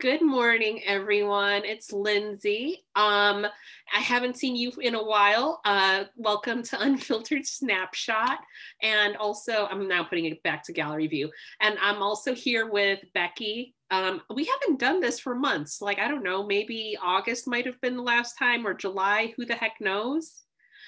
Good 0.00 0.22
morning, 0.22 0.82
everyone. 0.86 1.66
It's 1.66 1.92
Lindsay. 1.92 2.86
Um, 2.96 3.44
I 3.94 4.00
haven't 4.00 4.38
seen 4.38 4.56
you 4.56 4.72
in 4.80 4.94
a 4.94 5.04
while. 5.04 5.60
Uh, 5.66 6.04
welcome 6.16 6.62
to 6.62 6.80
Unfiltered 6.80 7.44
Snapshot. 7.44 8.38
And 8.80 9.14
also, 9.18 9.68
I'm 9.70 9.86
now 9.88 10.02
putting 10.02 10.24
it 10.24 10.42
back 10.42 10.64
to 10.64 10.72
gallery 10.72 11.06
view. 11.06 11.30
And 11.60 11.76
I'm 11.82 12.02
also 12.02 12.34
here 12.34 12.70
with 12.70 13.00
Becky. 13.12 13.74
Um, 13.90 14.22
we 14.34 14.46
haven't 14.46 14.80
done 14.80 15.00
this 15.00 15.20
for 15.20 15.34
months. 15.34 15.82
Like, 15.82 15.98
I 15.98 16.08
don't 16.08 16.24
know, 16.24 16.46
maybe 16.46 16.96
August 17.02 17.46
might 17.46 17.66
have 17.66 17.78
been 17.82 17.96
the 17.96 18.02
last 18.02 18.38
time 18.38 18.66
or 18.66 18.72
July. 18.72 19.34
Who 19.36 19.44
the 19.44 19.54
heck 19.54 19.82
knows? 19.82 20.44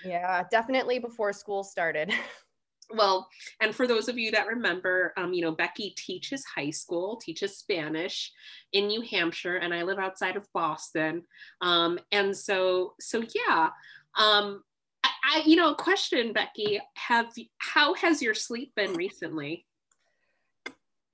Yeah, 0.06 0.44
definitely 0.50 1.00
before 1.00 1.34
school 1.34 1.64
started. 1.64 2.14
well, 2.94 3.28
and 3.60 3.74
for 3.74 3.86
those 3.86 4.08
of 4.08 4.18
you 4.18 4.30
that 4.32 4.46
remember, 4.46 5.12
um, 5.16 5.32
you 5.32 5.42
know, 5.42 5.52
Becky 5.52 5.94
teaches 5.96 6.44
high 6.44 6.70
school, 6.70 7.16
teaches 7.16 7.56
Spanish 7.58 8.32
in 8.72 8.86
New 8.86 9.02
Hampshire, 9.02 9.56
and 9.56 9.72
I 9.72 9.82
live 9.82 9.98
outside 9.98 10.36
of 10.36 10.46
Boston. 10.52 11.22
Um, 11.60 11.98
and 12.10 12.36
so, 12.36 12.94
so 13.00 13.22
yeah, 13.34 13.70
um, 14.16 14.62
I, 15.04 15.10
I, 15.24 15.42
you 15.44 15.56
know, 15.56 15.74
question, 15.74 16.32
Becky, 16.32 16.80
have 16.94 17.32
how 17.58 17.94
has 17.94 18.22
your 18.22 18.34
sleep 18.34 18.72
been 18.76 18.94
recently? 18.94 19.66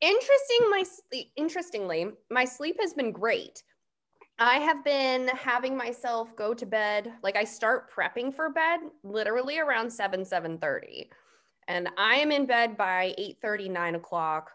Interesting, 0.01 0.71
my 0.71 0.85
interestingly, 1.37 2.07
my 2.31 2.45
sleep 2.45 2.77
has 2.81 2.93
been 2.93 3.11
great. 3.11 3.63
I 4.41 4.59
have 4.59 4.85
been 4.85 5.27
having 5.29 5.77
myself 5.77 6.37
go 6.37 6.55
to 6.55 6.65
bed, 6.65 7.13
like 7.25 7.35
I 7.35 7.43
start 7.43 7.91
prepping 7.93 8.33
for 8.33 8.51
bed 8.51 8.79
literally 9.03 9.59
around 9.59 9.91
7, 9.91 10.25
7 10.25 10.59
30 10.59 11.11
and 11.69 11.89
I 11.97 12.17
am 12.17 12.33
in 12.33 12.47
bed 12.47 12.77
by 12.77 13.15
8 13.17 13.37
30, 13.41 13.69
9 13.69 13.95
o'clock 13.95 14.51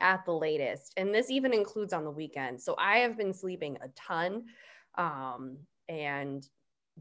at 0.00 0.24
the 0.24 0.32
latest. 0.32 0.92
And 0.96 1.14
this 1.14 1.30
even 1.30 1.52
includes 1.52 1.92
on 1.92 2.04
the 2.04 2.10
weekend. 2.10 2.60
So 2.60 2.74
I 2.78 2.98
have 2.98 3.16
been 3.16 3.32
sleeping 3.32 3.78
a 3.82 3.88
ton. 3.96 4.44
Um, 4.96 5.56
and 5.88 6.46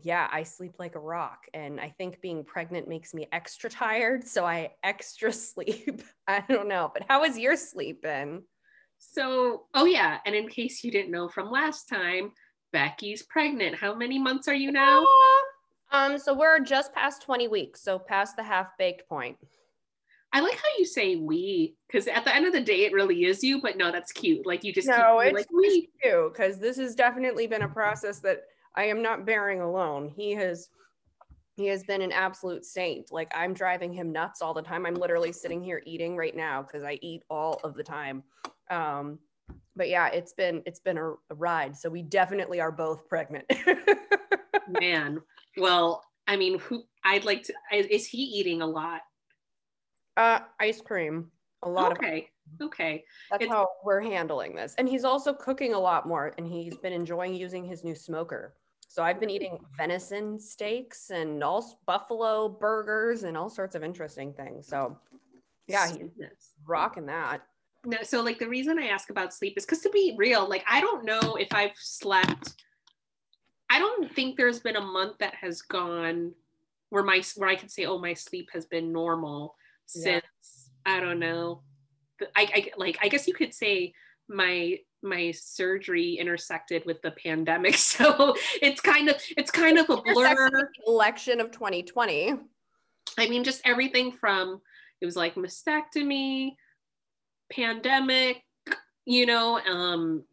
yeah, 0.02 0.28
I 0.31 0.44
sleep 0.44 0.75
like 0.80 0.95
a 0.95 1.00
rock. 1.00 1.39
And 1.53 1.80
I 1.80 1.94
think 1.97 2.22
being 2.22 2.44
pregnant 2.44 2.88
makes 2.88 3.13
me 3.13 3.28
extra 3.31 3.69
tired. 3.69 4.28
So 4.28 4.45
I 4.45 4.72
extra 4.83 5.31
sleep. 5.33 6.02
I 6.28 6.44
don't 6.47 6.67
know. 6.67 6.91
But 6.94 7.03
how 7.08 7.23
has 7.23 7.38
your 7.38 7.58
sleep 7.58 8.02
been? 8.02 8.44
So, 8.97 9.66
oh 9.73 9.86
yeah. 9.86 10.19
And 10.25 10.33
in 10.33 10.47
case 10.47 10.83
you 10.83 10.91
didn't 10.91 11.11
know 11.11 11.28
from 11.28 11.52
last 11.52 11.88
time, 11.88 12.31
Becky's 12.72 13.23
pregnant. 13.23 13.75
How 13.75 13.95
many 13.95 14.19
months 14.19 14.47
are 14.47 14.56
you 14.56 14.72
now? 14.72 15.06
Um, 15.91 16.17
so 16.17 16.33
we're 16.33 16.59
just 16.59 16.94
past 16.94 17.22
20 17.22 17.47
weeks, 17.47 17.81
so 17.81 18.00
past 18.00 18.36
the 18.36 18.44
half 18.44 18.78
baked 18.78 19.08
point. 19.08 19.38
I 20.33 20.41
like 20.41 20.55
how 20.55 20.67
you 20.78 20.86
say 20.86 21.16
we, 21.16 21.78
because 21.88 22.08
at 22.08 22.25
the 22.25 22.36
end 22.36 22.45
of 22.45 22.52
the 22.52 22.59
day, 22.59 22.83
it 22.83 22.91
really 22.91 23.23
is 23.23 23.41
you, 23.41 23.61
but 23.61 23.78
no, 23.78 23.91
that's 23.91 24.11
cute. 24.11 24.45
Like 24.45 24.66
you 24.66 24.73
just 24.73 24.88
no, 24.88 25.19
it's 25.19 25.33
like 25.33 25.47
we 25.53 25.89
too, 26.03 26.30
because 26.33 26.59
this 26.59 26.75
has 26.75 26.94
definitely 26.94 27.47
been 27.47 27.61
a 27.61 27.69
process 27.69 28.19
that 28.19 28.41
I 28.75 28.83
am 28.86 29.02
not 29.02 29.25
bearing 29.25 29.61
alone. 29.61 30.11
He 30.13 30.33
has 30.33 30.67
he 31.56 31.67
has 31.67 31.83
been 31.83 32.02
an 32.02 32.11
absolute 32.11 32.66
saint. 32.66 33.13
Like 33.13 33.31
I'm 33.33 33.53
driving 33.53 33.94
him 33.94 34.11
nuts 34.11 34.41
all 34.41 34.53
the 34.53 34.61
time. 34.61 34.86
I'm 34.86 34.95
literally 34.95 35.31
sitting 35.31 35.63
here 35.63 35.81
eating 35.86 36.17
right 36.17 36.36
now 36.36 36.61
because 36.61 36.83
I 36.83 37.00
eat 37.02 37.23
all 37.30 37.61
of 37.63 37.75
the 37.75 37.83
time. 37.83 38.23
Um, 38.69 39.19
but 39.75 39.88
yeah, 39.88 40.08
it's 40.08 40.33
been 40.33 40.61
it's 40.66 40.81
been 40.81 40.97
a, 40.97 41.11
a 41.11 41.36
ride. 41.36 41.78
So 41.78 41.89
we 41.89 42.02
definitely 42.02 42.59
are 42.59 42.72
both 42.72 43.08
pregnant. 43.08 43.45
Man, 44.67 45.22
well, 45.58 46.03
I 46.28 46.38
mean, 46.38 46.59
who 46.59 46.84
I'd 47.03 47.25
like 47.25 47.44
to 47.44 47.53
is 47.72 48.08
he 48.08 48.17
eating 48.17 48.61
a 48.61 48.67
lot? 48.67 49.02
Uh, 50.17 50.39
ice 50.59 50.81
cream. 50.81 51.31
A 51.64 51.70
lot 51.70 51.94
okay. 51.94 52.30
of 52.59 52.67
okay. 52.67 53.03
That's 53.31 53.44
it's, 53.44 53.52
how 53.52 53.70
we're 53.84 54.02
handling 54.02 54.56
this. 54.56 54.75
And 54.78 54.88
he's 54.88 55.03
also 55.03 55.34
cooking 55.34 55.73
a 55.73 55.80
lot 55.80 56.08
more 56.08 56.34
and 56.38 56.47
he's 56.47 56.78
been 56.78 56.94
enjoying 56.94 57.34
using 57.34 57.66
his 57.66 57.84
new 57.84 57.95
smoker. 57.95 58.56
So 58.88 59.03
I've 59.03 59.20
been 59.20 59.30
eating 59.30 59.59
venison 59.75 60.39
steaks 60.39 61.09
and 61.09 61.44
all 61.44 61.80
buffalo 61.86 62.47
burgers 62.47 63.24
and 63.24 63.35
all 63.35 63.50
sorts 63.50 63.75
of 63.75 63.84
interesting 63.84 64.31
things. 64.34 64.68
So 64.68 64.97
yeah, 65.68 65.88
he's 65.88 66.00
rocking 66.66 67.06
that. 67.08 67.41
No, 67.84 67.97
so 68.03 68.22
like 68.22 68.40
the 68.40 68.47
reason 68.47 68.79
I 68.79 68.88
ask 68.88 69.09
about 69.09 69.34
sleep 69.34 69.56
is 69.58 69.66
because 69.66 69.81
to 69.81 69.90
be 69.90 70.16
real, 70.18 70.47
like 70.47 70.63
I 70.69 70.81
don't 70.81 71.03
know 71.03 71.35
if 71.35 71.50
I've 71.52 71.75
slept 71.75 72.53
I 73.70 73.80
don't 73.80 74.12
think 74.14 74.38
there's 74.38 74.59
been 74.59 74.76
a 74.76 74.81
month 74.81 75.18
that 75.20 75.36
has 75.36 75.62
gone 75.62 76.34
where 76.90 77.03
my 77.03 77.22
where 77.36 77.50
I 77.50 77.56
can 77.56 77.70
say, 77.70 77.86
oh, 77.86 77.98
my 77.98 78.14
sleep 78.14 78.50
has 78.53 78.66
been 78.66 78.92
normal 78.92 79.56
since 79.86 80.24
yeah. 80.86 80.94
I 80.98 81.00
don't 81.00 81.20
know. 81.20 81.62
I, 82.36 82.48
I 82.53 82.72
like 82.78 82.98
I 83.02 83.08
guess 83.08 83.28
you 83.28 83.34
could 83.34 83.53
say 83.53 83.94
my 84.28 84.78
my 85.06 85.31
surgery 85.31 86.14
intersected 86.14 86.84
with 86.86 87.02
the 87.02 87.12
pandemic 87.12 87.76
so 87.76 88.36
it's 88.62 88.81
kind 88.81 89.09
of 89.09 89.22
it's 89.38 89.52
kind 89.52 89.78
of 89.78 89.90
a 89.90 90.02
blur 90.02 90.70
election 90.88 91.40
of 91.40 91.52
2020 91.52 92.34
i 93.18 93.28
mean 93.30 93.44
just 93.44 93.62
everything 93.66 94.12
from 94.12 94.59
it 95.02 95.06
was 95.06 95.16
like 95.16 95.36
mastectomy 95.36 96.56
pandemic 97.52 98.42
you 99.06 99.26
know 99.26 99.59
um 99.59 100.24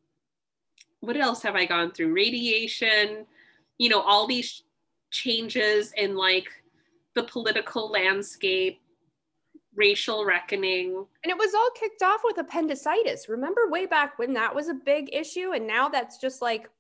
what 1.03 1.17
else 1.17 1.43
have 1.43 1.57
I 1.57 1.67
gone 1.67 1.91
through? 1.91 2.15
Radiation, 2.15 3.27
you 3.77 3.89
know, 3.89 4.01
all 4.01 4.27
these 4.27 4.63
changes 5.11 5.93
in 5.97 6.17
like 6.17 6.49
the 7.17 7.25
political 7.25 7.91
landscape, 7.91 8.81
racial 9.75 10.25
reckoning. 10.25 11.05
And 11.25 11.31
it 11.31 11.37
was 11.37 11.55
all 11.55 11.71
kicked 11.75 12.03
off 12.03 12.21
with 12.23 12.39
appendicitis. 12.39 13.29
Remember 13.29 13.69
way 13.69 13.85
back 13.85 14.17
when 14.19 14.33
that 14.35 14.55
was 14.55 14.69
a 14.69 14.75
big 14.75 15.13
issue? 15.13 15.53
And 15.55 15.67
now 15.67 15.89
that's 15.89 16.19
just 16.19 16.41
like, 16.41 16.71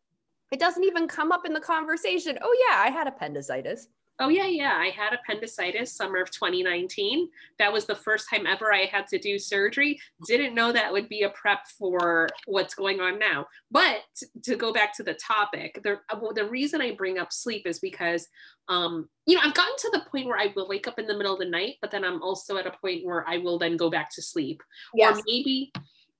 it 0.53 0.61
doesn't 0.61 0.85
even 0.85 1.09
come 1.09 1.33
up 1.33 1.45
in 1.45 1.53
the 1.53 1.61
conversation. 1.61 2.39
Oh, 2.43 2.67
yeah, 2.69 2.79
I 2.79 2.91
had 2.91 3.09
appendicitis. 3.09 3.89
Oh, 4.21 4.29
yeah, 4.29 4.47
yeah. 4.47 4.77
I 4.79 4.91
had 4.91 5.13
appendicitis 5.13 5.93
summer 5.93 6.21
of 6.21 6.31
2019. 6.31 7.29
That 7.59 7.73
was 7.73 7.87
the 7.87 7.95
first 7.95 8.29
time 8.31 8.47
ever 8.47 8.73
I 8.73 8.85
had 8.85 9.07
to 9.09 9.19
do 9.19 9.39
surgery. 9.39 9.99
Didn't 10.27 10.55
know 10.55 10.71
that 10.71 10.93
would 10.93 11.09
be 11.09 11.23
a 11.23 11.31
prep 11.31 11.67
for 11.79 12.29
what's 12.47 12.75
going 12.75 13.01
on 13.01 13.19
now. 13.19 13.47
But 13.71 14.03
to 14.45 14.55
go 14.55 14.73
back 14.73 14.95
to 14.97 15.03
the 15.03 15.15
topic, 15.15 15.81
the, 15.83 15.99
the 16.35 16.49
reason 16.49 16.81
I 16.81 16.95
bring 16.95 17.19
up 17.19 17.33
sleep 17.33 17.67
is 17.67 17.79
because, 17.79 18.29
um, 18.69 19.09
you 19.27 19.35
know, 19.35 19.43
I've 19.45 19.55
gotten 19.55 19.77
to 19.79 19.91
the 19.93 20.05
point 20.11 20.27
where 20.27 20.39
I 20.39 20.53
will 20.55 20.69
wake 20.69 20.87
up 20.87 20.99
in 20.99 21.07
the 21.07 21.17
middle 21.17 21.33
of 21.33 21.41
the 21.41 21.47
night, 21.47 21.77
but 21.81 21.91
then 21.91 22.05
I'm 22.05 22.23
also 22.23 22.59
at 22.59 22.67
a 22.67 22.73
point 22.81 23.05
where 23.05 23.29
I 23.29 23.39
will 23.39 23.59
then 23.59 23.77
go 23.77 23.91
back 23.91 24.15
to 24.15 24.23
sleep. 24.23 24.63
Yes. 24.95 25.19
Or 25.19 25.23
maybe 25.27 25.73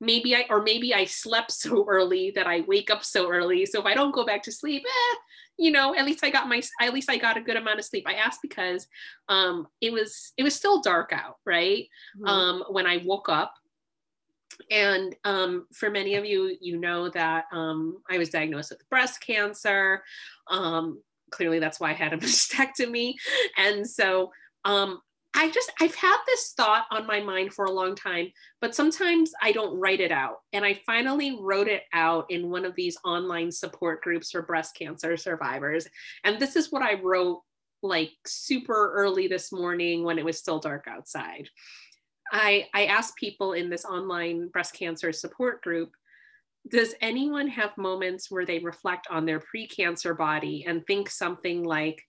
maybe 0.03 0.35
I 0.35 0.45
or 0.51 0.63
maybe 0.63 0.93
I 0.93 1.07
slept 1.07 1.53
so 1.65 1.87
early 1.89 2.33
that 2.35 2.47
I 2.47 2.61
wake 2.63 2.91
up 2.91 3.05
so 3.05 3.31
early. 3.31 3.65
So 3.65 3.81
if 3.81 3.87
I 3.87 3.95
don't 3.95 4.15
go 4.15 4.27
back 4.27 4.43
to 4.43 4.53
sleep, 4.53 4.83
eh, 4.85 5.17
you 5.57 5.71
know, 5.71 5.95
at 5.95 6.05
least 6.05 6.25
I 6.25 6.31
got 6.31 6.49
my 6.49 6.61
at 6.81 6.93
least 6.93 7.09
I 7.09 7.17
got 7.17 7.39
a 7.39 7.41
good 7.41 7.57
amount 7.57 7.79
of 7.79 7.85
sleep. 7.87 8.05
I 8.07 8.15
asked 8.15 8.41
because 8.43 8.87
um 9.29 9.69
it 9.81 9.93
was 9.93 10.33
it 10.37 10.43
was 10.43 10.55
still 10.55 10.83
dark 10.83 11.13
out, 11.13 11.37
right? 11.47 11.87
Mm-hmm. 12.19 12.27
Um 12.27 12.65
when 12.69 12.87
I 12.87 12.99
woke 13.05 13.31
up. 13.31 13.55
And 14.71 15.17
um, 15.25 15.67
for 15.73 15.91
many 15.91 16.15
of 16.15 16.27
you, 16.27 16.57
you 16.61 16.79
know 16.79 17.09
that 17.09 17.47
um, 17.53 17.99
I 18.09 18.19
was 18.19 18.29
diagnosed 18.29 18.71
with 18.71 18.89
breast 18.91 19.21
cancer. 19.21 20.03
Um, 20.49 21.03
clearly, 21.31 21.59
that's 21.59 21.81
why 21.81 21.91
I 21.91 21.95
had 21.95 22.13
a 22.13 22.17
mastectomy. 22.19 23.15
And 23.57 23.89
so 23.89 24.31
um, 24.65 25.01
I 25.35 25.51
just, 25.51 25.73
I've 25.81 25.95
had 25.95 26.19
this 26.27 26.53
thought 26.57 26.87
on 26.91 27.07
my 27.07 27.21
mind 27.21 27.55
for 27.55 27.65
a 27.65 27.71
long 27.71 27.95
time, 27.95 28.29
but 28.61 28.75
sometimes 28.75 29.33
I 29.41 29.53
don't 29.53 29.79
write 29.79 30.01
it 30.01 30.13
out. 30.13 30.41
And 30.53 30.65
I 30.65 30.81
finally 30.85 31.39
wrote 31.41 31.69
it 31.69 31.85
out 31.95 32.27
in 32.29 32.51
one 32.51 32.65
of 32.65 32.75
these 32.75 32.99
online 33.05 33.51
support 33.51 34.03
groups 34.03 34.31
for 34.31 34.43
breast 34.43 34.77
cancer 34.77 35.17
survivors. 35.17 35.89
And 36.25 36.39
this 36.39 36.55
is 36.55 36.71
what 36.71 36.83
I 36.83 37.01
wrote 37.01 37.43
like 37.83 38.13
super 38.27 38.93
early 38.93 39.27
this 39.27 39.53
morning 39.53 40.05
when 40.05 40.19
it 40.19 40.25
was 40.25 40.39
still 40.39 40.59
dark 40.59 40.85
outside. 40.87 41.49
I, 42.31 42.69
I 42.75 42.87
asked 42.87 43.17
people 43.17 43.55
in 43.55 43.71
this 43.71 43.85
online 43.85 44.49
breast 44.49 44.75
cancer 44.75 45.13
support 45.13 45.63
group 45.63 45.93
does 46.69 46.95
anyone 47.01 47.49
have 47.49 47.77
moments 47.77 48.31
where 48.31 48.47
they 48.47 48.61
reflect 48.61 49.09
on 49.11 49.27
their 49.27 49.41
pre-cancer 49.41 50.15
body 50.15 50.65
and 50.67 50.87
think 50.87 51.11
something 51.11 51.65
like 51.65 52.01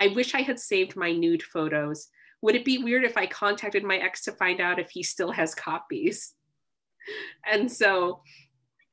i 0.00 0.08
wish 0.08 0.34
i 0.34 0.40
had 0.40 0.58
saved 0.58 0.96
my 0.96 1.12
nude 1.12 1.42
photos 1.42 2.08
would 2.42 2.54
it 2.54 2.64
be 2.64 2.78
weird 2.78 3.04
if 3.04 3.16
I 3.16 3.26
contacted 3.26 3.84
my 3.84 3.96
ex 3.96 4.22
to 4.24 4.32
find 4.32 4.60
out 4.60 4.78
if 4.78 4.90
he 4.90 5.02
still 5.02 5.30
has 5.32 5.54
copies? 5.54 6.34
And 7.50 7.70
so 7.70 8.22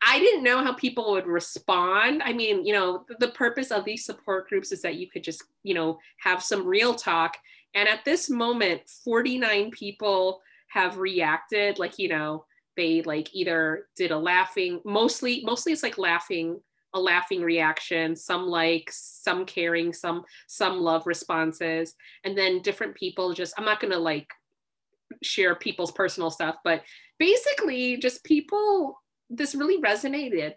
I 0.01 0.19
didn't 0.19 0.44
know 0.44 0.63
how 0.63 0.73
people 0.73 1.11
would 1.11 1.25
respond. 1.25 2.21
I 2.23 2.33
mean, 2.33 2.65
you 2.65 2.73
know, 2.73 3.05
the, 3.19 3.29
purpose 3.29 3.71
of 3.71 3.83
these 3.83 4.05
support 4.05 4.47
groups 4.47 4.71
is 4.71 4.81
that 4.83 4.95
you 4.95 5.09
could 5.09 5.23
just, 5.23 5.44
you 5.63 5.73
know, 5.73 5.97
have 6.19 6.44
some 6.44 6.65
real 6.65 6.94
talk. 6.94 7.35
And 7.73 7.89
at 7.89 8.05
this 8.05 8.29
moment, 8.29 8.81
49 9.03 9.71
people 9.71 10.41
have 10.69 10.97
reacted 10.97 11.79
like, 11.79 11.97
you 11.97 12.09
know, 12.09 12.45
they 12.75 13.01
like 13.01 13.33
either 13.33 13.88
did 13.95 14.11
a 14.11 14.17
laughing, 14.17 14.81
mostly, 14.85 15.41
mostly 15.44 15.73
it's 15.73 15.83
like 15.83 15.97
laughing 15.97 16.59
a 16.97 16.99
laughing 16.99 17.41
reaction 17.41 18.15
some 18.15 18.47
like 18.47 18.89
some 18.91 19.45
caring 19.45 19.94
some 19.94 20.23
some 20.47 20.79
love 20.79 21.07
responses. 21.07 21.95
And 22.23 22.38
then 22.38 22.61
different 22.61 22.95
people 22.95 23.33
just 23.33 23.53
i'm 23.57 23.65
not 23.65 23.79
going 23.79 23.94
to 23.94 23.99
like 23.99 24.27
share 25.23 25.55
people's 25.55 25.94
personal 25.94 26.29
stuff 26.29 26.57
but 26.65 26.83
basically 27.17 27.95
just 27.95 28.23
people 28.25 28.99
this 29.29 29.55
really 29.55 29.81
resonated. 29.81 30.53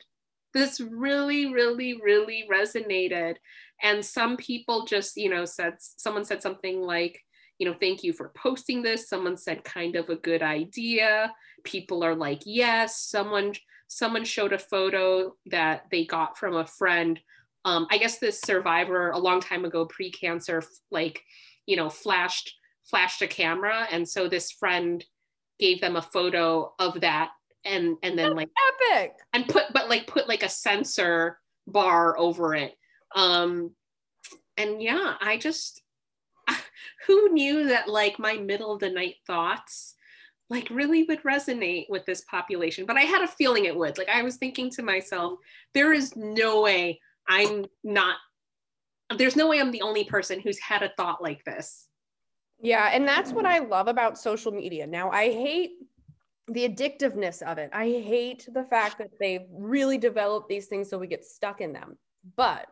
This 0.52 0.80
really 0.80 1.52
really 1.52 2.00
really 2.02 2.48
resonated. 2.50 3.36
And 3.82 4.04
some 4.04 4.36
people 4.36 4.84
just 4.84 5.16
you 5.16 5.30
know 5.30 5.44
said 5.44 5.74
someone 5.78 6.24
said 6.24 6.42
something 6.42 6.80
like 6.80 7.20
you 7.58 7.68
know 7.68 7.76
thank 7.78 8.02
you 8.02 8.12
for 8.12 8.32
posting 8.36 8.82
this. 8.82 9.08
Someone 9.08 9.36
said 9.36 9.64
kind 9.64 9.96
of 9.96 10.08
a 10.08 10.16
good 10.16 10.42
idea. 10.42 11.32
People 11.64 12.02
are 12.04 12.14
like 12.14 12.42
yes. 12.44 13.00
Someone 13.00 13.52
someone 13.92 14.24
showed 14.24 14.52
a 14.52 14.58
photo 14.58 15.34
that 15.46 15.82
they 15.90 16.04
got 16.04 16.38
from 16.38 16.56
a 16.56 16.66
friend 16.66 17.20
um, 17.64 17.86
i 17.90 17.98
guess 17.98 18.18
this 18.18 18.40
survivor 18.40 19.10
a 19.10 19.18
long 19.18 19.40
time 19.40 19.64
ago 19.64 19.84
pre-cancer 19.84 20.62
like 20.90 21.22
you 21.66 21.76
know 21.76 21.90
flashed 21.90 22.54
flashed 22.90 23.22
a 23.22 23.26
camera. 23.26 23.86
And 23.90 24.06
so 24.06 24.28
this 24.28 24.50
friend 24.50 25.02
gave 25.58 25.80
them 25.80 25.96
a 25.96 26.02
photo 26.02 26.74
of 26.78 27.00
that 27.00 27.30
and 27.64 27.96
and 28.02 28.18
then 28.18 28.34
like 28.34 28.48
epic. 28.90 29.12
and 29.34 29.46
put 29.46 29.64
but 29.74 29.90
like 29.90 30.06
put 30.06 30.26
like 30.26 30.42
a 30.42 30.48
censor 30.48 31.38
bar 31.66 32.18
over 32.18 32.54
it. 32.54 32.74
Um 33.14 33.74
and 34.56 34.82
yeah 34.82 35.14
i 35.20 35.36
just 35.36 35.82
who 37.06 37.28
knew 37.32 37.68
that 37.68 37.88
like 37.88 38.18
my 38.18 38.34
middle 38.34 38.72
of 38.72 38.80
the 38.80 38.90
night 38.90 39.16
thoughts 39.26 39.94
like 40.50 40.68
really 40.70 41.04
would 41.04 41.22
resonate 41.22 41.86
with 41.88 42.04
this 42.06 42.22
population 42.22 42.84
but 42.84 42.96
i 42.96 43.02
had 43.02 43.22
a 43.22 43.28
feeling 43.28 43.64
it 43.64 43.76
would 43.76 43.96
like 43.98 44.08
i 44.08 44.22
was 44.22 44.36
thinking 44.36 44.70
to 44.70 44.82
myself 44.82 45.38
there 45.74 45.92
is 45.92 46.14
no 46.16 46.60
way 46.60 47.00
i'm 47.28 47.64
not 47.84 48.16
there's 49.16 49.36
no 49.36 49.48
way 49.48 49.60
i'm 49.60 49.70
the 49.70 49.82
only 49.82 50.04
person 50.04 50.40
who's 50.40 50.58
had 50.58 50.82
a 50.82 50.92
thought 50.96 51.22
like 51.22 51.44
this 51.44 51.86
yeah 52.60 52.90
and 52.92 53.06
that's 53.06 53.32
what 53.32 53.46
i 53.46 53.58
love 53.58 53.88
about 53.88 54.18
social 54.18 54.52
media 54.52 54.86
now 54.86 55.10
i 55.10 55.30
hate 55.30 55.72
the 56.50 56.68
addictiveness 56.68 57.42
of 57.42 57.58
it. 57.58 57.70
I 57.72 57.84
hate 57.84 58.48
the 58.52 58.64
fact 58.64 58.98
that 58.98 59.10
they've 59.20 59.46
really 59.52 59.98
developed 59.98 60.48
these 60.48 60.66
things 60.66 60.90
so 60.90 60.98
we 60.98 61.06
get 61.06 61.24
stuck 61.24 61.60
in 61.60 61.72
them. 61.72 61.96
But 62.36 62.66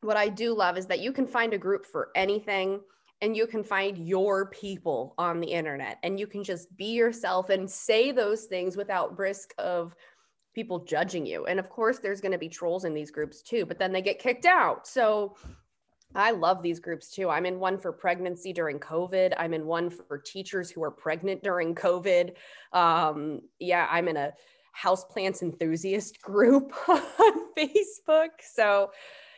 what 0.00 0.16
I 0.16 0.28
do 0.28 0.54
love 0.54 0.76
is 0.76 0.86
that 0.86 1.00
you 1.00 1.12
can 1.12 1.26
find 1.26 1.54
a 1.54 1.58
group 1.58 1.86
for 1.86 2.10
anything 2.16 2.80
and 3.20 3.36
you 3.36 3.46
can 3.46 3.64
find 3.64 3.96
your 3.98 4.46
people 4.46 5.14
on 5.18 5.40
the 5.40 5.46
internet 5.46 5.98
and 6.02 6.20
you 6.20 6.26
can 6.26 6.44
just 6.44 6.74
be 6.76 6.92
yourself 6.92 7.50
and 7.50 7.70
say 7.70 8.12
those 8.12 8.44
things 8.44 8.76
without 8.76 9.18
risk 9.18 9.54
of 9.58 9.94
people 10.54 10.80
judging 10.80 11.24
you. 11.24 11.46
And 11.46 11.58
of 11.58 11.68
course, 11.68 11.98
there's 11.98 12.20
going 12.20 12.32
to 12.32 12.38
be 12.38 12.48
trolls 12.48 12.84
in 12.84 12.94
these 12.94 13.10
groups 13.10 13.42
too, 13.42 13.66
but 13.66 13.78
then 13.78 13.92
they 13.92 14.02
get 14.02 14.18
kicked 14.18 14.46
out. 14.46 14.86
So 14.86 15.36
I 16.14 16.30
love 16.30 16.62
these 16.62 16.80
groups 16.80 17.10
too. 17.10 17.28
I'm 17.28 17.46
in 17.46 17.58
one 17.58 17.78
for 17.78 17.92
pregnancy 17.92 18.52
during 18.52 18.78
COVID. 18.78 19.34
I'm 19.38 19.52
in 19.52 19.66
one 19.66 19.90
for 19.90 20.18
teachers 20.18 20.70
who 20.70 20.82
are 20.82 20.90
pregnant 20.90 21.42
during 21.42 21.74
COVID. 21.74 22.32
Um, 22.72 23.40
yeah, 23.58 23.86
I'm 23.90 24.08
in 24.08 24.16
a 24.16 24.32
houseplants 24.78 25.42
enthusiast 25.42 26.20
group 26.22 26.72
on 26.88 27.54
Facebook. 27.56 28.28
So, 28.40 28.90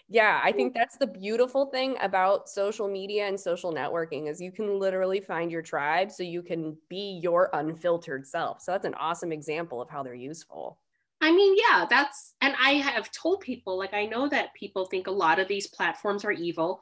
yeah, 0.08 0.40
I 0.42 0.52
think 0.52 0.72
that's 0.72 0.96
the 0.96 1.06
beautiful 1.06 1.66
thing 1.66 1.96
about 2.00 2.48
social 2.48 2.88
media 2.88 3.26
and 3.26 3.38
social 3.38 3.72
networking 3.72 4.28
is 4.28 4.40
you 4.40 4.52
can 4.52 4.78
literally 4.78 5.20
find 5.20 5.50
your 5.50 5.60
tribe 5.60 6.10
so 6.10 6.22
you 6.22 6.42
can 6.42 6.76
be 6.88 7.20
your 7.22 7.50
unfiltered 7.52 8.26
self. 8.26 8.62
So 8.62 8.72
that's 8.72 8.86
an 8.86 8.94
awesome 8.94 9.32
example 9.32 9.82
of 9.82 9.90
how 9.90 10.02
they're 10.02 10.14
useful. 10.14 10.78
I 11.20 11.30
mean, 11.32 11.56
yeah, 11.58 11.84
that's, 11.90 12.34
and 12.40 12.54
I 12.58 12.74
have 12.74 13.10
told 13.10 13.40
people, 13.40 13.76
like, 13.76 13.92
I 13.92 14.06
know 14.06 14.28
that 14.28 14.54
people 14.54 14.86
think 14.86 15.08
a 15.08 15.10
lot 15.10 15.38
of 15.38 15.48
these 15.48 15.66
platforms 15.66 16.24
are 16.24 16.32
evil. 16.32 16.80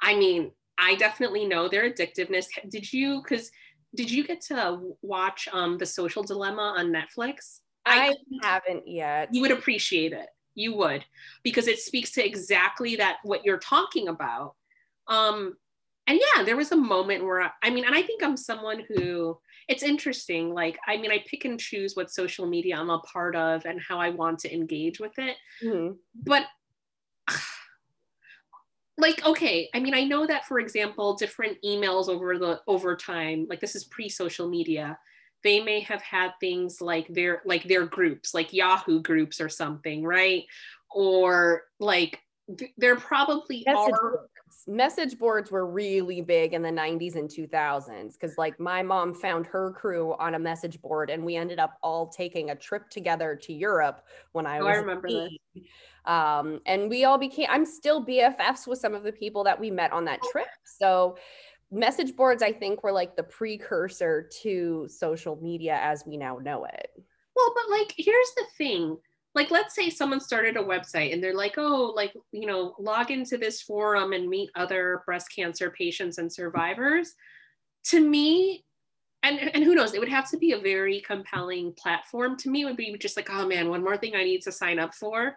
I 0.00 0.14
mean, 0.14 0.52
I 0.78 0.94
definitely 0.94 1.46
know 1.46 1.68
their 1.68 1.90
addictiveness. 1.90 2.46
Did 2.68 2.92
you, 2.92 3.22
because 3.22 3.50
did 3.94 4.10
you 4.10 4.24
get 4.24 4.40
to 4.42 4.92
watch 5.02 5.48
um, 5.52 5.78
The 5.78 5.86
Social 5.86 6.22
Dilemma 6.22 6.74
on 6.76 6.92
Netflix? 6.92 7.60
I, 7.86 8.10
I 8.10 8.46
haven't 8.46 8.86
yet. 8.86 9.30
You 9.32 9.40
would 9.40 9.50
appreciate 9.50 10.12
it. 10.12 10.28
You 10.58 10.74
would, 10.76 11.04
because 11.44 11.68
it 11.68 11.78
speaks 11.78 12.10
to 12.12 12.26
exactly 12.26 12.96
that, 12.96 13.18
what 13.22 13.44
you're 13.44 13.58
talking 13.58 14.08
about. 14.08 14.54
Um, 15.06 15.56
and 16.08 16.18
yeah, 16.18 16.42
there 16.42 16.56
was 16.56 16.72
a 16.72 16.76
moment 16.76 17.24
where, 17.24 17.52
I 17.62 17.70
mean, 17.70 17.84
and 17.84 17.94
I 17.94 18.02
think 18.02 18.22
I'm 18.22 18.36
someone 18.36 18.82
who, 18.88 19.38
it's 19.68 19.82
interesting. 19.82 20.52
Like, 20.52 20.78
I 20.88 20.96
mean, 20.96 21.12
I 21.12 21.22
pick 21.26 21.44
and 21.44 21.60
choose 21.60 21.94
what 21.94 22.10
social 22.10 22.46
media 22.46 22.76
I'm 22.76 22.90
a 22.90 22.98
part 23.00 23.36
of 23.36 23.66
and 23.66 23.80
how 23.80 24.00
I 24.00 24.10
want 24.10 24.40
to 24.40 24.52
engage 24.52 24.98
with 24.98 25.12
it. 25.18 25.36
Mm-hmm. 25.62 25.92
But 26.24 26.44
like 29.00 29.24
okay 29.24 29.68
i 29.74 29.78
mean 29.78 29.94
i 29.94 30.02
know 30.02 30.26
that 30.26 30.44
for 30.44 30.58
example 30.58 31.14
different 31.14 31.56
emails 31.64 32.08
over 32.08 32.36
the 32.36 32.60
over 32.66 32.96
time 32.96 33.46
like 33.48 33.60
this 33.60 33.76
is 33.76 33.84
pre-social 33.84 34.48
media 34.48 34.98
they 35.44 35.60
may 35.60 35.80
have 35.80 36.02
had 36.02 36.32
things 36.40 36.80
like 36.80 37.06
their 37.08 37.42
like 37.44 37.64
their 37.64 37.86
groups 37.86 38.34
like 38.34 38.52
yahoo 38.52 39.00
groups 39.00 39.40
or 39.40 39.48
something 39.48 40.04
right? 40.04 40.44
Or 40.90 41.64
like 41.78 42.20
there 42.76 42.96
probably 42.96 43.62
Message 43.66 43.92
are 43.92 44.28
message 44.68 45.18
boards 45.18 45.50
were 45.50 45.66
really 45.66 46.20
big 46.20 46.52
in 46.52 46.62
the 46.62 46.68
90s 46.68 47.16
and 47.16 47.28
2000s 47.28 48.12
because 48.12 48.36
like 48.36 48.60
my 48.60 48.82
mom 48.82 49.14
found 49.14 49.46
her 49.46 49.72
crew 49.72 50.14
on 50.18 50.34
a 50.34 50.38
message 50.38 50.80
board 50.82 51.08
and 51.08 51.24
we 51.24 51.36
ended 51.36 51.58
up 51.58 51.78
all 51.82 52.06
taking 52.08 52.50
a 52.50 52.54
trip 52.54 52.88
together 52.90 53.34
to 53.34 53.52
europe 53.52 54.04
when 54.32 54.46
i 54.46 54.58
oh, 54.58 54.64
was 54.64 54.76
i 54.76 54.78
remember 54.78 55.08
this. 55.08 55.32
um, 56.04 56.60
and 56.66 56.90
we 56.90 57.04
all 57.04 57.16
became 57.16 57.46
i'm 57.48 57.64
still 57.64 58.04
bffs 58.04 58.66
with 58.66 58.78
some 58.78 58.94
of 58.94 59.02
the 59.02 59.12
people 59.12 59.42
that 59.42 59.58
we 59.58 59.70
met 59.70 59.90
on 59.90 60.04
that 60.04 60.20
trip. 60.30 60.48
so 60.64 61.16
message 61.70 62.16
boards 62.16 62.42
i 62.42 62.52
think 62.52 62.82
were 62.82 62.92
like 62.92 63.14
the 63.16 63.22
precursor 63.22 64.28
to 64.42 64.86
social 64.88 65.36
media 65.42 65.78
as 65.82 66.04
we 66.06 66.16
now 66.16 66.38
know 66.38 66.64
it. 66.64 66.90
Well 67.36 67.54
but 67.54 67.78
like 67.78 67.94
here's 67.96 68.32
the 68.36 68.44
thing. 68.56 68.96
Like 69.34 69.50
let's 69.50 69.74
say 69.74 69.90
someone 69.90 70.20
started 70.20 70.56
a 70.56 70.62
website 70.62 71.12
and 71.12 71.22
they're 71.22 71.34
like 71.34 71.58
oh 71.58 71.92
like 71.94 72.14
you 72.32 72.46
know 72.46 72.74
log 72.78 73.10
into 73.10 73.36
this 73.36 73.62
forum 73.62 74.12
and 74.12 74.28
meet 74.28 74.50
other 74.54 75.02
breast 75.06 75.28
cancer 75.34 75.70
patients 75.70 76.18
and 76.18 76.32
survivors. 76.32 77.14
To 77.84 78.00
me 78.00 78.64
and 79.22 79.38
and 79.38 79.62
who 79.62 79.74
knows 79.74 79.94
it 79.94 80.00
would 80.00 80.08
have 80.08 80.30
to 80.30 80.38
be 80.38 80.52
a 80.52 80.58
very 80.58 81.00
compelling 81.00 81.74
platform. 81.74 82.36
To 82.38 82.50
me 82.50 82.64
would 82.64 82.76
be 82.76 82.96
just 82.96 83.16
like 83.16 83.28
oh 83.30 83.46
man 83.46 83.68
one 83.68 83.84
more 83.84 83.96
thing 83.96 84.16
i 84.16 84.24
need 84.24 84.42
to 84.42 84.52
sign 84.52 84.78
up 84.78 84.94
for 84.94 85.36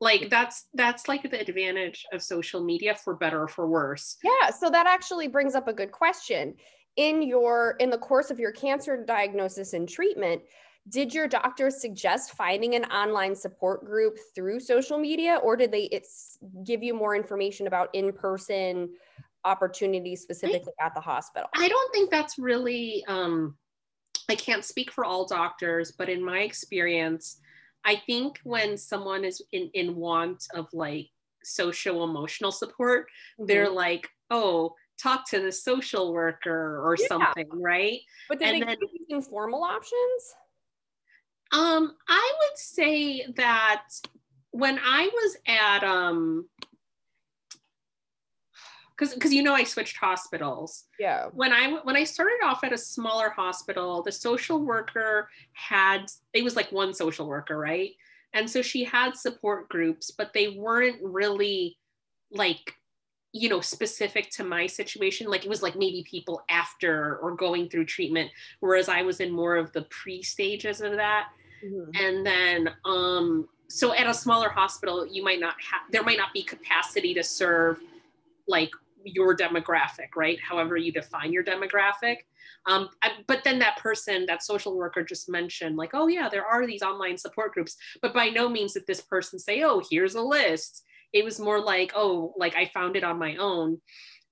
like 0.00 0.28
that's 0.28 0.66
that's 0.74 1.08
like 1.08 1.28
the 1.30 1.40
advantage 1.40 2.04
of 2.12 2.22
social 2.22 2.62
media 2.62 2.94
for 2.94 3.14
better 3.14 3.42
or 3.42 3.48
for 3.48 3.66
worse. 3.66 4.16
Yeah 4.22 4.50
so 4.50 4.70
that 4.70 4.86
actually 4.86 5.28
brings 5.28 5.54
up 5.54 5.68
a 5.68 5.72
good 5.72 5.92
question. 5.92 6.54
In 6.96 7.22
your 7.22 7.76
in 7.80 7.90
the 7.90 7.98
course 7.98 8.30
of 8.30 8.38
your 8.38 8.52
cancer 8.52 9.02
diagnosis 9.04 9.72
and 9.72 9.88
treatment 9.88 10.42
did 10.88 11.12
your 11.12 11.26
doctor 11.26 11.68
suggest 11.68 12.32
finding 12.32 12.74
an 12.74 12.84
online 12.86 13.34
support 13.34 13.84
group 13.84 14.18
through 14.34 14.60
social 14.60 14.98
media 14.98 15.40
or 15.42 15.56
did 15.56 15.72
they 15.72 15.84
it's 15.84 16.38
give 16.64 16.82
you 16.82 16.94
more 16.94 17.16
information 17.16 17.66
about 17.66 17.88
in-person 17.92 18.88
opportunities 19.44 20.22
specifically 20.22 20.72
I, 20.80 20.86
at 20.86 20.94
the 20.94 21.00
hospital? 21.00 21.48
I 21.54 21.68
don't 21.68 21.92
think 21.92 22.10
that's 22.10 22.38
really 22.38 23.04
um, 23.08 23.56
i 24.28 24.34
can't 24.34 24.64
speak 24.64 24.90
for 24.90 25.04
all 25.04 25.26
doctors 25.26 25.92
but 25.92 26.08
in 26.08 26.24
my 26.24 26.40
experience 26.40 27.40
i 27.86 27.96
think 28.06 28.38
when 28.44 28.76
someone 28.76 29.24
is 29.24 29.42
in, 29.52 29.70
in 29.74 29.96
want 29.96 30.46
of 30.54 30.66
like 30.72 31.08
social 31.42 32.04
emotional 32.04 32.52
support 32.52 33.06
mm-hmm. 33.38 33.46
they're 33.46 33.70
like 33.70 34.08
oh 34.30 34.74
talk 35.00 35.28
to 35.28 35.40
the 35.40 35.52
social 35.52 36.12
worker 36.12 36.82
or 36.84 36.96
yeah. 36.98 37.06
something 37.06 37.48
right 37.52 38.00
but 38.28 38.38
did 38.38 38.48
and 38.48 38.62
they 38.62 38.66
then, 38.66 38.76
you 38.92 39.16
informal 39.16 39.62
options 39.62 40.34
um, 41.52 41.94
I 42.08 42.32
would 42.40 42.58
say 42.58 43.24
that 43.36 43.84
when 44.50 44.78
I 44.82 45.08
was 45.12 45.36
at 45.46 45.84
um 45.84 46.48
because 48.96 49.14
because 49.14 49.32
you 49.32 49.42
know 49.42 49.54
I 49.54 49.64
switched 49.64 49.96
hospitals. 49.96 50.84
Yeah. 50.98 51.26
When 51.32 51.52
I 51.52 51.78
when 51.82 51.96
I 51.96 52.04
started 52.04 52.38
off 52.44 52.64
at 52.64 52.72
a 52.72 52.78
smaller 52.78 53.30
hospital, 53.30 54.02
the 54.02 54.12
social 54.12 54.64
worker 54.64 55.28
had 55.52 56.06
it 56.32 56.42
was 56.42 56.56
like 56.56 56.72
one 56.72 56.94
social 56.94 57.26
worker, 57.26 57.58
right? 57.58 57.90
And 58.32 58.48
so 58.48 58.62
she 58.62 58.84
had 58.84 59.16
support 59.16 59.68
groups, 59.68 60.10
but 60.10 60.32
they 60.32 60.48
weren't 60.48 60.96
really 61.02 61.76
like 62.30 62.74
you 63.32 63.48
know 63.48 63.60
specific 63.60 64.30
to 64.30 64.44
my 64.44 64.66
situation 64.66 65.28
like 65.28 65.44
it 65.44 65.48
was 65.48 65.62
like 65.62 65.76
maybe 65.76 66.04
people 66.08 66.42
after 66.48 67.18
or 67.18 67.36
going 67.36 67.68
through 67.68 67.84
treatment 67.84 68.30
whereas 68.60 68.88
i 68.88 69.02
was 69.02 69.20
in 69.20 69.30
more 69.30 69.56
of 69.56 69.70
the 69.72 69.82
pre 69.82 70.22
stages 70.22 70.80
of 70.80 70.92
that 70.92 71.28
mm-hmm. 71.64 71.90
and 72.02 72.24
then 72.24 72.70
um 72.86 73.46
so 73.68 73.92
at 73.94 74.06
a 74.06 74.14
smaller 74.14 74.48
hospital 74.48 75.06
you 75.06 75.22
might 75.22 75.38
not 75.38 75.54
have 75.60 75.82
there 75.92 76.02
might 76.02 76.16
not 76.16 76.32
be 76.32 76.42
capacity 76.42 77.12
to 77.12 77.22
serve 77.22 77.78
like 78.48 78.70
your 79.06 79.36
demographic 79.36 80.08
right? 80.16 80.38
However 80.40 80.76
you 80.76 80.92
define 80.92 81.32
your 81.32 81.44
demographic. 81.44 82.18
Um, 82.66 82.88
but 83.26 83.44
then 83.44 83.58
that 83.60 83.78
person 83.78 84.26
that 84.26 84.42
social 84.42 84.76
worker 84.76 85.02
just 85.02 85.28
mentioned 85.28 85.76
like 85.76 85.90
oh 85.94 86.08
yeah 86.08 86.28
there 86.28 86.44
are 86.44 86.66
these 86.66 86.82
online 86.82 87.16
support 87.16 87.52
groups. 87.52 87.76
But 88.02 88.14
by 88.14 88.28
no 88.28 88.48
means 88.48 88.74
did 88.74 88.86
this 88.86 89.00
person 89.00 89.38
say 89.38 89.62
oh 89.62 89.82
here's 89.90 90.14
a 90.14 90.22
list. 90.22 90.82
It 91.12 91.24
was 91.24 91.40
more 91.40 91.60
like 91.60 91.92
oh 91.94 92.34
like 92.36 92.56
i 92.56 92.66
found 92.66 92.96
it 92.96 93.04
on 93.04 93.18
my 93.18 93.36
own. 93.36 93.80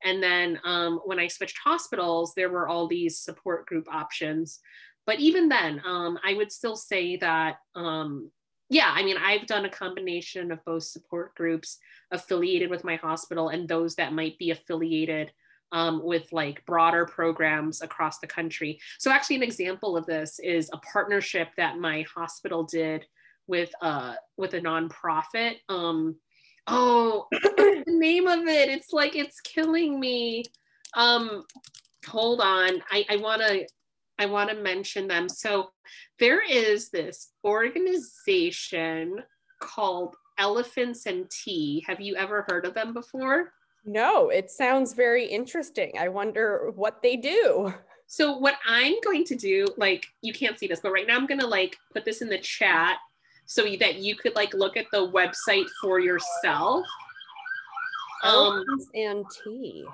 And 0.02 0.22
then 0.22 0.58
um, 0.64 1.00
when 1.04 1.18
i 1.18 1.28
switched 1.28 1.58
hospitals 1.64 2.34
there 2.34 2.50
were 2.50 2.68
all 2.68 2.88
these 2.88 3.18
support 3.18 3.66
group 3.66 3.86
options. 3.92 4.60
But 5.06 5.20
even 5.20 5.48
then 5.48 5.80
um, 5.86 6.18
i 6.24 6.34
would 6.34 6.50
still 6.50 6.76
say 6.76 7.16
that 7.18 7.56
um, 7.74 8.30
yeah, 8.74 8.90
I 8.92 9.04
mean, 9.04 9.16
I've 9.16 9.46
done 9.46 9.66
a 9.66 9.70
combination 9.70 10.50
of 10.50 10.64
both 10.64 10.82
support 10.82 11.32
groups 11.36 11.78
affiliated 12.10 12.70
with 12.70 12.82
my 12.82 12.96
hospital 12.96 13.50
and 13.50 13.68
those 13.68 13.94
that 13.94 14.12
might 14.12 14.36
be 14.36 14.50
affiliated 14.50 15.30
um, 15.70 16.02
with 16.02 16.32
like 16.32 16.66
broader 16.66 17.06
programs 17.06 17.82
across 17.82 18.18
the 18.18 18.26
country. 18.26 18.80
So, 18.98 19.12
actually, 19.12 19.36
an 19.36 19.44
example 19.44 19.96
of 19.96 20.06
this 20.06 20.40
is 20.40 20.70
a 20.72 20.78
partnership 20.78 21.50
that 21.56 21.78
my 21.78 22.04
hospital 22.12 22.64
did 22.64 23.06
with 23.46 23.70
uh, 23.80 24.16
with 24.36 24.54
a 24.54 24.60
nonprofit. 24.60 25.58
Um, 25.68 26.16
oh, 26.66 27.28
the 27.32 27.84
name 27.86 28.26
of 28.26 28.40
it? 28.40 28.70
It's 28.70 28.92
like 28.92 29.14
it's 29.14 29.40
killing 29.40 30.00
me. 30.00 30.42
Um, 30.94 31.44
hold 32.08 32.40
on, 32.40 32.82
I, 32.90 33.06
I 33.08 33.16
want 33.18 33.40
to 33.42 33.68
I 34.18 34.26
want 34.26 34.50
to 34.50 34.56
mention 34.56 35.08
them. 35.08 35.28
So 35.28 35.70
there 36.18 36.42
is 36.42 36.90
this 36.90 37.32
organization 37.44 39.22
called 39.60 40.14
Elephants 40.38 41.06
and 41.06 41.28
Tea. 41.30 41.84
Have 41.86 42.00
you 42.00 42.16
ever 42.16 42.44
heard 42.48 42.66
of 42.66 42.74
them 42.74 42.92
before? 42.92 43.52
No, 43.84 44.30
it 44.30 44.50
sounds 44.50 44.94
very 44.94 45.26
interesting. 45.26 45.92
I 45.98 46.08
wonder 46.08 46.72
what 46.74 47.02
they 47.02 47.16
do. 47.16 47.74
So 48.06 48.36
what 48.36 48.56
I'm 48.66 48.94
going 49.02 49.24
to 49.24 49.34
do, 49.34 49.66
like 49.76 50.06
you 50.22 50.32
can't 50.32 50.58
see 50.58 50.66
this, 50.66 50.80
but 50.80 50.92
right 50.92 51.06
now 51.06 51.16
I'm 51.16 51.26
going 51.26 51.40
to 51.40 51.46
like 51.46 51.76
put 51.92 52.04
this 52.04 52.22
in 52.22 52.28
the 52.28 52.38
chat 52.38 52.98
so 53.46 53.64
that 53.80 53.96
you 53.96 54.16
could 54.16 54.34
like 54.36 54.54
look 54.54 54.76
at 54.76 54.86
the 54.92 55.10
website 55.10 55.66
for 55.82 56.00
yourself. 56.00 56.86
Elephants 58.22 58.86
um, 58.94 59.00
and 59.00 59.24
tea. 59.42 59.84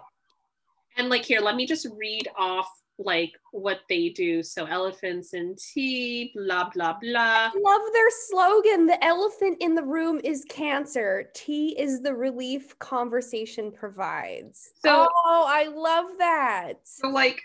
And 0.97 1.09
like 1.09 1.25
here, 1.25 1.41
let 1.41 1.57
me 1.57 1.67
just 1.67 1.87
read 1.97 2.29
off 2.37 2.69
like 3.01 3.33
what 3.53 3.81
they 3.89 4.11
do. 4.11 4.43
So 4.43 4.67
elephants 4.67 5.33
and 5.33 5.59
tea, 5.59 6.33
blah 6.35 6.71
blah 6.71 6.97
blah. 7.01 7.51
I 7.53 7.59
Love 7.59 7.83
their 7.93 8.11
slogan. 8.29 8.87
The 8.87 9.03
elephant 9.05 9.57
in 9.61 9.75
the 9.75 9.83
room 9.83 10.21
is 10.23 10.45
cancer. 10.49 11.31
Tea 11.35 11.77
is 11.79 12.03
the 12.03 12.15
relief 12.15 12.79
conversation 12.79 13.73
provides. 13.73 14.71
So 14.85 15.09
oh, 15.25 15.47
I 15.49 15.69
love 15.69 16.19
that. 16.19 16.75
So 16.85 17.09
like 17.09 17.41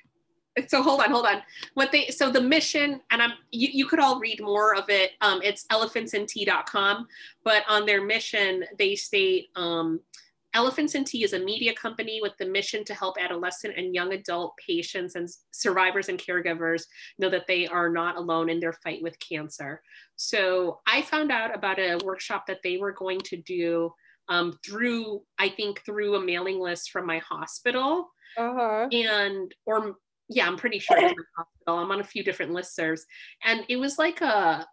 so 0.67 0.81
hold 0.81 1.01
on 1.01 1.11
hold 1.11 1.25
on 1.25 1.41
what 1.73 1.91
they 1.91 2.07
so 2.07 2.31
the 2.31 2.39
mission 2.39 3.01
and 3.11 3.21
i'm 3.21 3.33
you, 3.51 3.67
you 3.73 3.85
could 3.85 3.99
all 3.99 4.19
read 4.19 4.41
more 4.41 4.73
of 4.73 4.85
it 4.89 5.11
um, 5.19 5.41
it's 5.43 5.65
elephantsandtea.com 5.67 7.05
but 7.43 7.63
on 7.67 7.85
their 7.85 8.01
mission 8.01 8.63
they 8.77 8.95
state 8.95 9.49
um, 9.57 9.99
Elephants 10.55 10.95
and 10.95 11.05
Tea 11.05 11.25
is 11.25 11.33
a 11.33 11.39
media 11.39 11.73
company 11.73 12.19
with 12.21 12.31
the 12.39 12.45
mission 12.45 12.85
to 12.85 12.93
help 12.93 13.17
adolescent 13.19 13.77
and 13.77 13.93
young 13.93 14.13
adult 14.13 14.53
patients 14.65 15.15
and 15.15 15.29
survivors 15.51 16.07
and 16.07 16.17
caregivers 16.17 16.83
know 17.19 17.29
that 17.29 17.45
they 17.45 17.67
are 17.67 17.89
not 17.89 18.15
alone 18.15 18.49
in 18.49 18.61
their 18.61 18.71
fight 18.71 19.03
with 19.03 19.19
cancer. 19.19 19.81
So 20.15 20.79
I 20.87 21.01
found 21.01 21.29
out 21.29 21.53
about 21.53 21.77
a 21.77 21.99
workshop 22.05 22.45
that 22.47 22.59
they 22.63 22.77
were 22.77 22.93
going 22.93 23.19
to 23.19 23.37
do 23.41 23.91
um, 24.29 24.57
through, 24.65 25.23
I 25.37 25.49
think, 25.49 25.81
through 25.85 26.15
a 26.15 26.25
mailing 26.25 26.59
list 26.59 26.89
from 26.89 27.05
my 27.05 27.17
hospital. 27.17 28.09
Uh-huh. 28.37 28.87
And, 28.93 29.53
or 29.65 29.97
yeah, 30.29 30.47
I'm 30.47 30.57
pretty 30.57 30.79
sure 30.79 30.97
hospital. 30.97 31.19
I'm 31.67 31.91
on 31.91 31.99
a 31.99 32.03
few 32.03 32.23
different 32.23 32.53
listservs. 32.53 33.01
And 33.43 33.65
it 33.67 33.75
was 33.75 33.99
like 33.99 34.21
a, 34.21 34.65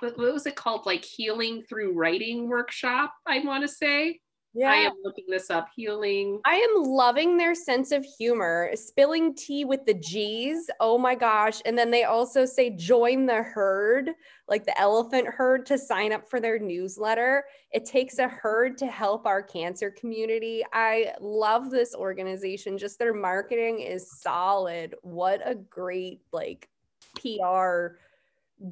what 0.00 0.18
was 0.18 0.44
it 0.44 0.54
called? 0.54 0.84
Like 0.84 1.02
healing 1.02 1.62
through 1.66 1.98
writing 1.98 2.46
workshop, 2.46 3.14
I 3.26 3.40
want 3.40 3.62
to 3.62 3.68
say. 3.68 4.20
Yeah. 4.52 4.70
I 4.70 4.76
am 4.76 4.94
looking 5.04 5.26
this 5.28 5.48
up. 5.48 5.68
Healing. 5.76 6.40
I 6.44 6.56
am 6.56 6.82
loving 6.82 7.36
their 7.36 7.54
sense 7.54 7.92
of 7.92 8.04
humor. 8.04 8.70
Spilling 8.74 9.34
tea 9.34 9.64
with 9.64 9.86
the 9.86 9.94
G's. 9.94 10.68
Oh 10.80 10.98
my 10.98 11.14
gosh. 11.14 11.60
And 11.64 11.78
then 11.78 11.90
they 11.90 12.04
also 12.04 12.44
say 12.44 12.70
join 12.70 13.26
the 13.26 13.42
herd, 13.42 14.10
like 14.48 14.66
the 14.66 14.78
elephant 14.80 15.28
herd 15.28 15.66
to 15.66 15.78
sign 15.78 16.12
up 16.12 16.28
for 16.28 16.40
their 16.40 16.58
newsletter. 16.58 17.44
It 17.70 17.84
takes 17.84 18.18
a 18.18 18.26
herd 18.26 18.76
to 18.78 18.86
help 18.86 19.24
our 19.24 19.42
cancer 19.42 19.90
community. 19.92 20.64
I 20.72 21.12
love 21.20 21.70
this 21.70 21.94
organization. 21.94 22.76
Just 22.76 22.98
their 22.98 23.14
marketing 23.14 23.80
is 23.80 24.20
solid. 24.20 24.96
What 25.02 25.40
a 25.44 25.54
great 25.54 26.22
like 26.32 26.68
PR 27.14 27.98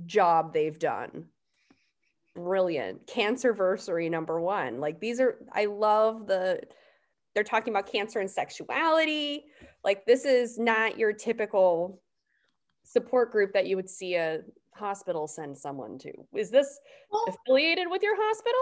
job 0.06 0.52
they've 0.52 0.78
done 0.78 1.26
brilliant. 2.38 3.06
Cancerversary 3.06 4.10
number 4.10 4.40
one. 4.40 4.80
Like 4.80 5.00
these 5.00 5.20
are, 5.20 5.36
I 5.52 5.66
love 5.66 6.26
the, 6.26 6.60
they're 7.34 7.44
talking 7.44 7.72
about 7.72 7.90
cancer 7.90 8.20
and 8.20 8.30
sexuality. 8.30 9.44
Like 9.84 10.06
this 10.06 10.24
is 10.24 10.58
not 10.58 10.98
your 10.98 11.12
typical 11.12 12.00
support 12.84 13.30
group 13.30 13.52
that 13.52 13.66
you 13.66 13.76
would 13.76 13.90
see 13.90 14.14
a 14.14 14.40
hospital 14.74 15.26
send 15.26 15.56
someone 15.56 15.98
to. 15.98 16.12
Is 16.34 16.50
this 16.50 16.78
well, 17.10 17.24
affiliated 17.28 17.86
with 17.90 18.02
your 18.02 18.16
hospital? 18.16 18.60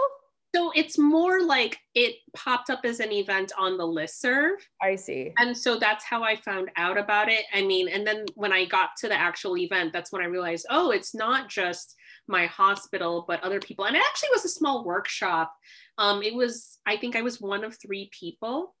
So 0.55 0.71
it's 0.75 0.97
more 0.97 1.41
like 1.41 1.77
it 1.93 2.15
popped 2.35 2.69
up 2.69 2.81
as 2.83 2.99
an 2.99 3.11
event 3.11 3.51
on 3.57 3.77
the 3.77 3.85
list 3.85 4.21
serve. 4.21 4.59
I 4.81 4.95
see. 4.95 5.33
And 5.37 5.55
so 5.55 5.77
that's 5.77 6.05
how 6.05 6.23
I 6.23 6.35
found 6.35 6.71
out 6.77 6.97
about 6.97 7.29
it. 7.29 7.43
I 7.53 7.61
mean, 7.61 7.89
and 7.89 8.07
then 8.07 8.25
when 8.35 8.53
I 8.53 8.65
got 8.65 8.91
to 8.99 9.07
the 9.07 9.19
actual 9.19 9.57
event, 9.57 9.93
that's 9.93 10.11
when 10.11 10.21
I 10.21 10.25
realized, 10.25 10.65
oh, 10.69 10.91
it's 10.91 11.13
not 11.13 11.49
just 11.49 11.95
my 12.27 12.45
hospital, 12.45 13.25
but 13.27 13.43
other 13.43 13.59
people. 13.59 13.85
And 13.85 13.95
it 13.95 14.03
actually 14.07 14.29
was 14.31 14.45
a 14.45 14.49
small 14.49 14.83
workshop. 14.83 15.53
Um, 15.97 16.21
it 16.23 16.33
was, 16.33 16.79
I 16.85 16.97
think 16.97 17.15
I 17.15 17.21
was 17.21 17.41
one 17.41 17.63
of 17.63 17.77
three 17.77 18.09
people. 18.17 18.75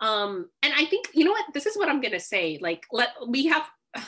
Um, 0.00 0.48
and 0.62 0.72
I 0.76 0.84
think, 0.86 1.08
you 1.14 1.24
know 1.24 1.32
what, 1.32 1.52
this 1.54 1.66
is 1.66 1.76
what 1.76 1.88
I'm 1.88 2.00
going 2.00 2.12
to 2.12 2.20
say. 2.20 2.58
Like, 2.60 2.84
let, 2.90 3.10
we 3.28 3.46
have, 3.46 3.68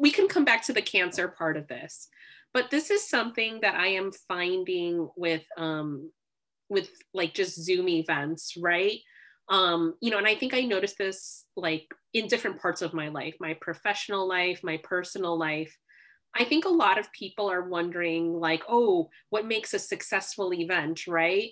we 0.00 0.10
can 0.10 0.28
come 0.28 0.44
back 0.44 0.64
to 0.66 0.72
the 0.72 0.82
cancer 0.82 1.28
part 1.28 1.56
of 1.56 1.68
this, 1.68 2.08
but 2.52 2.70
this 2.70 2.90
is 2.90 3.08
something 3.08 3.60
that 3.62 3.74
I 3.74 3.88
am 3.88 4.12
finding 4.28 5.08
with, 5.16 5.44
um, 5.56 6.10
with 6.68 6.90
like 7.14 7.34
just 7.34 7.62
Zoom 7.62 7.88
events, 7.88 8.56
right? 8.56 9.00
Um, 9.48 9.94
you 10.00 10.10
know, 10.10 10.18
and 10.18 10.26
I 10.26 10.34
think 10.34 10.54
I 10.54 10.62
noticed 10.62 10.98
this 10.98 11.44
like 11.56 11.86
in 12.12 12.26
different 12.26 12.60
parts 12.60 12.82
of 12.82 12.94
my 12.94 13.08
life, 13.08 13.36
my 13.40 13.54
professional 13.60 14.28
life, 14.28 14.60
my 14.62 14.78
personal 14.82 15.38
life. 15.38 15.76
I 16.38 16.44
think 16.44 16.64
a 16.64 16.70
lot 16.70 16.98
of 16.98 17.12
people 17.12 17.50
are 17.50 17.68
wondering, 17.68 18.34
like, 18.34 18.62
oh, 18.68 19.08
what 19.30 19.46
makes 19.46 19.74
a 19.74 19.78
successful 19.78 20.52
event, 20.52 21.06
right? 21.06 21.50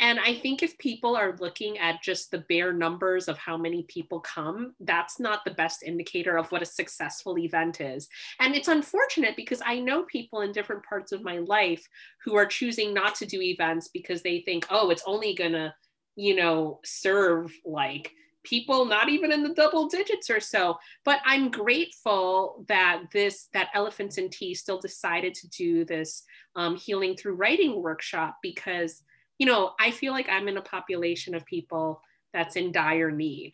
And 0.00 0.20
I 0.20 0.34
think 0.34 0.62
if 0.62 0.78
people 0.78 1.16
are 1.16 1.36
looking 1.40 1.78
at 1.78 2.02
just 2.02 2.30
the 2.30 2.44
bare 2.48 2.72
numbers 2.72 3.26
of 3.26 3.36
how 3.36 3.56
many 3.56 3.82
people 3.88 4.20
come, 4.20 4.74
that's 4.80 5.18
not 5.18 5.44
the 5.44 5.54
best 5.54 5.82
indicator 5.82 6.38
of 6.38 6.50
what 6.52 6.62
a 6.62 6.66
successful 6.66 7.36
event 7.38 7.80
is. 7.80 8.08
And 8.38 8.54
it's 8.54 8.68
unfortunate 8.68 9.34
because 9.34 9.60
I 9.66 9.80
know 9.80 10.04
people 10.04 10.42
in 10.42 10.52
different 10.52 10.84
parts 10.84 11.10
of 11.10 11.24
my 11.24 11.38
life 11.38 11.84
who 12.24 12.36
are 12.36 12.46
choosing 12.46 12.94
not 12.94 13.16
to 13.16 13.26
do 13.26 13.42
events 13.42 13.88
because 13.88 14.22
they 14.22 14.40
think, 14.42 14.66
oh, 14.70 14.90
it's 14.90 15.02
only 15.04 15.34
going 15.34 15.52
to, 15.52 15.74
you 16.14 16.36
know, 16.36 16.78
serve 16.84 17.52
like 17.64 18.12
people 18.44 18.84
not 18.84 19.08
even 19.08 19.32
in 19.32 19.42
the 19.42 19.54
double 19.54 19.88
digits 19.88 20.30
or 20.30 20.40
so. 20.40 20.76
But 21.04 21.20
i'm 21.24 21.50
grateful 21.50 22.64
that 22.68 23.02
this 23.12 23.48
that 23.52 23.68
elephants 23.74 24.18
and 24.18 24.30
tea 24.30 24.54
still 24.54 24.78
decided 24.78 25.34
to 25.34 25.48
do 25.48 25.84
this 25.84 26.24
um, 26.56 26.76
healing 26.76 27.16
through 27.16 27.34
writing 27.34 27.82
workshop 27.82 28.36
because 28.42 29.02
you 29.38 29.46
know 29.46 29.72
i 29.80 29.90
feel 29.90 30.12
like 30.12 30.28
i'm 30.28 30.48
in 30.48 30.56
a 30.56 30.62
population 30.62 31.34
of 31.34 31.44
people 31.46 32.02
that's 32.32 32.56
in 32.56 32.72
dire 32.72 33.10
need 33.10 33.52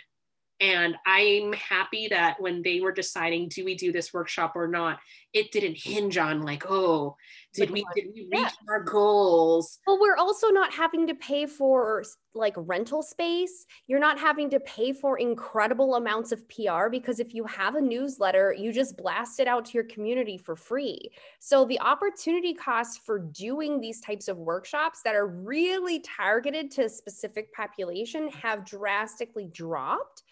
and 0.65 0.97
I'm 1.07 1.53
happy 1.53 2.09
that 2.09 2.41
when 2.41 2.63
they 2.63 2.81
were 2.81 2.91
deciding, 2.91 3.49
do 3.49 3.67
we 3.67 3.75
do 3.75 3.93
this 3.93 4.15
workshop 4.15 4.53
or 4.55 4.67
not, 4.67 4.99
it 5.35 5.53
didn't 5.53 5.77
hinge 5.77 6.17
on 6.17 6.41
like, 6.41 6.65
oh, 6.71 7.17
did 7.53 7.71
we 7.71 7.85
did 7.95 8.07
we 8.15 8.23
reach 8.23 8.41
yeah. 8.41 8.51
our 8.71 8.83
goals? 8.83 9.79
Well, 9.87 9.99
we're 10.01 10.17
also 10.17 10.49
not 10.49 10.73
having 10.73 11.07
to 11.09 11.15
pay 11.15 11.45
for 11.45 12.03
like 12.35 12.55
rental 12.57 13.03
space. 13.03 13.67
You're 13.87 14.01
not 14.01 14.19
having 14.19 14.49
to 14.51 14.61
pay 14.61 14.93
for 14.93 15.19
incredible 15.19 15.97
amounts 15.97 16.33
of 16.33 16.49
PR 16.49 16.89
because 16.91 17.21
if 17.21 17.35
you 17.35 17.45
have 17.45 17.75
a 17.75 17.81
newsletter, 17.81 18.55
you 18.57 18.73
just 18.73 18.97
blast 18.97 19.41
it 19.41 19.47
out 19.47 19.67
to 19.67 19.73
your 19.75 19.85
community 19.85 20.39
for 20.39 20.57
free. 20.57 21.11
So 21.41 21.67
the 21.67 21.81
opportunity 21.81 22.55
costs 22.55 22.99
for 23.05 23.19
doing 23.19 23.81
these 23.81 24.01
types 24.01 24.29
of 24.29 24.39
workshops 24.39 25.03
that 25.05 25.15
are 25.15 25.27
really 25.27 26.01
targeted 26.01 26.71
to 26.73 26.85
a 26.85 26.89
specific 26.89 27.53
population 27.53 28.31
have 28.31 28.65
drastically 28.65 29.49
dropped 29.53 30.23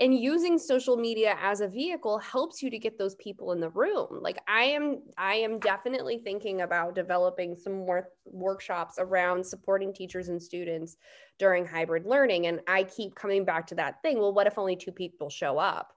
and 0.00 0.18
using 0.18 0.58
social 0.58 0.96
media 0.96 1.36
as 1.42 1.60
a 1.60 1.68
vehicle 1.68 2.18
helps 2.18 2.62
you 2.62 2.70
to 2.70 2.78
get 2.78 2.98
those 2.98 3.14
people 3.16 3.52
in 3.52 3.60
the 3.60 3.68
room. 3.70 4.08
Like 4.10 4.38
i 4.48 4.64
am 4.64 5.02
i 5.18 5.34
am 5.34 5.60
definitely 5.60 6.18
thinking 6.18 6.62
about 6.62 6.94
developing 6.94 7.54
some 7.54 7.84
more 7.86 8.08
workshops 8.24 8.94
around 8.98 9.44
supporting 9.46 9.92
teachers 9.92 10.28
and 10.28 10.42
students 10.42 10.96
during 11.38 11.66
hybrid 11.66 12.06
learning 12.06 12.46
and 12.46 12.60
i 12.66 12.82
keep 12.84 13.14
coming 13.14 13.44
back 13.44 13.66
to 13.66 13.74
that 13.74 14.00
thing 14.02 14.18
well 14.18 14.32
what 14.32 14.46
if 14.46 14.58
only 14.58 14.76
two 14.76 14.92
people 14.92 15.28
show 15.28 15.58
up? 15.58 15.92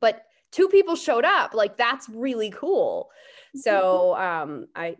But 0.00 0.22
two 0.50 0.68
people 0.68 0.96
showed 0.96 1.24
up 1.24 1.52
like 1.54 1.76
that's 1.76 2.08
really 2.08 2.50
cool. 2.50 3.10
So 3.54 4.16
um 4.16 4.66
i 4.74 4.96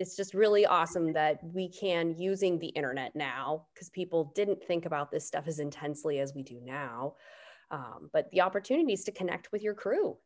it's 0.00 0.16
just 0.16 0.34
really 0.34 0.66
awesome 0.66 1.12
that 1.12 1.38
we 1.44 1.68
can 1.68 2.14
using 2.18 2.58
the 2.58 2.68
internet 2.68 3.14
now 3.14 3.66
because 3.72 3.88
people 3.90 4.32
didn't 4.34 4.64
think 4.64 4.84
about 4.84 5.12
this 5.12 5.24
stuff 5.24 5.46
as 5.46 5.60
intensely 5.60 6.18
as 6.18 6.34
we 6.34 6.42
do 6.42 6.58
now 6.64 7.14
um, 7.72 8.10
but 8.12 8.30
the 8.30 8.42
opportunities 8.42 9.02
to 9.04 9.12
connect 9.12 9.50
with 9.50 9.62
your 9.62 9.74
crew. 9.74 10.16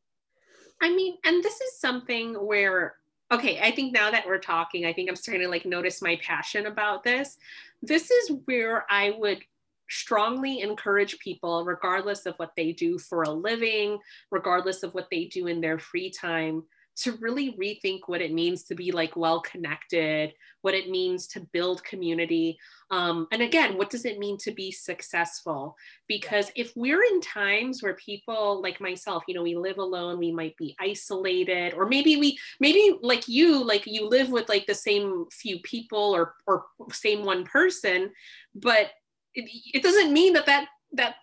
I 0.83 0.91
mean, 0.95 1.17
and 1.25 1.43
this 1.43 1.61
is 1.61 1.79
something 1.79 2.35
where 2.35 2.97
okay, 3.33 3.59
I 3.61 3.73
think 3.73 3.93
now 3.93 4.11
that 4.11 4.25
we're 4.25 4.39
talking, 4.39 4.87
I 4.87 4.93
think 4.93 5.09
I'm 5.09 5.17
starting 5.17 5.43
to 5.43 5.49
like 5.49 5.67
notice 5.67 6.01
my 6.01 6.17
passion 6.23 6.67
about 6.67 7.03
this. 7.03 7.39
This 7.83 8.11
is 8.11 8.33
where 8.45 8.87
I 8.89 9.17
would 9.19 9.43
strongly 9.89 10.61
encourage 10.61 11.19
people, 11.19 11.65
regardless 11.65 12.27
of 12.27 12.35
what 12.37 12.53
they 12.57 12.73
do 12.73 12.99
for 12.99 13.23
a 13.23 13.31
living, 13.31 13.99
regardless 14.31 14.83
of 14.83 14.95
what 14.95 15.09
they 15.11 15.25
do 15.25 15.49
in 15.49 15.61
their 15.61 15.79
free 15.79 16.11
time, 16.11 16.63
to 16.97 17.13
really 17.21 17.53
rethink 17.53 18.01
what 18.07 18.23
it 18.23 18.33
means 18.33 18.65
to 18.65 18.75
be 18.75 18.91
like 18.91 19.17
well 19.17 19.41
connected, 19.41 20.33
what 20.63 20.75
it 20.75 20.89
means 20.89 21.27
to 21.29 21.41
build 21.53 21.85
community. 21.85 22.59
Um, 22.91 23.29
and 23.33 23.43
again, 23.43 23.77
what 23.77 23.91
does 23.91 24.05
it 24.05 24.19
mean 24.19 24.39
to 24.39 24.51
be 24.51 24.73
successful? 24.73 25.77
Because 26.09 26.51
if 26.57 26.73
we're 26.75 27.03
in 27.03 27.21
times 27.21 27.83
where 27.83 27.95
people 27.95 28.63
like 28.63 28.81
myself, 28.81 29.25
you 29.29 29.35
know, 29.35 29.43
we 29.43 29.57
live 29.57 29.79
alone, 29.79 30.19
we 30.19 30.33
might 30.33 30.57
be 30.57 30.75
isolated, 30.81 31.75
or 31.75 31.87
maybe 31.87 32.17
we, 32.17 32.39
maybe 32.61 32.99
like 33.03 33.29
you, 33.29 33.63
like 33.63 33.87
you 33.87 34.09
live 34.09 34.31
with 34.31 34.49
like 34.49 34.67
the 34.67 34.75
same 34.75 35.27
few 35.31 35.59
people 35.61 36.17
or, 36.17 36.35
or 36.47 36.65
same 36.93 37.25
one 37.25 37.45
person, 37.45 38.11
but 38.55 38.91
it, 39.35 39.51
it 39.75 39.83
doesn't 39.83 40.13
mean 40.13 40.33
that 40.33 40.47
that 40.47 40.69
that 40.93 41.17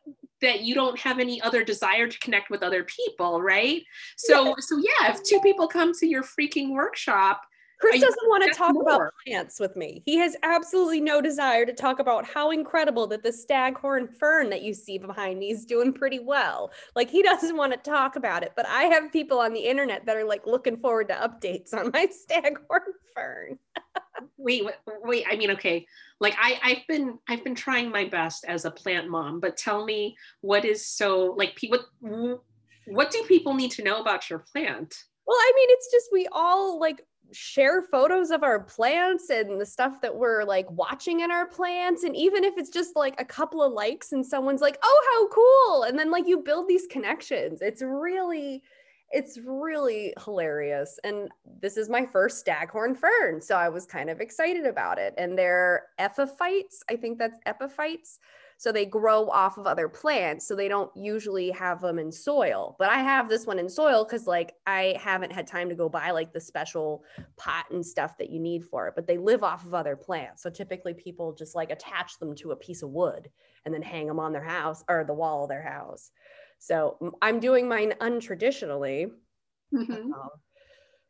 that 0.43 0.61
you 0.61 0.75
don't 0.75 0.99
have 0.99 1.17
any 1.17 1.41
other 1.41 1.63
desire 1.63 2.07
to 2.07 2.19
connect 2.19 2.51
with 2.51 2.61
other 2.61 2.83
people 2.83 3.41
right 3.41 3.81
so 4.17 4.45
yeah. 4.45 4.53
so 4.59 4.77
yeah 4.77 5.11
if 5.11 5.23
two 5.23 5.39
people 5.39 5.67
come 5.67 5.91
to 5.93 6.05
your 6.05 6.23
freaking 6.23 6.71
workshop 6.71 7.41
Chris 7.83 7.99
doesn't 7.99 8.29
want 8.29 8.43
to 8.45 8.57
talk 8.57 8.73
more. 8.73 8.83
about 8.83 9.11
plants 9.25 9.59
with 9.59 9.75
me. 9.75 10.01
He 10.05 10.15
has 10.17 10.37
absolutely 10.43 11.01
no 11.01 11.21
desire 11.21 11.65
to 11.65 11.73
talk 11.73 11.99
about 11.99 12.25
how 12.25 12.51
incredible 12.51 13.07
that 13.07 13.23
the 13.23 13.33
staghorn 13.33 14.07
fern 14.07 14.49
that 14.51 14.61
you 14.61 14.73
see 14.73 14.97
behind 14.97 15.37
me 15.39 15.51
is 15.51 15.65
doing 15.65 15.91
pretty 15.91 16.19
well. 16.19 16.71
Like 16.95 17.09
he 17.09 17.21
doesn't 17.21 17.57
want 17.57 17.73
to 17.73 17.89
talk 17.89 18.15
about 18.15 18.41
it, 18.41 18.53
but 18.55 18.65
I 18.67 18.83
have 18.83 19.11
people 19.11 19.39
on 19.39 19.51
the 19.53 19.59
internet 19.59 20.05
that 20.05 20.15
are 20.15 20.23
like 20.23 20.47
looking 20.47 20.77
forward 20.77 21.09
to 21.09 21.15
updates 21.15 21.73
on 21.73 21.91
my 21.93 22.07
staghorn 22.11 22.93
fern. 23.13 23.59
wait, 24.37 24.63
wait, 25.03 25.25
I 25.29 25.35
mean, 25.35 25.51
okay. 25.51 25.85
Like 26.19 26.35
I, 26.39 26.59
I've 26.63 26.87
been, 26.87 27.19
I've 27.27 27.43
been 27.43 27.55
trying 27.55 27.89
my 27.89 28.05
best 28.05 28.45
as 28.45 28.65
a 28.65 28.71
plant 28.71 29.09
mom, 29.09 29.39
but 29.39 29.57
tell 29.57 29.85
me 29.85 30.15
what 30.41 30.65
is 30.65 30.85
so 30.85 31.35
like, 31.37 31.59
what, 31.67 31.85
what 32.87 33.11
do 33.11 33.23
people 33.23 33.53
need 33.53 33.71
to 33.71 33.83
know 33.83 34.01
about 34.01 34.29
your 34.29 34.39
plant? 34.39 34.95
Well, 35.25 35.37
I 35.37 35.51
mean, 35.55 35.67
it's 35.71 35.91
just 35.91 36.09
we 36.11 36.27
all 36.31 36.79
like 36.79 37.01
share 37.31 37.81
photos 37.81 38.31
of 38.31 38.43
our 38.43 38.59
plants 38.59 39.29
and 39.29 39.59
the 39.59 39.65
stuff 39.65 40.01
that 40.01 40.15
we're 40.15 40.43
like 40.43 40.69
watching 40.71 41.21
in 41.21 41.31
our 41.31 41.47
plants 41.47 42.03
and 42.03 42.15
even 42.15 42.43
if 42.43 42.57
it's 42.57 42.69
just 42.69 42.95
like 42.95 43.19
a 43.19 43.25
couple 43.25 43.63
of 43.63 43.73
likes 43.73 44.11
and 44.11 44.25
someone's 44.25 44.61
like 44.61 44.77
oh 44.83 45.03
how 45.11 45.27
cool 45.29 45.83
and 45.83 45.97
then 45.97 46.11
like 46.11 46.27
you 46.27 46.39
build 46.39 46.67
these 46.67 46.85
connections 46.87 47.61
it's 47.61 47.81
really 47.81 48.61
it's 49.13 49.37
really 49.45 50.13
hilarious 50.25 50.99
and 51.03 51.29
this 51.61 51.77
is 51.77 51.87
my 51.87 52.05
first 52.05 52.39
staghorn 52.39 52.95
fern 52.95 53.39
so 53.39 53.55
i 53.55 53.69
was 53.69 53.85
kind 53.85 54.09
of 54.09 54.19
excited 54.19 54.65
about 54.65 54.97
it 54.97 55.13
and 55.17 55.37
they're 55.37 55.83
epiphytes 55.99 56.81
i 56.89 56.95
think 56.95 57.17
that's 57.17 57.39
epiphytes 57.45 58.19
so 58.63 58.71
they 58.71 58.85
grow 58.85 59.29
off 59.29 59.57
of 59.57 59.67
other 59.67 59.89
plants. 59.89 60.47
So 60.47 60.55
they 60.55 60.69
don't 60.69 60.89
usually 60.95 61.51
have 61.51 61.81
them 61.81 61.99
in 61.99 62.11
soil. 62.11 62.77
But 62.79 62.89
I 62.89 62.99
have 62.99 63.27
this 63.27 63.45
one 63.45 63.59
in 63.59 63.67
soil 63.67 64.05
because 64.05 64.25
like 64.25 64.53
I 64.65 64.95
haven't 64.99 65.33
had 65.33 65.47
time 65.47 65.67
to 65.67 65.75
go 65.75 65.89
buy 65.89 66.11
like 66.11 66.31
the 66.31 66.39
special 66.39 67.03
pot 67.35 67.65
and 67.71 67.85
stuff 67.85 68.17
that 68.19 68.29
you 68.29 68.39
need 68.39 68.63
for 68.63 68.87
it. 68.87 68.93
But 68.95 69.05
they 69.05 69.17
live 69.17 69.43
off 69.43 69.65
of 69.65 69.73
other 69.73 69.97
plants. 69.97 70.43
So 70.43 70.49
typically 70.49 70.93
people 70.93 71.33
just 71.33 71.55
like 71.55 71.71
attach 71.71 72.19
them 72.19 72.35
to 72.35 72.51
a 72.51 72.55
piece 72.55 72.83
of 72.83 72.91
wood 72.91 73.29
and 73.65 73.73
then 73.73 73.81
hang 73.81 74.07
them 74.07 74.19
on 74.19 74.31
their 74.31 74.43
house 74.43 74.81
or 74.87 75.03
the 75.03 75.13
wall 75.13 75.43
of 75.43 75.49
their 75.49 75.63
house. 75.63 76.11
So 76.63 77.13
I'm 77.21 77.41
doing 77.41 77.67
mine 77.67 77.93
untraditionally. 77.99 79.11
Mm-hmm. 79.73 79.91
Um, 79.91 80.29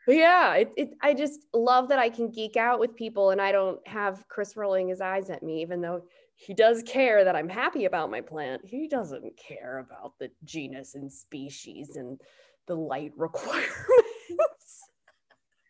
but 0.08 0.16
yeah, 0.16 0.56
it, 0.56 0.72
it, 0.76 0.90
I 1.00 1.14
just 1.14 1.42
love 1.54 1.90
that 1.90 2.00
I 2.00 2.10
can 2.10 2.32
geek 2.32 2.58
out 2.58 2.80
with 2.80 2.96
people 2.96 3.30
and 3.30 3.40
I 3.40 3.52
don't 3.52 3.80
have 3.88 4.28
Chris 4.28 4.58
rolling 4.58 4.88
his 4.88 5.00
eyes 5.00 5.30
at 5.30 5.44
me, 5.44 5.62
even 5.62 5.80
though 5.80 6.02
he 6.38 6.56
does 6.56 6.82
care 6.82 7.24
that 7.24 7.36
I'm 7.36 7.48
happy 7.48 7.86
about 7.86 8.10
my 8.10 8.20
plant. 8.20 8.66
He 8.66 8.88
doesn't 8.88 9.38
care 9.38 9.78
about 9.78 10.14
the 10.20 10.32
genus 10.44 10.96
and 10.96 11.14
species 11.14 11.98
and 11.98 12.20
the 12.66 12.76
light 12.76 13.12
requirements. 13.18 13.70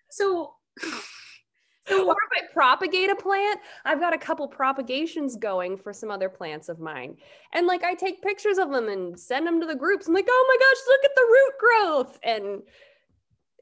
so, 0.10 0.54
so 0.80 0.92
or 1.92 2.16
if 2.32 2.44
I 2.44 2.54
propagate 2.54 3.10
a 3.10 3.16
plant, 3.16 3.60
I've 3.86 4.00
got 4.00 4.14
a 4.14 4.18
couple 4.18 4.48
propagations 4.48 5.36
going 5.36 5.78
for 5.78 5.92
some 5.92 6.10
other 6.10 6.30
plants 6.30 6.70
of 6.70 6.80
mine. 6.80 7.18
And 7.54 7.68
like 7.68 7.84
I 7.84 7.94
take 7.94 8.22
pictures 8.22 8.58
of 8.58 8.72
them 8.72 8.90
and 8.90 9.20
send 9.20 9.46
them 9.46 9.60
to 9.60 9.68
the 9.68 9.76
groups. 9.76 10.08
I'm 10.08 10.14
like, 10.14 10.28
oh 10.30 10.46
my 10.48 10.58
gosh, 10.60 10.82
look 10.88 11.04
at 11.04 11.16
the 11.16 11.28
root 11.32 11.54
growth. 11.60 12.20
And 12.24 12.62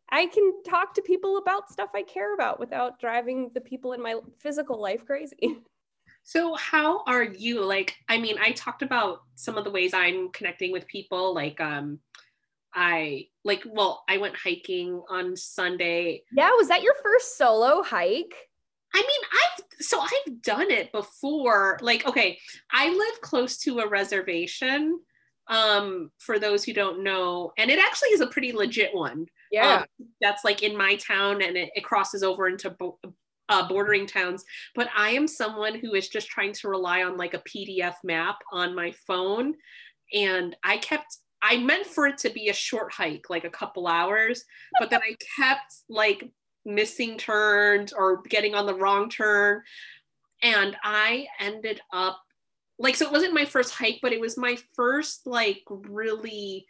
I 0.09 0.27
can 0.27 0.61
talk 0.63 0.93
to 0.95 1.01
people 1.01 1.37
about 1.37 1.71
stuff 1.71 1.89
I 1.95 2.03
care 2.03 2.33
about 2.33 2.59
without 2.59 2.99
driving 2.99 3.49
the 3.53 3.61
people 3.61 3.93
in 3.93 4.01
my 4.01 4.15
physical 4.39 4.79
life 4.79 5.05
crazy. 5.05 5.57
So, 6.23 6.53
how 6.53 7.03
are 7.07 7.23
you? 7.23 7.65
Like, 7.65 7.97
I 8.07 8.19
mean, 8.19 8.37
I 8.39 8.51
talked 8.51 8.83
about 8.83 9.23
some 9.33 9.57
of 9.57 9.63
the 9.63 9.71
ways 9.71 9.91
I'm 9.91 10.29
connecting 10.31 10.71
with 10.71 10.87
people. 10.87 11.33
Like, 11.33 11.59
um, 11.59 11.97
I 12.73 13.27
like, 13.43 13.63
well, 13.65 14.03
I 14.07 14.17
went 14.17 14.35
hiking 14.35 15.01
on 15.09 15.35
Sunday. 15.35 16.23
Yeah, 16.31 16.51
was 16.51 16.67
that 16.67 16.83
your 16.83 16.95
first 17.03 17.37
solo 17.37 17.81
hike? 17.81 18.33
I 18.93 18.99
mean, 18.99 19.09
I've 19.31 19.85
so 19.85 19.99
I've 20.01 20.41
done 20.41 20.69
it 20.69 20.91
before. 20.91 21.79
Like, 21.81 22.05
okay, 22.05 22.37
I 22.71 22.89
live 22.89 23.21
close 23.21 23.57
to 23.59 23.79
a 23.79 23.87
reservation. 23.87 24.99
Um, 25.47 26.11
for 26.19 26.39
those 26.39 26.63
who 26.63 26.71
don't 26.71 27.03
know, 27.03 27.51
and 27.57 27.69
it 27.69 27.79
actually 27.79 28.09
is 28.09 28.21
a 28.21 28.27
pretty 28.27 28.53
legit 28.53 28.93
one. 28.93 29.25
Yeah, 29.51 29.79
um, 29.99 30.07
that's 30.21 30.45
like 30.45 30.63
in 30.63 30.77
my 30.77 30.95
town, 30.95 31.41
and 31.41 31.57
it, 31.57 31.71
it 31.75 31.83
crosses 31.83 32.23
over 32.23 32.47
into 32.47 32.69
Bo- 32.69 32.99
uh, 33.51 33.67
bordering 33.67 34.07
towns, 34.07 34.45
but 34.75 34.87
I 34.95 35.09
am 35.09 35.27
someone 35.27 35.75
who 35.75 35.93
is 35.93 36.07
just 36.07 36.29
trying 36.29 36.53
to 36.53 36.69
rely 36.69 37.03
on 37.03 37.17
like 37.17 37.33
a 37.33 37.43
PDF 37.43 37.95
map 38.03 38.37
on 38.51 38.73
my 38.73 38.93
phone. 39.05 39.55
And 40.13 40.55
I 40.63 40.77
kept, 40.77 41.17
I 41.41 41.57
meant 41.57 41.85
for 41.85 42.07
it 42.07 42.17
to 42.19 42.29
be 42.29 42.49
a 42.49 42.53
short 42.53 42.91
hike, 42.91 43.29
like 43.29 43.45
a 43.45 43.49
couple 43.49 43.87
hours, 43.87 44.43
but 44.79 44.89
then 44.89 45.01
I 45.03 45.15
kept 45.37 45.73
like 45.89 46.29
missing 46.65 47.17
turns 47.17 47.93
or 47.93 48.21
getting 48.23 48.53
on 48.53 48.65
the 48.65 48.75
wrong 48.75 49.09
turn. 49.09 49.61
And 50.43 50.75
I 50.83 51.27
ended 51.39 51.81
up 51.93 52.21
like, 52.77 52.95
so 52.95 53.05
it 53.05 53.11
wasn't 53.11 53.33
my 53.33 53.45
first 53.45 53.73
hike, 53.73 53.99
but 54.01 54.13
it 54.13 54.19
was 54.19 54.37
my 54.37 54.57
first 54.75 55.25
like 55.25 55.61
really 55.69 56.65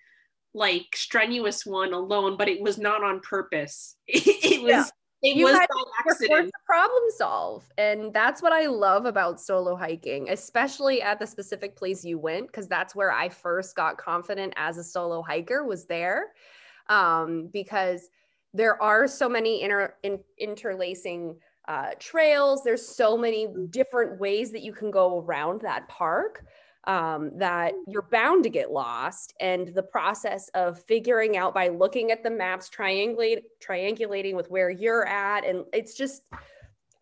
like 0.54 0.88
strenuous 0.96 1.66
one 1.66 1.94
alone, 1.94 2.38
but 2.38 2.50
it 2.50 2.62
was 2.62 2.78
not 2.78 3.04
on 3.04 3.20
purpose. 3.22 3.96
it 4.08 4.62
was 4.62 4.72
yeah 4.72 4.86
it 5.24 5.36
you 5.36 5.46
was 5.46 5.54
had 5.56 5.68
accident. 6.00 6.48
to 6.48 6.52
problem 6.66 7.04
solve 7.18 7.64
and 7.78 8.14
that's 8.14 8.42
what 8.42 8.52
i 8.52 8.66
love 8.66 9.06
about 9.06 9.40
solo 9.40 9.76
hiking 9.76 10.30
especially 10.30 11.02
at 11.02 11.20
the 11.20 11.28
specific 11.28 11.76
place 11.76 12.04
you 12.04 12.18
went 12.18 12.48
because 12.48 12.68
that's 12.68 12.96
where 12.96 13.12
i 13.12 13.30
first 13.30 13.76
got 13.76 13.98
confident 13.98 14.54
as 14.56 14.78
a 14.78 14.84
solo 14.84 15.22
hiker 15.22 15.66
was 15.66 15.86
there. 15.86 16.28
Um, 16.88 17.50
because 17.54 18.10
there 18.54 18.82
are 18.82 19.08
so 19.08 19.30
many 19.30 19.62
inter- 19.62 19.96
in- 20.04 20.24
interlacing 20.38 21.38
uh, 21.68 21.92
trails 22.00 22.64
there's 22.64 22.86
so 22.86 23.16
many 23.16 23.48
different 23.70 24.20
ways 24.20 24.52
that 24.52 24.64
you 24.64 24.74
can 24.74 24.90
go 24.90 25.20
around 25.20 25.62
that 25.62 25.88
park 25.88 26.44
um, 26.86 27.32
that 27.38 27.74
you're 27.88 28.08
bound 28.12 28.44
to 28.44 28.50
get 28.50 28.72
lost. 28.72 29.34
And 29.40 29.68
the 29.70 29.84
process 29.84 30.50
of 30.54 30.84
figuring 30.84 31.38
out 31.38 31.54
by 31.54 31.68
looking 31.68 32.12
at 32.12 32.24
the 32.24 32.30
maps, 32.30 32.70
triangulate, 32.70 33.44
triangulating 33.66 34.36
with 34.36 34.50
where 34.50 34.70
you're 34.70 35.08
at. 35.08 35.46
And 35.46 35.66
it's 35.74 35.96
just, 35.96 36.24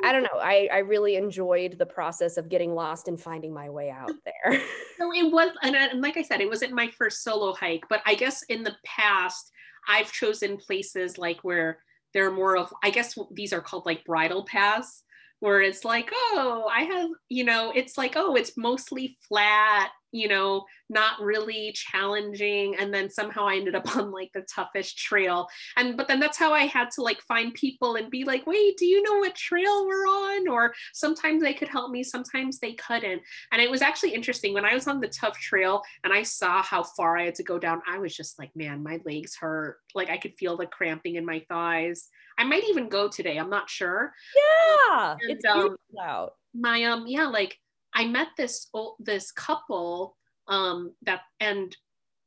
I 0.04 0.12
don't 0.12 0.24
know. 0.24 0.39
I, 0.39 0.70
I 0.72 0.78
really 0.80 1.15
enjoyed 1.15 1.78
the 1.78 1.86
process 1.86 2.38
of 2.38 2.50
getting 2.50 2.74
lost 2.74 3.08
and 3.08 3.20
finding 3.20 3.54
my 3.54 3.70
way 3.70 3.89
out 3.89 4.12
there. 4.26 4.62
So 5.00 5.13
it 5.13 5.32
was, 5.32 5.52
and, 5.63 5.78
and 5.78 6.02
like 6.02 6.18
I 6.18 6.22
said, 6.22 6.42
it 6.42 6.50
wasn't 6.50 6.74
my 6.74 6.89
first 6.89 7.24
solo 7.24 7.54
hike, 7.54 7.86
but 7.89 8.02
I 8.06 8.15
guess 8.15 8.44
in 8.50 8.63
the 8.63 8.76
past, 8.84 9.50
I've 9.88 10.12
chosen 10.12 10.58
places 10.58 11.18
like 11.18 11.39
where 11.44 11.80
there 12.13 12.28
are 12.28 12.32
more 12.32 12.58
of, 12.58 12.74
I 12.84 12.89
guess 12.89 13.18
these 13.32 13.54
are 13.54 13.62
called 13.62 13.86
like 13.86 14.04
bridle 14.04 14.44
paths 14.44 15.04
where 15.39 15.62
it's 15.62 15.86
like, 15.86 16.10
oh, 16.13 16.69
I 16.71 16.84
have, 16.84 17.10
you 17.30 17.43
know, 17.43 17.71
it's 17.75 17.97
like, 17.97 18.13
oh, 18.15 18.36
it's 18.36 18.58
mostly 18.58 19.17
flat, 19.28 19.91
you 20.12 20.28
know, 20.28 20.65
not 20.89 21.21
really 21.21 21.71
challenging. 21.73 22.75
And 22.78 22.93
then 22.93 23.10
somehow 23.10 23.47
I 23.47 23.56
ended 23.56 23.75
up 23.75 23.95
on 23.95 24.12
like 24.12 24.32
the 24.34 24.45
toughest 24.54 24.97
trail. 24.97 25.47
And 25.78 25.95
but 25.95 26.08
then 26.08 26.19
that's 26.19 26.38
how 26.38 26.54
I 26.54 26.65
had 26.65 26.91
to 26.91 27.02
like 27.02 27.21
find 27.21 27.54
people 27.54 27.95
and 27.95 28.10
be 28.10 28.23
like, 28.25 28.45
wait, 28.47 28.78
do 28.78 28.86
you 28.86 29.02
know 29.04 29.19
what 29.19 29.36
trail 29.36 29.86
we're 29.86 30.08
on? 30.08 30.47
Or 30.47 30.73
sometimes 30.93 31.41
they 31.41 31.54
could 31.54 31.69
help 31.69 31.91
me, 31.91 32.04
sometimes 32.04 32.60
they 32.60 32.73
couldn't. 32.73 33.21
And 33.52 33.62
it 33.62 33.69
was 33.69 33.82
actually 33.82 34.13
interesting 34.13 34.54
when 34.54 34.65
I 34.65 34.73
was 34.73 34.88
on 34.88 34.99
the 34.99 35.08
tough 35.08 35.38
trail 35.38 35.82
and 36.04 36.12
I 36.12 36.23
saw 36.23 36.62
how 36.62 36.84
far 36.84 37.17
I 37.17 37.25
had 37.25 37.36
to 37.36 37.43
go 37.43 37.60
down. 37.60 37.82
I 37.88 37.99
was 37.99 38.15
just 38.15 38.39
like, 38.39 38.54
man, 38.56 38.84
my 38.84 38.99
legs 39.06 39.36
hurt. 39.36 39.78
Like 39.95 40.10
I 40.10 40.17
could 40.17 40.36
feel 40.36 40.58
the 40.58 40.65
cramping 40.65 41.15
in 41.15 41.25
my 41.25 41.43
thighs. 41.47 42.10
I 42.39 42.45
might 42.45 42.63
even 42.69 42.89
go 42.89 43.10
today. 43.10 43.38
I'm 43.38 43.49
not 43.49 43.69
sure. 43.69 44.13
Yeah, 44.36 45.15
and, 45.21 45.32
it's 45.32 45.45
um, 45.45 45.75
out. 46.02 46.34
My 46.56 46.84
um, 46.86 47.06
yeah, 47.06 47.28
like 47.28 47.58
I 47.93 48.06
met 48.06 48.30
this 48.38 48.67
old, 48.73 48.95
this 48.99 49.32
couple 49.32 50.15
um 50.47 50.93
that 51.04 51.21
and 51.39 51.75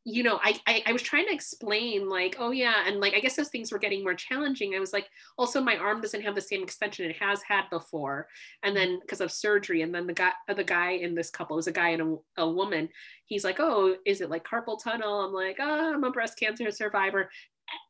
you 0.05 0.25
know, 0.25 0.41
I, 0.43 0.59
I, 0.67 0.83
I 0.87 0.93
was 0.93 1.03
trying 1.03 1.27
to 1.27 1.33
explain 1.33 2.09
like, 2.09 2.37
oh 2.39 2.51
yeah, 2.51 2.87
and 2.87 2.99
like 2.99 3.15
I 3.15 3.21
guess 3.21 3.39
as 3.39 3.51
things 3.51 3.71
were 3.71 3.79
getting 3.79 4.03
more 4.03 4.15
challenging, 4.15 4.75
I 4.75 4.81
was 4.81 4.93
like, 4.93 5.07
also 5.39 5.61
my 5.61 5.77
arm 5.77 6.01
doesn't 6.01 6.23
have 6.23 6.35
the 6.35 6.41
same 6.41 6.63
extension 6.63 7.09
it 7.09 7.17
has 7.21 7.41
had 7.43 7.71
before, 7.71 8.27
and 8.65 8.77
then 8.77 8.99
because 9.01 9.21
of 9.21 9.31
surgery, 9.31 9.83
and 9.83 9.95
then 9.95 10.09
the 10.09 10.13
guy 10.13 10.33
the 10.55 10.65
guy 10.65 10.93
in 10.93 11.15
this 11.15 11.31
couple 11.31 11.57
was 11.57 11.69
a 11.69 11.73
guy 11.73 11.91
and 11.91 12.03
a, 12.37 12.43
a 12.43 12.51
woman. 12.51 12.89
He's 13.27 13.45
like, 13.45 13.61
oh, 13.61 13.95
is 14.05 14.21
it 14.21 14.31
like 14.31 14.45
carpal 14.45 14.83
tunnel? 14.83 15.21
I'm 15.21 15.33
like, 15.33 15.59
oh, 15.61 15.95
I'm 15.95 16.05
a 16.05 16.11
breast 16.11 16.37
cancer 16.37 16.71
survivor. 16.73 17.31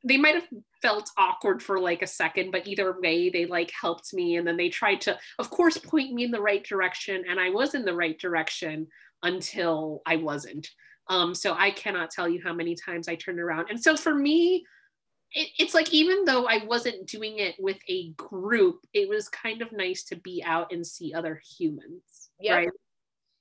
They 0.04 0.16
might 0.16 0.34
have 0.34 0.48
felt 0.80 1.10
awkward 1.16 1.62
for 1.62 1.78
like 1.80 2.02
a 2.02 2.06
second, 2.06 2.50
but 2.50 2.66
either 2.66 2.98
way, 3.00 3.30
they 3.30 3.46
like 3.46 3.72
helped 3.78 4.12
me, 4.14 4.36
and 4.36 4.46
then 4.46 4.56
they 4.56 4.68
tried 4.68 5.00
to, 5.02 5.18
of 5.38 5.50
course, 5.50 5.78
point 5.78 6.12
me 6.12 6.24
in 6.24 6.30
the 6.30 6.40
right 6.40 6.64
direction, 6.64 7.24
and 7.28 7.40
I 7.40 7.50
was 7.50 7.74
in 7.74 7.84
the 7.84 7.94
right 7.94 8.18
direction 8.18 8.86
until 9.22 10.02
I 10.06 10.16
wasn't 10.16 10.68
um, 11.08 11.34
so 11.34 11.54
I 11.54 11.70
cannot 11.70 12.10
tell 12.10 12.28
you 12.28 12.40
how 12.42 12.52
many 12.52 12.74
times 12.74 13.08
I 13.08 13.16
turned 13.16 13.40
around. 13.40 13.68
And 13.70 13.82
so 13.82 13.96
for 13.96 14.14
me, 14.14 14.64
it, 15.32 15.48
it's 15.58 15.74
like 15.74 15.92
even 15.92 16.24
though 16.24 16.46
I 16.46 16.64
wasn't 16.64 17.06
doing 17.06 17.38
it 17.38 17.56
with 17.58 17.78
a 17.88 18.10
group, 18.12 18.80
it 18.92 19.08
was 19.08 19.28
kind 19.28 19.62
of 19.62 19.72
nice 19.72 20.04
to 20.04 20.16
be 20.16 20.42
out 20.44 20.72
and 20.72 20.86
see 20.86 21.12
other 21.12 21.40
humans. 21.58 22.30
Yep. 22.40 22.56
Right. 22.56 22.68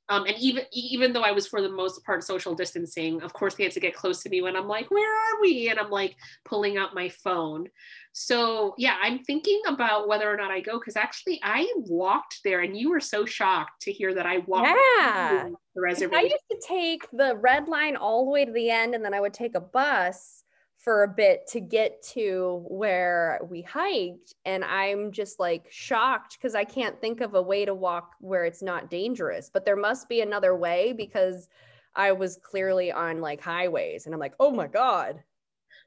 Um, 0.10 0.26
and 0.26 0.38
even 0.38 0.66
even 0.74 1.14
though 1.14 1.22
I 1.22 1.32
was 1.32 1.48
for 1.48 1.62
the 1.62 1.70
most 1.70 2.04
part 2.04 2.24
social 2.24 2.54
distancing, 2.54 3.22
of 3.22 3.32
course 3.32 3.56
they 3.56 3.64
had 3.64 3.72
to 3.74 3.80
get 3.80 3.96
close 3.96 4.22
to 4.24 4.30
me 4.30 4.42
when 4.42 4.56
I'm 4.56 4.68
like, 4.68 4.92
"Where 4.92 5.10
are 5.10 5.42
we?" 5.42 5.70
and 5.70 5.80
I'm 5.80 5.90
like 5.90 6.16
pulling 6.44 6.78
out 6.78 6.94
my 6.94 7.08
phone. 7.10 7.68
So 8.12 8.76
yeah, 8.78 8.98
I'm 9.02 9.20
thinking 9.20 9.62
about 9.68 10.08
whether 10.10 10.32
or 10.32 10.36
not 10.36 10.52
I 10.52 10.60
go 10.60 10.80
because 10.80 10.98
actually 10.98 11.40
I 11.44 11.72
walked 11.78 12.40
there, 12.44 12.62
and 12.62 12.76
you 12.76 12.90
were 12.90 13.00
so 13.00 13.26
shocked 13.26 13.84
to 13.84 13.92
hear 13.92 14.14
that 14.14 14.26
I 14.26 14.40
walked. 14.40 14.68
Yeah, 14.68 15.50
the 15.76 15.82
reservation. 15.82 16.20
I 16.20 16.24
used 16.24 16.50
to 16.52 16.68
take 16.68 17.10
the 17.12 17.38
red 17.38 17.70
line 17.70 17.96
all 17.96 18.26
the 18.26 18.32
way 18.32 18.44
to 18.44 18.52
the 18.52 18.70
end, 18.70 18.96
and 18.96 19.06
then 19.06 19.14
I 19.14 19.22
would 19.22 19.34
take 19.34 19.56
a 19.56 19.62
bus 19.62 20.41
for 20.84 21.04
a 21.04 21.08
bit 21.08 21.48
to 21.48 21.60
get 21.60 22.02
to 22.02 22.64
where 22.68 23.40
we 23.50 23.62
hiked 23.62 24.34
and 24.46 24.64
i'm 24.66 25.12
just 25.12 25.40
like 25.40 25.68
shocked 25.70 26.38
because 26.38 26.56
i 26.56 26.64
can't 26.64 27.00
think 27.00 27.22
of 27.22 27.36
a 27.36 27.42
way 27.42 27.66
to 27.66 27.74
walk 27.74 28.14
where 28.20 28.46
it's 28.46 28.64
not 28.64 28.90
dangerous 28.90 29.50
but 29.54 29.64
there 29.64 29.76
must 29.76 30.10
be 30.10 30.22
another 30.22 30.56
way 30.56 30.92
because 30.94 31.50
i 31.96 32.12
was 32.12 32.40
clearly 32.42 32.92
on 32.92 33.22
like 33.22 33.42
highways 33.42 34.06
and 34.06 34.14
i'm 34.14 34.20
like 34.20 34.34
oh 34.40 34.52
my 34.52 34.68
god 34.68 35.22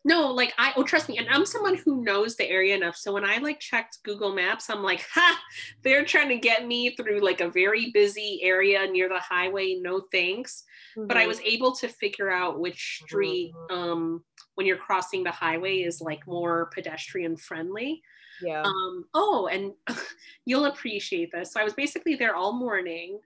no 0.05 0.31
like 0.31 0.53
i 0.59 0.73
oh 0.77 0.83
trust 0.83 1.09
me 1.09 1.19
and 1.19 1.29
i'm 1.29 1.47
someone 1.47 1.77
who 1.77 2.05
knows 2.05 2.37
the 2.37 2.49
area 2.49 2.77
enough 2.77 2.97
so 2.97 3.13
when 3.13 3.25
i 3.25 3.39
like 3.39 3.59
checked 3.59 3.99
google 4.05 4.35
maps 4.35 4.69
i'm 4.71 4.83
like 4.83 5.05
ha 5.13 5.41
they're 5.83 6.05
trying 6.05 6.29
to 6.29 6.37
get 6.37 6.67
me 6.67 6.95
through 6.95 7.21
like 7.21 7.41
a 7.41 7.51
very 7.51 7.91
busy 7.93 8.39
area 8.43 8.87
near 8.87 9.09
the 9.09 9.19
highway 9.19 9.77
no 9.81 10.03
thanks 10.13 10.65
mm-hmm. 10.97 11.07
but 11.09 11.17
i 11.17 11.21
mm-hmm. 11.21 11.29
was 11.29 11.41
able 11.41 11.73
to 11.73 11.89
figure 11.89 12.31
out 12.31 12.61
which 12.61 13.01
street 13.05 13.53
mm-hmm. 13.71 13.75
um 13.75 14.25
when 14.55 14.67
you're 14.67 14.77
crossing 14.77 15.25
the 15.25 15.31
highway 15.31 15.79
is 15.79 16.01
like 16.01 16.27
more 16.27 16.71
pedestrian 16.75 17.37
friendly. 17.37 18.03
Yeah. 18.43 18.63
Um, 18.63 19.05
oh, 19.15 19.49
and 19.51 19.73
you'll 20.47 20.67
appreciate 20.67 21.31
this. 21.33 21.53
So 21.53 21.61
I 21.61 21.65
was 21.65 21.75
basically 21.75 22.15
there 22.17 22.37
all 22.37 22.53
morning. 22.53 23.21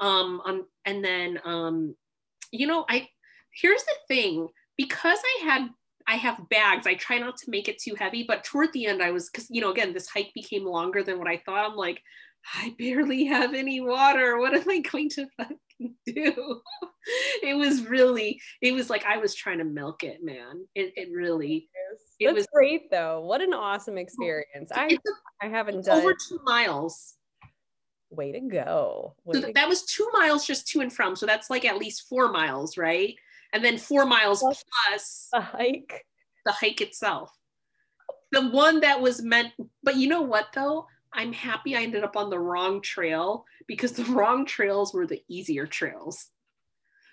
Um, 0.00 0.42
on, 0.44 0.64
and 0.84 1.04
then, 1.04 1.38
um, 1.44 1.94
you 2.50 2.66
know, 2.66 2.84
I, 2.88 3.08
here's 3.52 3.84
the 3.84 3.94
thing, 4.08 4.48
because 4.76 5.18
I 5.22 5.44
had, 5.44 5.68
I 6.06 6.16
have 6.16 6.48
bags, 6.50 6.86
I 6.86 6.94
try 6.94 7.18
not 7.18 7.36
to 7.38 7.50
make 7.50 7.68
it 7.68 7.80
too 7.80 7.94
heavy, 7.98 8.24
but 8.26 8.44
toward 8.44 8.72
the 8.72 8.86
end 8.86 9.02
I 9.02 9.10
was, 9.10 9.30
cause 9.30 9.46
you 9.48 9.60
know, 9.60 9.72
again, 9.72 9.92
this 9.94 10.08
hike 10.08 10.32
became 10.34 10.64
longer 10.64 11.02
than 11.02 11.18
what 11.18 11.28
I 11.28 11.38
thought. 11.44 11.70
I'm 11.70 11.76
like, 11.76 12.02
I 12.54 12.74
barely 12.78 13.24
have 13.24 13.54
any 13.54 13.80
water. 13.80 14.38
What 14.38 14.54
am 14.54 14.68
I 14.68 14.80
going 14.80 15.08
to 15.10 15.26
fucking 15.36 15.56
do. 16.06 16.60
it 17.42 17.56
was 17.56 17.82
really, 17.86 18.40
it 18.60 18.72
was 18.72 18.90
like 18.90 19.04
I 19.06 19.16
was 19.16 19.34
trying 19.34 19.58
to 19.58 19.64
milk 19.64 20.02
it, 20.02 20.22
man. 20.22 20.66
It, 20.74 20.92
it 20.96 21.08
really, 21.12 21.68
it 22.20 22.26
That's 22.26 22.36
was 22.36 22.46
great 22.52 22.90
though. 22.90 23.20
What 23.20 23.40
an 23.40 23.54
awesome 23.54 23.98
experience. 23.98 24.70
I, 24.72 24.98
I 25.42 25.48
haven't 25.48 25.84
done 25.84 26.00
over 26.00 26.12
two 26.12 26.40
miles. 26.44 27.14
Way 28.10 28.32
to 28.32 28.40
go. 28.40 29.14
Way 29.24 29.40
so 29.40 29.46
to 29.46 29.52
that 29.52 29.64
go. 29.64 29.68
was 29.68 29.84
two 29.84 30.08
miles 30.12 30.46
just 30.46 30.68
to 30.68 30.80
and 30.80 30.92
from. 30.92 31.16
So 31.16 31.26
that's 31.26 31.50
like 31.50 31.64
at 31.64 31.78
least 31.78 32.08
four 32.08 32.30
miles, 32.30 32.76
right? 32.76 33.14
And 33.54 33.64
then 33.64 33.78
four 33.78 34.04
miles 34.04 34.40
plus, 34.40 34.64
plus 34.88 35.28
the 35.32 35.40
hike. 35.40 36.04
The 36.44 36.52
hike 36.52 36.82
itself. 36.82 37.30
The 38.32 38.50
one 38.50 38.80
that 38.80 39.00
was 39.00 39.22
meant, 39.22 39.52
but 39.82 39.96
you 39.96 40.08
know 40.08 40.22
what 40.22 40.48
though? 40.54 40.86
I'm 41.12 41.32
happy 41.32 41.76
I 41.76 41.82
ended 41.82 42.02
up 42.02 42.16
on 42.16 42.28
the 42.28 42.38
wrong 42.38 42.82
trail 42.82 43.46
because 43.66 43.92
the 43.92 44.04
wrong 44.12 44.44
trails 44.44 44.92
were 44.92 45.06
the 45.06 45.22
easier 45.28 45.66
trails. 45.66 46.30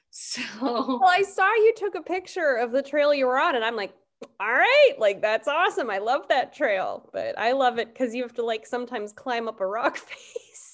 So, 0.10 0.42
well, 0.62 1.06
I 1.08 1.22
saw 1.22 1.48
you 1.54 1.74
took 1.78 1.96
a 1.96 2.02
picture 2.02 2.56
of 2.56 2.74
the 2.74 2.82
trail 2.82 3.14
you 3.14 3.28
were 3.28 3.40
on, 3.40 3.56
and 3.56 3.64
I'm 3.64 3.78
like, 3.78 3.94
all 4.40 4.52
right, 4.52 4.94
like 4.98 5.22
that's 5.22 5.48
awesome. 5.48 5.90
I 5.90 6.00
love 6.00 6.28
that 6.28 6.54
trail, 6.54 7.10
but 7.14 7.38
I 7.40 7.54
love 7.54 7.80
it 7.80 7.94
because 7.94 8.14
you 8.14 8.24
have 8.24 8.34
to 8.34 8.44
like 8.44 8.68
sometimes 8.68 9.14
climb 9.14 9.48
up 9.48 9.62
a 9.62 9.68
rock 9.68 9.98
face. 9.98 10.71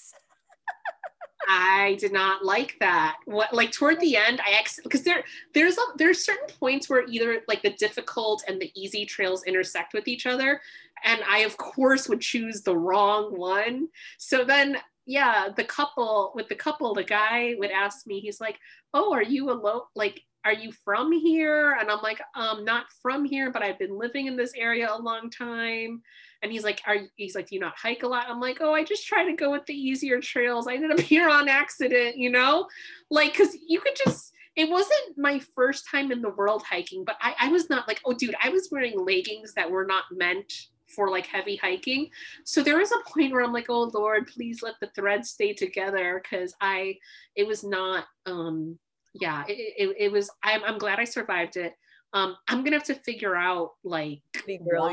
I 1.48 1.96
did 1.98 2.12
not 2.12 2.44
like 2.44 2.76
that. 2.80 3.16
What 3.24 3.54
like 3.54 3.72
toward 3.72 3.98
the 4.00 4.16
end, 4.16 4.40
I 4.46 4.52
ex 4.58 4.78
because 4.82 5.02
there 5.02 5.24
there's 5.54 5.78
a 5.78 5.82
there's 5.96 6.24
certain 6.24 6.54
points 6.60 6.90
where 6.90 7.06
either 7.08 7.40
like 7.48 7.62
the 7.62 7.70
difficult 7.70 8.44
and 8.46 8.60
the 8.60 8.70
easy 8.74 9.06
trails 9.06 9.44
intersect 9.44 9.94
with 9.94 10.06
each 10.06 10.26
other, 10.26 10.60
and 11.04 11.22
I 11.26 11.38
of 11.40 11.56
course 11.56 12.06
would 12.08 12.20
choose 12.20 12.60
the 12.62 12.76
wrong 12.76 13.36
one. 13.36 13.88
So 14.18 14.44
then 14.44 14.76
yeah, 15.06 15.48
the 15.56 15.64
couple 15.64 16.32
with 16.34 16.48
the 16.48 16.54
couple, 16.54 16.92
the 16.92 17.02
guy 17.02 17.54
would 17.58 17.70
ask 17.70 18.06
me, 18.06 18.20
he's 18.20 18.42
like, 18.42 18.58
Oh, 18.92 19.12
are 19.14 19.22
you 19.22 19.50
alone? 19.50 19.82
Like, 19.94 20.20
are 20.44 20.52
you 20.52 20.70
from 20.70 21.12
here? 21.12 21.76
And 21.80 21.90
I'm 21.90 22.02
like, 22.02 22.20
um, 22.34 22.64
not 22.64 22.86
from 23.02 23.24
here, 23.24 23.50
but 23.50 23.62
I've 23.62 23.78
been 23.78 23.98
living 23.98 24.26
in 24.26 24.36
this 24.36 24.52
area 24.54 24.88
a 24.92 25.00
long 25.00 25.30
time. 25.30 26.02
And 26.42 26.52
he's 26.52 26.64
like, 26.64 26.80
Are 26.86 26.98
he's 27.16 27.34
like, 27.34 27.48
Do 27.48 27.54
you 27.54 27.60
not 27.60 27.76
hike 27.76 28.02
a 28.02 28.08
lot? 28.08 28.26
I'm 28.28 28.40
like, 28.40 28.58
Oh, 28.60 28.74
I 28.74 28.84
just 28.84 29.06
try 29.06 29.24
to 29.24 29.32
go 29.32 29.50
with 29.50 29.66
the 29.66 29.74
easier 29.74 30.20
trails. 30.20 30.66
I 30.66 30.74
ended 30.74 30.92
up 30.92 31.00
here 31.00 31.28
on 31.28 31.48
accident, 31.48 32.16
you 32.16 32.30
know? 32.30 32.66
Like, 33.10 33.36
cause 33.36 33.56
you 33.66 33.80
could 33.80 33.96
just 34.04 34.32
it 34.56 34.68
wasn't 34.68 35.16
my 35.16 35.38
first 35.54 35.88
time 35.88 36.10
in 36.10 36.20
the 36.20 36.30
world 36.30 36.64
hiking, 36.68 37.04
but 37.04 37.14
I, 37.20 37.32
I 37.42 37.48
was 37.48 37.70
not 37.70 37.86
like, 37.86 38.00
oh 38.04 38.12
dude, 38.12 38.34
I 38.42 38.48
was 38.48 38.68
wearing 38.72 38.98
leggings 38.98 39.54
that 39.54 39.70
were 39.70 39.86
not 39.86 40.02
meant 40.10 40.52
for 40.88 41.10
like 41.10 41.26
heavy 41.26 41.54
hiking. 41.54 42.10
So 42.44 42.62
there 42.62 42.76
was 42.76 42.90
a 42.90 43.10
point 43.10 43.32
where 43.32 43.44
I'm 43.44 43.52
like, 43.52 43.66
oh 43.68 43.90
Lord, 43.94 44.26
please 44.26 44.60
let 44.60 44.74
the 44.80 44.88
threads 44.96 45.30
stay 45.30 45.52
together 45.52 46.20
because 46.20 46.54
I, 46.60 46.96
it 47.36 47.46
was 47.46 47.62
not, 47.62 48.06
um, 48.26 48.76
yeah, 49.14 49.44
it, 49.46 49.74
it, 49.78 49.96
it 49.96 50.12
was, 50.12 50.28
I'm, 50.42 50.64
I'm 50.64 50.78
glad 50.78 50.98
I 50.98 51.04
survived 51.04 51.56
it. 51.56 51.74
Um, 52.12 52.36
I'm 52.48 52.64
gonna 52.64 52.76
have 52.76 52.86
to 52.86 52.94
figure 52.94 53.36
out 53.36 53.74
like, 53.84 54.22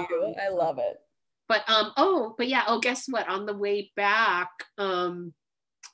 really, 0.10 0.36
I 0.40 0.50
love 0.50 0.78
it. 0.78 0.98
But 1.48 1.68
um, 1.70 1.92
oh, 1.98 2.36
but 2.38 2.48
yeah, 2.48 2.64
oh, 2.68 2.80
guess 2.80 3.06
what? 3.08 3.28
On 3.30 3.46
the 3.46 3.56
way 3.56 3.92
back, 3.96 4.50
um, 4.78 5.34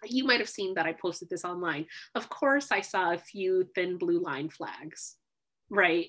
you 0.03 0.23
might 0.23 0.39
have 0.39 0.49
seen 0.49 0.73
that 0.75 0.85
I 0.85 0.93
posted 0.93 1.29
this 1.29 1.45
online. 1.45 1.85
Of 2.15 2.29
course, 2.29 2.71
I 2.71 2.81
saw 2.81 3.13
a 3.13 3.17
few 3.17 3.67
thin 3.75 3.97
blue 3.97 4.19
line 4.19 4.49
flags, 4.49 5.15
right? 5.69 6.07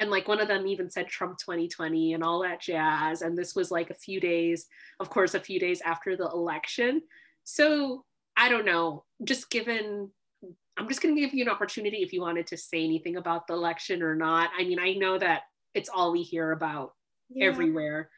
and 0.00 0.10
like 0.10 0.28
one 0.28 0.40
of 0.40 0.48
them 0.48 0.66
even 0.66 0.90
said 0.90 1.06
Trump 1.06 1.38
2020 1.38 2.14
and 2.14 2.24
all 2.24 2.42
that 2.42 2.60
jazz. 2.60 3.22
And 3.22 3.36
this 3.36 3.54
was 3.54 3.70
like 3.70 3.90
a 3.90 3.94
few 3.94 4.20
days, 4.20 4.66
of 5.00 5.10
course, 5.10 5.34
a 5.34 5.40
few 5.40 5.60
days 5.60 5.80
after 5.82 6.16
the 6.16 6.28
election. 6.28 7.02
So 7.44 8.04
I 8.36 8.48
don't 8.48 8.64
know, 8.64 9.04
just 9.22 9.50
given, 9.50 10.10
I'm 10.78 10.88
just 10.88 11.02
going 11.02 11.14
to 11.14 11.20
give 11.20 11.34
you 11.34 11.44
an 11.44 11.50
opportunity 11.50 11.98
if 11.98 12.12
you 12.12 12.22
wanted 12.22 12.46
to 12.48 12.56
say 12.56 12.82
anything 12.82 13.16
about 13.16 13.46
the 13.46 13.54
election 13.54 14.02
or 14.02 14.14
not. 14.14 14.50
I 14.58 14.64
mean, 14.64 14.78
I 14.78 14.94
know 14.94 15.18
that 15.18 15.42
it's 15.74 15.90
all 15.92 16.12
we 16.12 16.22
hear 16.22 16.52
about 16.52 16.92
yeah. 17.30 17.46
everywhere. 17.46 18.08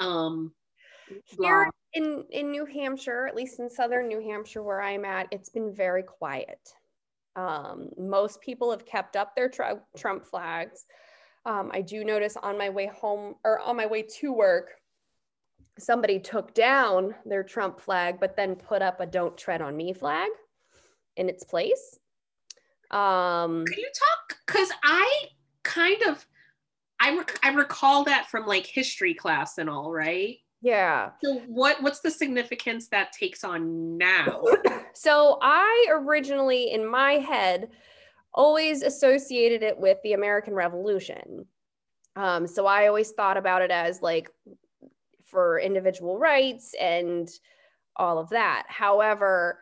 Um, 0.00 0.52
Here 1.24 1.70
in, 1.92 2.24
in 2.30 2.50
New 2.50 2.66
Hampshire, 2.66 3.26
at 3.26 3.36
least 3.36 3.60
in 3.60 3.70
Southern 3.70 4.08
New 4.08 4.20
Hampshire, 4.20 4.62
where 4.62 4.82
I'm 4.82 5.04
at, 5.04 5.28
it's 5.30 5.48
been 5.48 5.74
very 5.74 6.02
quiet. 6.02 6.60
Um, 7.36 7.90
most 7.98 8.40
people 8.40 8.70
have 8.70 8.86
kept 8.86 9.16
up 9.16 9.36
their 9.36 9.48
tr- 9.48 9.82
Trump 9.96 10.26
flags. 10.26 10.86
Um, 11.44 11.70
I 11.72 11.80
do 11.80 12.04
notice 12.04 12.36
on 12.36 12.58
my 12.58 12.70
way 12.70 12.86
home 12.86 13.34
or 13.44 13.60
on 13.60 13.76
my 13.76 13.86
way 13.86 14.02
to 14.20 14.32
work, 14.32 14.72
somebody 15.78 16.18
took 16.18 16.54
down 16.54 17.14
their 17.24 17.42
Trump 17.42 17.80
flag, 17.80 18.18
but 18.18 18.36
then 18.36 18.56
put 18.56 18.82
up 18.82 19.00
a 19.00 19.06
don't 19.06 19.36
tread 19.36 19.62
on 19.62 19.76
me 19.76 19.92
flag 19.92 20.28
in 21.16 21.28
its 21.28 21.44
place. 21.44 21.98
Um, 22.90 23.64
Can 23.66 23.78
you 23.78 23.90
talk? 23.94 24.38
Because 24.46 24.70
I 24.82 25.28
kind 25.62 26.02
of, 26.08 26.26
I, 27.00 27.16
rec- 27.16 27.38
I 27.42 27.50
recall 27.50 28.04
that 28.04 28.26
from 28.30 28.46
like 28.46 28.66
history 28.66 29.14
class 29.14 29.58
and 29.58 29.68
all, 29.68 29.92
right? 29.92 30.38
Yeah. 30.62 31.10
So 31.22 31.40
what 31.46 31.82
what's 31.82 32.00
the 32.00 32.10
significance 32.10 32.88
that 32.88 33.12
takes 33.12 33.44
on 33.44 33.98
now? 33.98 34.42
so 34.94 35.38
I 35.42 35.86
originally 35.90 36.72
in 36.72 36.84
my 36.84 37.12
head 37.12 37.68
always 38.34 38.82
associated 38.82 39.62
it 39.62 39.78
with 39.78 39.98
the 40.02 40.14
American 40.14 40.54
Revolution. 40.54 41.46
Um, 42.16 42.46
so 42.46 42.66
I 42.66 42.86
always 42.86 43.12
thought 43.12 43.36
about 43.36 43.62
it 43.62 43.70
as 43.70 44.02
like 44.02 44.30
for 45.24 45.58
individual 45.60 46.18
rights 46.18 46.74
and 46.80 47.28
all 47.96 48.18
of 48.18 48.30
that. 48.30 48.64
However, 48.68 49.60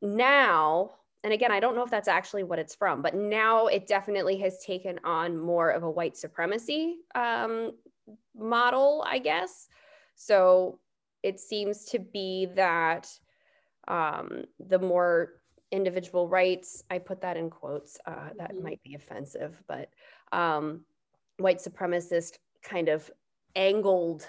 now 0.00 0.92
and 1.24 1.32
again, 1.32 1.50
I 1.50 1.58
don't 1.58 1.74
know 1.74 1.82
if 1.82 1.90
that's 1.90 2.06
actually 2.06 2.42
what 2.42 2.58
it's 2.58 2.74
from, 2.74 3.00
but 3.00 3.14
now 3.14 3.66
it 3.66 3.86
definitely 3.86 4.36
has 4.40 4.58
taken 4.58 5.00
on 5.04 5.38
more 5.38 5.70
of 5.70 5.82
a 5.82 5.90
white 5.90 6.18
supremacy 6.18 6.98
um, 7.14 7.72
model, 8.36 9.02
I 9.08 9.18
guess. 9.18 9.66
So 10.14 10.78
it 11.22 11.40
seems 11.40 11.86
to 11.86 11.98
be 11.98 12.48
that 12.54 13.08
um, 13.88 14.44
the 14.60 14.78
more 14.78 15.40
individual 15.72 16.28
rights, 16.28 16.84
I 16.90 16.98
put 16.98 17.22
that 17.22 17.38
in 17.38 17.48
quotes, 17.48 17.98
uh, 18.06 18.28
that 18.36 18.52
mm-hmm. 18.52 18.62
might 18.62 18.82
be 18.82 18.94
offensive, 18.94 19.62
but 19.66 19.88
um, 20.30 20.82
white 21.38 21.58
supremacist 21.58 22.36
kind 22.62 22.90
of 22.90 23.10
angled 23.56 24.26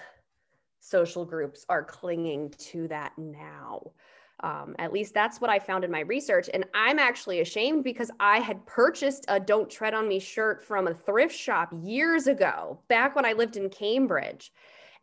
social 0.80 1.26
groups 1.26 1.66
are 1.68 1.84
clinging 1.84 2.50
to 2.58 2.88
that 2.88 3.12
now. 3.18 3.92
Um, 4.40 4.76
at 4.78 4.92
least 4.92 5.14
that's 5.14 5.40
what 5.40 5.48
I 5.48 5.58
found 5.58 5.82
in 5.82 5.90
my 5.90 6.00
research. 6.00 6.50
And 6.52 6.66
I'm 6.74 6.98
actually 6.98 7.40
ashamed 7.40 7.84
because 7.84 8.10
I 8.20 8.38
had 8.38 8.64
purchased 8.66 9.24
a 9.28 9.40
Don't 9.40 9.70
Tread 9.70 9.94
on 9.94 10.08
Me 10.08 10.18
shirt 10.18 10.62
from 10.62 10.88
a 10.88 10.94
thrift 10.94 11.34
shop 11.34 11.72
years 11.82 12.26
ago, 12.26 12.78
back 12.88 13.16
when 13.16 13.24
I 13.24 13.32
lived 13.32 13.56
in 13.56 13.70
Cambridge. 13.70 14.52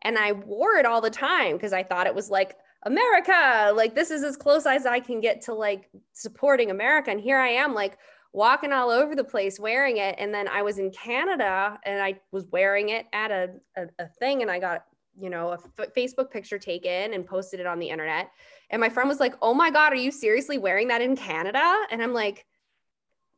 And 0.04 0.18
I 0.18 0.34
wore 0.34 0.76
it 0.76 0.86
all 0.86 1.02
the 1.02 1.10
time 1.10 1.54
because 1.54 1.74
I 1.74 1.82
thought 1.82 2.08
it 2.08 2.14
was 2.14 2.30
like, 2.30 2.58
America, 2.86 3.72
like 3.74 3.96
this 3.96 4.12
is 4.12 4.24
as 4.24 4.36
close 4.36 4.66
as 4.66 4.86
I 4.86 5.00
can 5.00 5.22
get 5.22 5.42
to 5.44 5.54
like 5.54 5.90
supporting 6.12 6.70
America. 6.70 7.12
And 7.12 7.20
here 7.20 7.38
I 7.38 7.50
am, 7.50 7.74
like 7.74 7.98
walking 8.34 8.74
all 8.74 8.90
over 8.90 9.16
the 9.16 9.24
place 9.24 9.60
wearing 9.60 9.98
it. 9.98 10.16
And 10.18 10.34
then 10.34 10.48
I 10.48 10.62
was 10.62 10.80
in 10.80 10.92
Canada 10.92 11.80
and 11.86 12.02
I 12.02 12.20
was 12.32 12.48
wearing 12.52 12.90
it 12.90 13.06
at 13.14 13.32
a, 13.32 13.52
a, 13.78 13.84
a 14.00 14.08
thing 14.08 14.42
and 14.42 14.52
I 14.52 14.60
got, 14.60 14.86
you 15.18 15.30
know, 15.30 15.50
a 15.50 15.54
f- 15.54 15.94
Facebook 15.96 16.32
picture 16.32 16.58
taken 16.58 17.14
and 17.14 17.26
posted 17.26 17.60
it 17.60 17.68
on 17.68 17.80
the 17.80 17.90
internet. 17.90 18.32
And 18.74 18.80
my 18.80 18.90
friend 18.90 19.08
was 19.08 19.20
like, 19.20 19.36
Oh 19.42 19.54
my 19.54 19.70
God, 19.70 19.94
are 19.94 19.98
you 19.98 20.12
seriously 20.12 20.58
wearing 20.58 20.88
that 20.90 21.02
in 21.02 21.16
Canada? 21.16 21.86
And 21.92 22.02
I'm 22.02 22.14
like, 22.14 22.46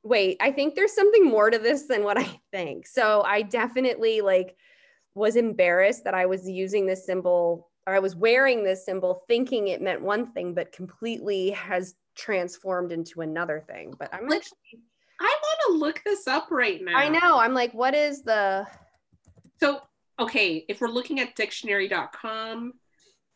Wait, 0.01 0.37
I 0.39 0.51
think 0.51 0.75
there's 0.75 0.93
something 0.93 1.25
more 1.25 1.49
to 1.49 1.59
this 1.59 1.83
than 1.83 2.03
what 2.03 2.17
I 2.17 2.39
think. 2.51 2.87
So 2.87 3.21
I 3.23 3.41
definitely 3.41 4.21
like 4.21 4.55
was 5.13 5.35
embarrassed 5.35 6.05
that 6.05 6.13
I 6.13 6.25
was 6.25 6.49
using 6.49 6.85
this 6.85 7.05
symbol 7.05 7.69
or 7.85 7.93
I 7.93 7.99
was 7.99 8.15
wearing 8.15 8.63
this 8.63 8.85
symbol 8.85 9.23
thinking 9.27 9.67
it 9.67 9.81
meant 9.81 10.01
one 10.01 10.31
thing, 10.31 10.53
but 10.53 10.71
completely 10.71 11.51
has 11.51 11.95
transformed 12.15 12.91
into 12.91 13.21
another 13.21 13.63
thing. 13.67 13.93
But 13.99 14.13
I'm 14.13 14.31
actually 14.31 14.79
I 15.19 15.37
want 15.41 15.59
to 15.67 15.85
look 15.85 16.01
this 16.05 16.27
up 16.27 16.47
right 16.49 16.81
now. 16.81 16.97
I 16.97 17.09
know. 17.09 17.39
I'm 17.39 17.53
like, 17.53 17.73
what 17.73 17.93
is 17.93 18.21
the 18.23 18.65
so 19.59 19.81
okay, 20.17 20.65
if 20.69 20.79
we're 20.79 20.87
looking 20.87 21.19
at 21.19 21.35
dictionary.com, 21.35 22.73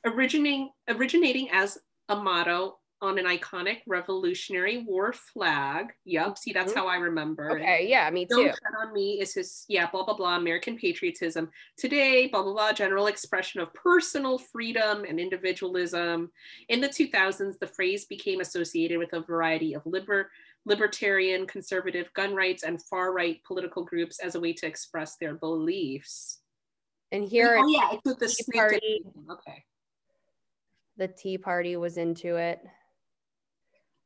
originating 0.06 0.70
originating 0.88 1.50
as 1.52 1.78
a 2.10 2.16
motto 2.16 2.80
on 3.02 3.18
an 3.18 3.26
iconic 3.26 3.78
Revolutionary 3.88 4.84
War 4.86 5.14
flag. 5.14 5.94
Yep. 6.06 6.38
See, 6.38 6.52
that's 6.52 6.72
mm-hmm. 6.72 6.80
how 6.80 6.88
I 6.88 6.98
remember. 6.98 7.52
Okay. 7.52 7.86
Yeah, 7.88 8.10
me 8.10 8.26
too. 8.26 8.36
Don't 8.36 8.46
tread 8.46 8.88
on 8.88 8.94
me 8.94 9.22
is 9.22 9.34
his, 9.34 9.66
yeah, 9.70 9.90
blah, 9.90 10.04
blah, 10.04 10.16
blah, 10.16 10.36
American 10.36 10.78
patriotism. 10.78 11.50
Today, 11.78 12.28
blah, 12.28 12.44
blah, 12.44 12.54
blah, 12.54 12.74
general 12.74 13.08
expression 13.08 13.62
of 13.62 13.74
personal 13.74 14.38
freedom 14.38 15.06
and 15.06 15.20
individualism. 15.20 16.30
In 16.68 16.82
the 16.82 16.90
2000s, 16.90 17.58
the 17.60 17.68
phrase 17.68 18.06
became 18.06 18.42
associated 18.42 19.00
with 19.00 19.14
a 19.14 19.22
variety 19.22 19.76
of 19.76 19.86
liber, 19.86 20.30
libertarian, 20.66 21.48
conservative 21.48 22.14
gun 22.14 22.36
rights, 22.36 22.64
and 22.64 22.84
far 22.84 23.14
right 23.14 23.42
political 23.46 23.86
groups 23.86 24.20
as 24.20 24.36
a 24.36 24.40
way 24.40 24.52
to 24.54 24.68
express 24.68 25.16
their 25.16 25.36
beliefs. 25.36 26.40
And 27.14 27.24
here, 27.24 27.58
oh, 27.60 27.68
yeah, 27.68 27.92
it's 27.94 28.02
with 28.06 28.20
the 28.20 28.28
snake. 28.28 28.60
Party. 28.60 29.02
Okay 29.32 29.64
the 31.00 31.08
Tea 31.08 31.38
Party 31.38 31.78
was 31.78 31.98
into 31.98 32.36
it. 32.36 32.62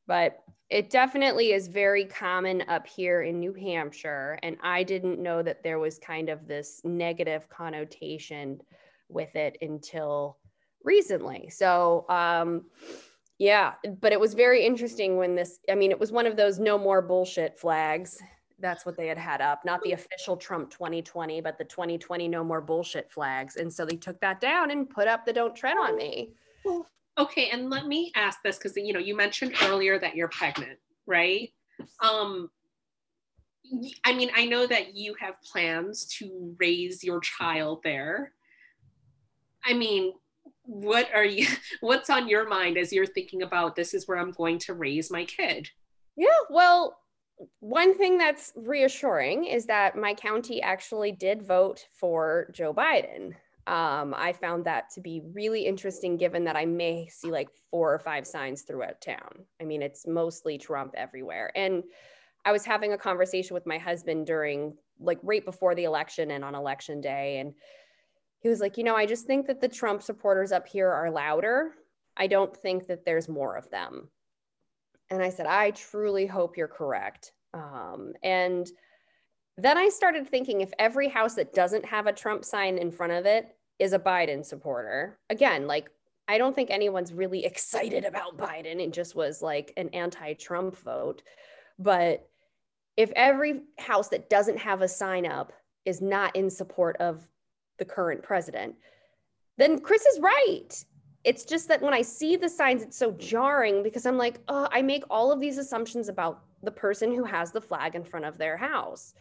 But 0.06 0.42
it 0.70 0.88
definitely 0.88 1.52
is 1.52 1.68
very 1.68 2.04
common 2.04 2.62
up 2.68 2.86
here 2.86 3.22
in 3.22 3.38
New 3.38 3.52
Hampshire. 3.52 4.38
And 4.42 4.56
I 4.62 4.82
didn't 4.82 5.20
know 5.22 5.42
that 5.42 5.62
there 5.62 5.78
was 5.78 5.98
kind 5.98 6.30
of 6.30 6.46
this 6.46 6.80
negative 6.84 7.48
connotation 7.50 8.60
with 9.08 9.34
it 9.36 9.58
until 9.60 10.38
recently. 10.82 11.50
So, 11.50 12.06
um, 12.08 12.64
yeah, 13.38 13.74
but 14.00 14.12
it 14.12 14.20
was 14.20 14.34
very 14.34 14.64
interesting 14.64 15.16
when 15.16 15.34
this, 15.34 15.58
I 15.70 15.74
mean, 15.74 15.90
it 15.90 15.98
was 15.98 16.12
one 16.12 16.26
of 16.26 16.36
those 16.36 16.58
no 16.58 16.78
more 16.78 17.02
bullshit 17.02 17.58
flags. 17.58 18.22
That's 18.60 18.86
what 18.86 18.96
they 18.96 19.08
had 19.08 19.18
had 19.18 19.40
up, 19.40 19.64
not 19.64 19.82
the 19.82 19.92
official 19.92 20.36
Trump 20.36 20.70
2020, 20.70 21.40
but 21.40 21.58
the 21.58 21.64
2020 21.64 22.28
no 22.28 22.44
more 22.44 22.60
bullshit 22.60 23.10
flags. 23.10 23.56
And 23.56 23.72
so 23.72 23.84
they 23.84 23.96
took 23.96 24.20
that 24.20 24.40
down 24.40 24.70
and 24.70 24.88
put 24.88 25.08
up 25.08 25.26
the 25.26 25.32
don't 25.32 25.56
tread 25.56 25.76
on 25.76 25.96
me. 25.96 26.34
Okay, 27.16 27.50
and 27.50 27.70
let 27.70 27.86
me 27.86 28.10
ask 28.16 28.40
this 28.42 28.58
because 28.58 28.76
you 28.76 28.92
know 28.92 28.98
you 28.98 29.16
mentioned 29.16 29.54
earlier 29.62 29.98
that 29.98 30.16
you're 30.16 30.28
pregnant, 30.28 30.78
right? 31.06 31.50
Um, 32.02 32.50
I 34.04 34.12
mean, 34.12 34.30
I 34.34 34.46
know 34.46 34.66
that 34.66 34.96
you 34.96 35.14
have 35.20 35.34
plans 35.42 36.06
to 36.18 36.54
raise 36.58 37.04
your 37.04 37.20
child 37.20 37.80
there. 37.84 38.32
I 39.64 39.74
mean, 39.74 40.12
what 40.64 41.08
are 41.14 41.24
you 41.24 41.46
what's 41.80 42.10
on 42.10 42.28
your 42.28 42.48
mind 42.48 42.76
as 42.76 42.92
you're 42.92 43.06
thinking 43.06 43.42
about 43.42 43.76
this 43.76 43.94
is 43.94 44.08
where 44.08 44.18
I'm 44.18 44.32
going 44.32 44.58
to 44.60 44.74
raise 44.74 45.10
my 45.10 45.24
kid? 45.24 45.68
Yeah, 46.16 46.28
well, 46.50 46.98
one 47.60 47.96
thing 47.96 48.18
that's 48.18 48.52
reassuring 48.56 49.44
is 49.44 49.66
that 49.66 49.96
my 49.96 50.14
county 50.14 50.62
actually 50.62 51.12
did 51.12 51.42
vote 51.42 51.86
for 51.92 52.48
Joe 52.52 52.72
Biden 52.72 53.34
um, 53.66 54.14
I 54.16 54.32
found 54.32 54.64
that 54.64 54.90
to 54.90 55.00
be 55.00 55.22
really 55.32 55.64
interesting 55.64 56.16
given 56.16 56.44
that 56.44 56.56
I 56.56 56.66
may 56.66 57.08
see 57.08 57.30
like 57.30 57.48
four 57.70 57.94
or 57.94 57.98
five 57.98 58.26
signs 58.26 58.62
throughout 58.62 59.00
town. 59.00 59.46
I 59.60 59.64
mean, 59.64 59.80
it's 59.80 60.06
mostly 60.06 60.58
Trump 60.58 60.94
everywhere. 60.96 61.50
And 61.56 61.82
I 62.44 62.52
was 62.52 62.66
having 62.66 62.92
a 62.92 62.98
conversation 62.98 63.54
with 63.54 63.66
my 63.66 63.78
husband 63.78 64.26
during 64.26 64.76
like 65.00 65.18
right 65.22 65.44
before 65.44 65.74
the 65.74 65.84
election 65.84 66.30
and 66.30 66.44
on 66.44 66.54
election 66.54 67.00
day. 67.00 67.38
And 67.38 67.54
he 68.40 68.50
was 68.50 68.60
like, 68.60 68.76
you 68.76 68.84
know, 68.84 68.94
I 68.94 69.06
just 69.06 69.26
think 69.26 69.46
that 69.46 69.62
the 69.62 69.68
Trump 69.68 70.02
supporters 70.02 70.52
up 70.52 70.68
here 70.68 70.90
are 70.90 71.10
louder. 71.10 71.72
I 72.18 72.26
don't 72.26 72.54
think 72.54 72.86
that 72.88 73.06
there's 73.06 73.28
more 73.28 73.56
of 73.56 73.70
them. 73.70 74.08
And 75.10 75.22
I 75.22 75.30
said, 75.30 75.46
I 75.46 75.70
truly 75.70 76.26
hope 76.26 76.58
you're 76.58 76.68
correct. 76.68 77.32
Um, 77.54 78.12
and 78.22 78.70
then 79.56 79.78
I 79.78 79.88
started 79.88 80.28
thinking 80.28 80.60
if 80.60 80.72
every 80.78 81.08
house 81.08 81.34
that 81.34 81.54
doesn't 81.54 81.84
have 81.86 82.06
a 82.06 82.12
Trump 82.12 82.44
sign 82.44 82.76
in 82.76 82.90
front 82.90 83.12
of 83.12 83.24
it 83.24 83.53
is 83.78 83.92
a 83.92 83.98
Biden 83.98 84.44
supporter, 84.44 85.18
again, 85.30 85.66
like 85.66 85.90
I 86.26 86.38
don't 86.38 86.54
think 86.54 86.70
anyone's 86.70 87.12
really 87.12 87.44
excited 87.50 88.04
about 88.04 88.36
Biden. 88.36 88.80
It 88.80 88.92
just 88.92 89.14
was 89.14 89.42
like 89.42 89.72
an 89.76 89.88
anti 89.90 90.34
Trump 90.34 90.76
vote. 90.76 91.22
But 91.78 92.28
if 92.96 93.10
every 93.16 93.62
house 93.78 94.08
that 94.08 94.30
doesn't 94.30 94.58
have 94.58 94.82
a 94.82 94.88
sign 94.88 95.26
up 95.26 95.52
is 95.84 96.00
not 96.00 96.34
in 96.36 96.48
support 96.48 96.96
of 96.98 97.26
the 97.78 97.84
current 97.84 98.22
president, 98.22 98.76
then 99.58 99.80
Chris 99.80 100.04
is 100.06 100.20
right. 100.20 100.84
It's 101.24 101.44
just 101.44 101.68
that 101.68 101.82
when 101.82 101.94
I 101.94 102.02
see 102.02 102.36
the 102.36 102.48
signs, 102.48 102.82
it's 102.82 102.96
so 102.96 103.12
jarring 103.12 103.82
because 103.82 104.06
I'm 104.06 104.18
like, 104.18 104.40
oh, 104.48 104.68
I 104.70 104.82
make 104.82 105.04
all 105.10 105.32
of 105.32 105.40
these 105.40 105.58
assumptions 105.58 106.08
about 106.08 106.42
the 106.62 106.70
person 106.70 107.12
who 107.12 107.24
has 107.24 107.50
the 107.50 107.60
flag 107.60 107.94
in 107.94 108.04
front 108.04 108.26
of 108.26 108.38
their 108.38 108.56
house. 108.56 109.14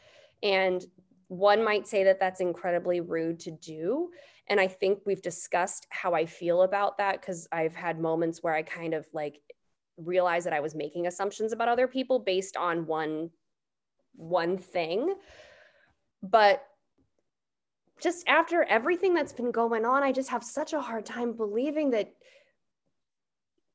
And 0.44 0.86
one 1.30 1.64
might 1.64 1.88
say 1.88 2.04
that 2.04 2.20
that's 2.20 2.42
incredibly 2.42 3.00
rude 3.00 3.40
to 3.42 3.52
do. 3.52 4.12
And 4.48 4.60
I 4.60 4.68
think 4.68 5.00
we've 5.06 5.22
discussed 5.22 5.88
how 5.90 6.14
I 6.14 6.26
feel 6.26 6.64
about 6.64 6.98
that 6.98 7.22
because 7.22 7.48
I've 7.52 7.76
had 7.76 8.00
moments 8.00 8.44
where 8.44 8.54
I 8.54 8.62
kind 8.62 8.94
of 8.94 9.06
like 9.14 9.40
realized 9.98 10.46
that 10.46 10.54
I 10.54 10.60
was 10.60 10.76
making 10.76 11.08
assumptions 11.08 11.54
about 11.54 11.70
other 11.70 11.88
people 11.88 12.20
based 12.20 12.58
on 12.58 12.86
one 12.86 13.30
one 14.16 14.58
thing. 14.58 15.16
But 16.22 16.64
just 18.02 18.28
after 18.28 18.64
everything 18.64 19.14
that's 19.14 19.34
been 19.34 19.52
going 19.52 19.86
on, 19.86 20.04
I 20.04 20.12
just 20.12 20.30
have 20.30 20.44
such 20.44 20.74
a 20.74 20.82
hard 20.82 21.06
time 21.06 21.34
believing 21.34 21.92
that 21.92 22.14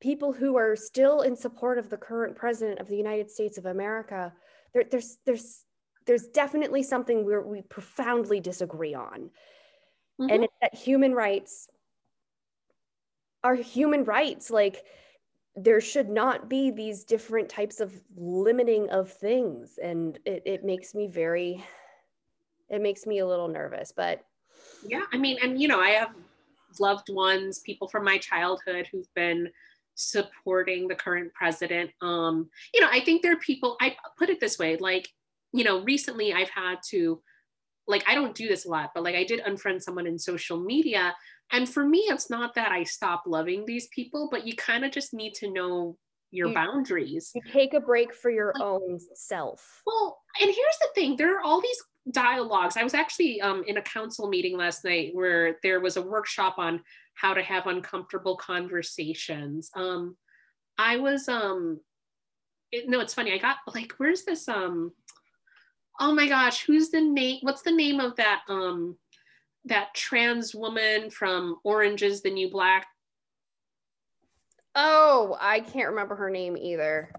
people 0.00 0.32
who 0.32 0.56
are 0.56 0.76
still 0.76 1.22
in 1.22 1.34
support 1.34 1.78
of 1.78 1.90
the 1.90 1.96
current 1.96 2.36
president 2.36 2.78
of 2.78 2.88
the 2.88 2.96
United 2.96 3.30
States 3.30 3.58
of 3.58 3.66
America, 3.66 4.32
there, 4.74 4.84
there's 4.90 5.18
there's 5.24 5.64
there's 6.06 6.26
definitely 6.28 6.82
something 6.82 7.24
where 7.24 7.42
we 7.42 7.62
profoundly 7.62 8.40
disagree 8.40 8.94
on. 8.94 9.30
Mm-hmm. 10.20 10.30
And 10.30 10.44
it's 10.44 10.54
that 10.60 10.74
human 10.74 11.14
rights 11.14 11.68
are 13.44 13.54
human 13.54 14.04
rights. 14.04 14.50
Like 14.50 14.84
there 15.56 15.80
should 15.80 16.08
not 16.08 16.48
be 16.48 16.70
these 16.70 17.04
different 17.04 17.48
types 17.48 17.80
of 17.80 17.92
limiting 18.16 18.88
of 18.90 19.12
things. 19.12 19.78
And 19.82 20.18
it, 20.24 20.42
it 20.44 20.64
makes 20.64 20.94
me 20.94 21.06
very, 21.06 21.64
it 22.68 22.80
makes 22.80 23.06
me 23.06 23.18
a 23.18 23.26
little 23.26 23.48
nervous, 23.48 23.92
but 23.92 24.24
yeah, 24.86 25.02
I 25.12 25.16
mean, 25.16 25.38
and 25.42 25.60
you 25.60 25.68
know, 25.68 25.80
I 25.80 25.90
have 25.90 26.10
loved 26.78 27.08
ones, 27.10 27.60
people 27.60 27.88
from 27.88 28.04
my 28.04 28.18
childhood 28.18 28.88
who've 28.90 29.12
been 29.14 29.50
supporting 29.94 30.86
the 30.86 30.94
current 30.94 31.32
president. 31.34 31.90
Um, 32.02 32.48
you 32.74 32.80
know, 32.80 32.88
I 32.90 33.00
think 33.00 33.22
there 33.22 33.32
are 33.32 33.36
people, 33.36 33.76
I 33.80 33.96
put 34.16 34.30
it 34.30 34.40
this 34.40 34.58
way, 34.58 34.76
like 34.76 35.08
you 35.52 35.64
know, 35.64 35.80
recently 35.82 36.32
I've 36.32 36.50
had 36.50 36.76
to, 36.90 37.20
like, 37.88 38.04
I 38.06 38.14
don't 38.14 38.34
do 38.34 38.46
this 38.46 38.66
a 38.66 38.68
lot, 38.68 38.90
but 38.94 39.02
like 39.02 39.14
I 39.16 39.24
did 39.24 39.40
unfriend 39.44 39.82
someone 39.82 40.06
in 40.06 40.18
social 40.18 40.60
media. 40.60 41.14
And 41.50 41.68
for 41.68 41.84
me, 41.86 42.00
it's 42.00 42.28
not 42.28 42.54
that 42.54 42.70
I 42.70 42.84
stop 42.84 43.22
loving 43.26 43.64
these 43.64 43.88
people, 43.88 44.28
but 44.30 44.46
you 44.46 44.54
kind 44.54 44.84
of 44.84 44.92
just 44.92 45.14
need 45.14 45.34
to 45.36 45.50
know 45.50 45.96
your 46.30 46.48
You- 46.48 46.54
boundaries. 46.54 47.32
You 47.34 47.40
take 47.50 47.72
a 47.74 47.80
break 47.80 48.14
for 48.14 48.30
your 48.30 48.52
own 48.60 48.98
self. 49.14 49.82
Well, 49.86 50.18
and 50.40 50.50
here's 50.50 50.78
the 50.80 50.88
thing 50.94 51.16
there 51.16 51.36
are 51.38 51.42
all 51.42 51.60
these 51.60 51.82
dialogues. 52.12 52.76
I 52.76 52.84
was 52.84 52.94
actually 52.94 53.40
um, 53.40 53.64
in 53.66 53.78
a 53.78 53.82
council 53.82 54.28
meeting 54.28 54.56
last 54.56 54.84
night 54.84 55.10
where 55.14 55.56
there 55.62 55.80
was 55.80 55.96
a 55.96 56.02
workshop 56.02 56.56
on 56.58 56.82
how 57.14 57.34
to 57.34 57.42
have 57.42 57.66
uncomfortable 57.66 58.36
conversations. 58.36 59.70
Um, 59.74 60.16
I 60.76 60.98
was, 60.98 61.28
um, 61.28 61.80
it, 62.70 62.88
no, 62.88 63.00
it's 63.00 63.14
funny. 63.14 63.32
I 63.32 63.38
got 63.38 63.56
like, 63.74 63.92
where's 63.96 64.24
this? 64.24 64.48
Um, 64.48 64.92
oh 65.98 66.14
my 66.14 66.28
gosh, 66.28 66.64
who's 66.64 66.90
the 66.90 67.00
name? 67.00 67.38
What's 67.42 67.62
the 67.62 67.72
name 67.72 68.00
of 68.00 68.16
that? 68.16 68.42
Um, 68.48 68.96
that 69.64 69.94
trans 69.94 70.54
woman 70.54 71.10
from 71.10 71.56
Orange 71.64 72.02
is 72.02 72.22
the 72.22 72.30
New 72.30 72.50
Black. 72.50 72.86
Oh, 74.74 75.36
I 75.40 75.60
can't 75.60 75.88
remember 75.88 76.14
her 76.16 76.30
name 76.30 76.56
either. 76.56 77.10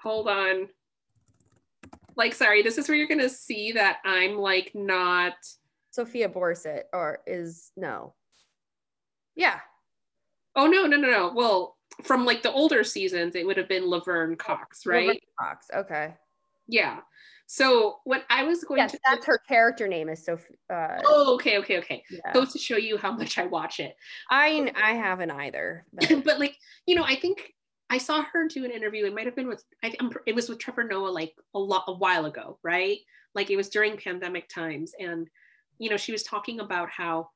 Hold 0.00 0.28
on. 0.28 0.68
Like, 2.16 2.34
sorry, 2.34 2.62
this 2.62 2.78
is 2.78 2.88
where 2.88 2.96
you're 2.96 3.06
gonna 3.06 3.28
see 3.28 3.72
that 3.72 3.98
I'm 4.04 4.36
like 4.36 4.72
not. 4.74 5.34
Sophia 5.90 6.28
Burset, 6.28 6.86
or 6.92 7.20
is 7.26 7.72
no. 7.76 8.14
Yeah. 9.34 9.58
Oh 10.54 10.66
no, 10.66 10.86
no, 10.86 10.96
no, 10.96 11.10
no. 11.10 11.32
Well, 11.34 11.76
from 12.02 12.24
like 12.24 12.42
the 12.42 12.52
older 12.52 12.84
seasons, 12.84 13.34
it 13.34 13.46
would 13.46 13.56
have 13.56 13.68
been 13.68 13.88
Laverne 13.88 14.36
Cox, 14.36 14.86
right? 14.86 15.06
Laverne 15.06 15.18
Cox. 15.38 15.66
Okay. 15.74 16.14
Yeah. 16.68 17.00
So 17.46 18.00
what 18.04 18.24
I 18.28 18.44
was 18.44 18.62
going 18.62 18.78
Yes, 18.78 18.92
to 18.92 19.00
that's 19.08 19.24
her 19.24 19.38
character 19.38 19.88
name 19.88 20.10
is 20.10 20.22
Sophia. 20.24 20.56
Uh, 20.68 21.00
Oh, 21.06 21.34
okay, 21.36 21.56
okay, 21.58 21.78
okay. 21.78 22.02
yeah. 22.10 22.32
Goes 22.34 22.52
to 22.52 22.58
show 22.58 22.76
you 22.76 22.98
how 22.98 23.10
much 23.12 23.38
I 23.38 23.46
watch 23.46 23.80
it. 23.80 23.96
I 24.30 24.70
I 24.76 24.92
haven't 24.92 25.30
either. 25.30 25.86
but- 25.92 26.08
but 26.24 26.38
like, 26.38 26.56
you 26.86 26.94
know, 26.94 27.04
I 27.04 27.16
think 27.16 27.54
I 27.90 27.96
saw 27.96 28.22
her 28.22 28.46
do 28.48 28.66
an 28.66 28.70
interview. 28.70 29.06
It 29.06 29.14
might 29.14 29.24
have 29.24 29.34
been 29.36 29.48
with 29.48 29.64
I 29.82 29.94
I'm, 29.98 30.10
it 30.26 30.34
was 30.34 30.50
with 30.50 30.58
Trevor 30.58 30.84
Noah 30.84 31.08
like 31.08 31.32
a 31.54 31.58
lot 31.58 31.84
a 31.88 31.94
while 31.94 32.26
ago, 32.26 32.58
right? 32.62 32.98
Like 33.34 33.50
it 33.50 33.56
was 33.56 33.70
during 33.70 33.96
pandemic 33.96 34.48
times, 34.50 34.92
and 35.00 35.26
you 35.78 35.88
know, 35.88 35.96
she 35.96 36.12
was 36.12 36.22
talking 36.24 36.60
about 36.60 36.90
how 36.90 37.30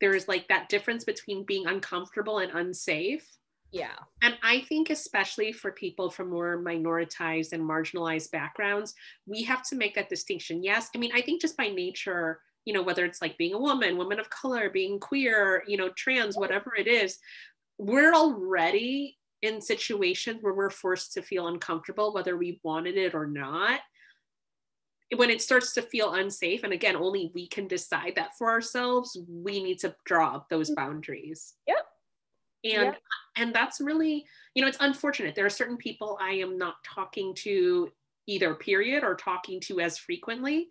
there's 0.00 0.26
like 0.26 0.48
that 0.48 0.68
difference 0.70 1.04
between 1.04 1.44
being 1.44 1.66
uncomfortable 1.68 2.38
and 2.40 2.50
unsafe. 2.52 3.28
Yeah. 3.72 3.96
And 4.20 4.36
I 4.42 4.60
think, 4.60 4.90
especially 4.90 5.50
for 5.50 5.72
people 5.72 6.10
from 6.10 6.30
more 6.30 6.62
minoritized 6.62 7.52
and 7.52 7.62
marginalized 7.62 8.30
backgrounds, 8.30 8.94
we 9.26 9.42
have 9.44 9.62
to 9.68 9.76
make 9.76 9.94
that 9.94 10.10
distinction. 10.10 10.62
Yes, 10.62 10.90
I 10.94 10.98
mean, 10.98 11.10
I 11.14 11.22
think 11.22 11.40
just 11.40 11.56
by 11.56 11.68
nature, 11.68 12.40
you 12.66 12.74
know, 12.74 12.82
whether 12.82 13.04
it's 13.04 13.22
like 13.22 13.38
being 13.38 13.54
a 13.54 13.58
woman, 13.58 13.96
woman 13.96 14.20
of 14.20 14.30
color, 14.30 14.68
being 14.70 15.00
queer, 15.00 15.64
you 15.66 15.78
know, 15.78 15.88
trans, 15.96 16.36
whatever 16.36 16.74
it 16.76 16.86
is, 16.86 17.18
we're 17.78 18.12
already 18.12 19.16
in 19.40 19.60
situations 19.60 20.38
where 20.42 20.54
we're 20.54 20.70
forced 20.70 21.14
to 21.14 21.22
feel 21.22 21.48
uncomfortable, 21.48 22.12
whether 22.12 22.36
we 22.36 22.60
wanted 22.62 22.96
it 22.96 23.14
or 23.14 23.26
not. 23.26 23.80
When 25.16 25.30
it 25.30 25.42
starts 25.42 25.74
to 25.74 25.82
feel 25.82 26.14
unsafe, 26.14 26.62
and 26.62 26.72
again, 26.72 26.96
only 26.96 27.32
we 27.34 27.48
can 27.48 27.66
decide 27.68 28.14
that 28.16 28.36
for 28.38 28.50
ourselves, 28.50 29.18
we 29.28 29.62
need 29.62 29.78
to 29.80 29.94
draw 30.04 30.36
up 30.36 30.48
those 30.48 30.70
mm. 30.70 30.76
boundaries. 30.76 31.54
Yep. 31.66 31.86
And 32.64 32.72
Yep. 32.72 32.96
and 33.36 33.54
that's 33.54 33.80
really 33.80 34.24
you 34.54 34.62
know 34.62 34.68
it's 34.68 34.78
unfortunate 34.80 35.34
there 35.34 35.46
are 35.46 35.50
certain 35.50 35.76
people 35.76 36.18
i 36.20 36.30
am 36.30 36.56
not 36.58 36.76
talking 36.84 37.34
to 37.34 37.90
either 38.26 38.54
period 38.54 39.02
or 39.02 39.16
talking 39.16 39.60
to 39.62 39.80
as 39.80 39.98
frequently 39.98 40.68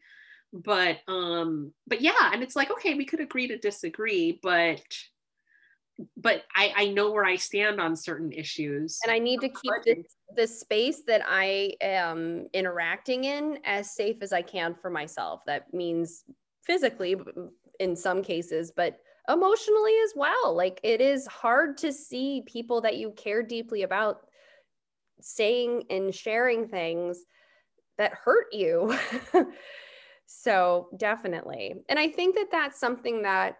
but 0.54 1.00
um 1.08 1.74
but 1.88 2.00
yeah 2.02 2.32
and 2.32 2.44
it's 2.44 2.56
like 2.56 2.72
okay 2.72 2.94
we 2.94 3.06
could 3.06 3.20
agree 3.20 3.48
to 3.48 3.58
disagree 3.58 4.40
but 4.42 4.82
but 6.16 6.44
i 6.56 6.74
i 6.78 6.88
know 6.88 7.12
where 7.12 7.26
i 7.26 7.36
stand 7.36 7.82
on 7.82 7.96
certain 7.96 8.32
issues 8.32 9.00
And 9.04 9.12
I 9.12 9.20
need 9.20 9.42
to 9.42 9.50
keep 9.50 9.74
this, 9.86 10.16
this 10.36 10.60
space 10.60 11.02
that 11.08 11.22
I 11.28 11.74
am 11.82 12.48
interacting 12.54 13.26
in 13.26 13.60
as 13.66 13.94
safe 13.96 14.18
as 14.22 14.32
I 14.34 14.42
can 14.42 14.74
for 14.74 14.90
myself. 14.90 15.42
That 15.46 15.74
means 15.74 16.24
physically 16.64 17.18
in 17.80 17.96
some 17.96 18.24
cases, 18.24 18.72
but 18.76 19.00
emotionally 19.28 19.94
as 20.04 20.14
well. 20.16 20.56
Like 20.56 20.80
it 20.84 21.02
is 21.02 21.28
hard 21.28 21.78
to 21.78 21.94
see 21.94 22.44
people 22.46 22.82
that 22.82 22.98
you 22.98 23.12
care 23.12 23.44
deeply 23.44 23.84
about 23.84 24.22
saying 25.22 25.84
and 25.90 26.14
sharing 26.14 26.68
things 26.68 27.26
that 27.98 28.14
hurt 28.14 28.48
you. 28.52 28.98
so 30.26 30.90
definitely. 30.98 31.76
And 31.90 32.00
I 32.00 32.10
think 32.10 32.36
that 32.36 32.48
that's 32.52 32.80
something 32.80 33.22
that 33.22 33.58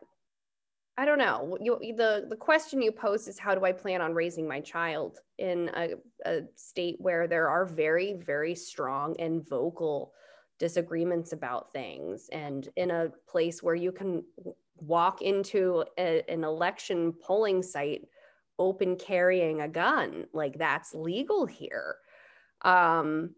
I 0.98 1.06
don't 1.06 1.18
know. 1.18 1.58
You, 1.62 1.80
the 1.96 2.26
the 2.30 2.36
question 2.36 2.82
you 2.82 2.92
posed 2.92 3.28
is 3.28 3.40
how 3.40 3.56
do 3.56 3.64
I 3.66 3.72
plan 3.72 4.02
on 4.02 4.14
raising 4.14 4.48
my 4.48 4.60
child 4.60 5.20
in 5.38 5.72
a, 5.76 5.92
a 6.26 6.42
state 6.56 6.98
where 7.00 7.28
there 7.28 7.48
are 7.48 7.66
very 7.66 8.14
very 8.14 8.56
strong 8.56 9.16
and 9.18 9.48
vocal 9.48 10.14
disagreements 10.60 11.32
about 11.32 11.72
things, 11.72 12.30
and 12.32 12.68
in 12.76 12.92
a 12.92 13.10
place 13.28 13.64
where 13.64 13.74
you 13.74 13.92
can 13.92 14.24
walk 14.82 15.22
into 15.22 15.86
a, 15.98 16.24
an 16.30 16.44
election 16.44 17.14
polling 17.22 17.64
site 17.64 18.08
open 18.60 18.96
carrying 18.96 19.62
a 19.62 19.68
gun 19.68 20.26
like 20.34 20.58
that's 20.58 20.94
legal 20.94 21.46
here. 21.46 21.96
Um, 22.64 23.36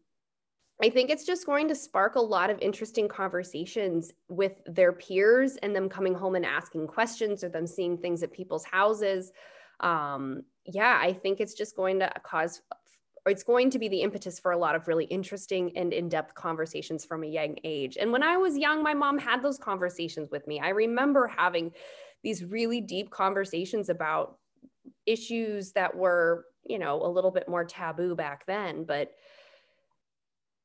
I 0.82 0.90
think 0.90 1.10
it's 1.10 1.26
just 1.26 1.46
going 1.46 1.68
to 1.70 1.76
spark 1.76 2.16
a 2.16 2.22
lot 2.22 2.50
of 2.50 2.60
interesting 2.60 3.08
conversations 3.08 4.12
with 4.28 4.54
their 4.66 4.92
peers 4.92 5.56
and 5.58 5.76
them 5.76 5.88
coming 5.88 6.14
home 6.14 6.36
and 6.36 6.46
asking 6.46 6.88
questions 6.88 7.44
or 7.44 7.50
them 7.50 7.68
seeing 7.68 7.98
things 7.98 8.24
at 8.24 8.34
people's 8.34 8.66
houses. 8.66 9.32
Um, 9.80 10.44
yeah, 10.66 11.00
I 11.02 11.14
think 11.14 11.40
it's 11.40 11.54
just 11.54 11.76
going 11.76 12.00
to 12.00 12.12
cause, 12.24 12.62
it's 13.26 13.44
going 13.44 13.70
to 13.70 13.80
be 13.80 13.88
the 13.88 14.02
impetus 14.02 14.40
for 14.40 14.52
a 14.52 14.58
lot 14.58 14.76
of 14.76 14.88
really 14.88 15.06
interesting 15.06 15.72
and 15.78 15.94
in 15.94 16.10
depth 16.10 16.36
conversations 16.36 17.06
from 17.06 17.24
a 17.24 17.28
young 17.28 17.56
age. 17.64 17.98
And 17.98 18.12
when 18.12 18.24
I 18.24 18.38
was 18.38 18.58
young, 18.58 18.84
my 18.84 18.94
mom 18.94 19.18
had 19.18 19.42
those 19.42 19.58
conversations 19.58 20.30
with 20.30 20.46
me. 20.46 20.60
I 20.60 20.70
remember 20.70 21.28
having 21.28 21.72
these 22.22 22.44
really 22.44 22.82
deep 22.82 23.10
conversations 23.12 23.90
about 23.90 24.38
issues 25.06 25.72
that 25.74 25.96
were, 25.96 26.46
you 26.66 26.80
know, 26.80 27.02
a 27.02 27.08
little 27.08 27.32
bit 27.32 27.48
more 27.48 27.64
taboo 27.64 28.16
back 28.16 28.46
then, 28.46 28.84
but 28.84 29.12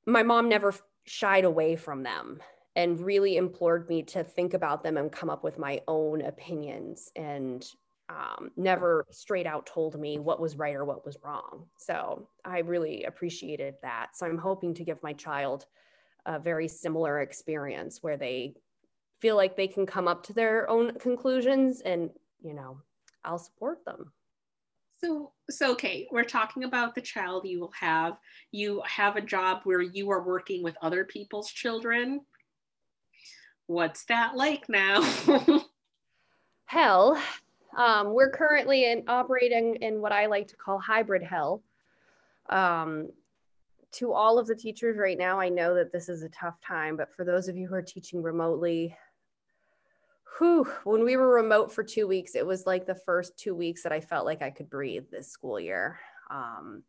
my 0.06 0.22
mom 0.22 0.48
never 0.48 0.74
shied 1.04 1.44
away 1.44 1.76
from 1.76 2.02
them 2.02 2.40
and 2.74 3.00
really 3.00 3.36
implored 3.36 3.88
me 3.88 4.02
to 4.02 4.22
think 4.22 4.54
about 4.54 4.82
them 4.82 4.96
and 4.96 5.10
come 5.12 5.30
up 5.30 5.42
with 5.42 5.58
my 5.58 5.80
own 5.88 6.22
opinions 6.22 7.10
and 7.16 7.64
um, 8.08 8.50
never 8.56 9.04
straight 9.10 9.46
out 9.46 9.66
told 9.66 9.98
me 10.00 10.18
what 10.18 10.40
was 10.40 10.56
right 10.56 10.74
or 10.74 10.84
what 10.84 11.04
was 11.04 11.18
wrong. 11.22 11.66
So 11.76 12.28
I 12.44 12.60
really 12.60 13.04
appreciated 13.04 13.74
that. 13.82 14.16
So 14.16 14.26
I'm 14.26 14.38
hoping 14.38 14.74
to 14.74 14.84
give 14.84 15.02
my 15.02 15.12
child 15.12 15.66
a 16.26 16.38
very 16.38 16.68
similar 16.68 17.20
experience 17.20 18.02
where 18.02 18.16
they 18.16 18.54
feel 19.20 19.36
like 19.36 19.56
they 19.56 19.68
can 19.68 19.84
come 19.86 20.08
up 20.08 20.22
to 20.24 20.32
their 20.32 20.68
own 20.70 20.94
conclusions 20.98 21.80
and, 21.82 22.10
you 22.40 22.54
know, 22.54 22.80
I'll 23.24 23.38
support 23.38 23.84
them. 23.84 24.12
so 25.02 25.32
so 25.50 25.72
okay 25.72 26.08
we're 26.10 26.24
talking 26.24 26.64
about 26.64 26.94
the 26.94 27.00
child 27.00 27.46
you 27.46 27.60
will 27.60 27.72
have 27.78 28.18
you 28.52 28.82
have 28.86 29.16
a 29.16 29.20
job 29.20 29.60
where 29.64 29.80
you 29.80 30.10
are 30.10 30.22
working 30.22 30.62
with 30.62 30.76
other 30.82 31.04
people's 31.04 31.50
children 31.50 32.20
what's 33.66 34.04
that 34.06 34.36
like 34.36 34.68
now 34.68 34.98
hell. 36.66 37.20
Um, 37.76 38.12
we're 38.14 38.30
currently 38.30 38.90
in 38.90 39.04
operating 39.08 39.76
in 39.76 40.00
what 40.00 40.12
I 40.12 40.26
like 40.26 40.48
to 40.48 40.56
call 40.56 40.78
hybrid 40.78 41.22
hell. 41.22 41.62
Um, 42.48 43.10
to 43.92 44.12
all 44.12 44.38
of 44.38 44.46
the 44.46 44.54
teachers 44.54 44.98
right 44.98 45.18
now, 45.18 45.40
I 45.40 45.48
know 45.48 45.74
that 45.74 45.92
this 45.92 46.08
is 46.08 46.22
a 46.22 46.28
tough 46.28 46.60
time, 46.60 46.96
but 46.96 47.12
for 47.12 47.24
those 47.24 47.48
of 47.48 47.56
you 47.56 47.66
who 47.66 47.74
are 47.74 47.82
teaching 47.82 48.22
remotely, 48.22 48.96
whew, 50.38 50.70
when 50.84 51.04
we 51.04 51.16
were 51.16 51.28
remote 51.28 51.72
for 51.72 51.82
two 51.82 52.06
weeks, 52.06 52.34
it 52.34 52.46
was 52.46 52.66
like 52.66 52.86
the 52.86 52.94
first 52.94 53.38
two 53.38 53.54
weeks 53.54 53.82
that 53.82 53.92
I 53.92 54.00
felt 54.00 54.26
like 54.26 54.42
I 54.42 54.50
could 54.50 54.68
breathe 54.68 55.06
this 55.10 55.28
school 55.28 55.58
year. 55.58 55.98
Um, 56.30 56.82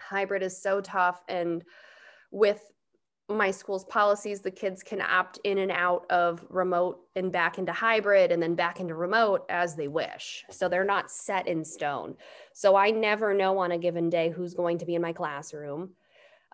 hybrid 0.00 0.42
is 0.42 0.60
so 0.60 0.80
tough. 0.80 1.22
And 1.28 1.62
with 2.30 2.60
my 3.36 3.50
school's 3.50 3.84
policies, 3.84 4.40
the 4.40 4.50
kids 4.50 4.82
can 4.82 5.00
opt 5.00 5.38
in 5.44 5.58
and 5.58 5.70
out 5.70 6.06
of 6.10 6.44
remote 6.48 7.00
and 7.16 7.32
back 7.32 7.58
into 7.58 7.72
hybrid 7.72 8.32
and 8.32 8.42
then 8.42 8.54
back 8.54 8.80
into 8.80 8.94
remote 8.94 9.44
as 9.48 9.74
they 9.74 9.88
wish. 9.88 10.44
So 10.50 10.68
they're 10.68 10.84
not 10.84 11.10
set 11.10 11.46
in 11.46 11.64
stone. 11.64 12.16
So 12.52 12.76
I 12.76 12.90
never 12.90 13.34
know 13.34 13.58
on 13.58 13.72
a 13.72 13.78
given 13.78 14.10
day 14.10 14.30
who's 14.30 14.54
going 14.54 14.78
to 14.78 14.86
be 14.86 14.94
in 14.94 15.02
my 15.02 15.12
classroom. 15.12 15.90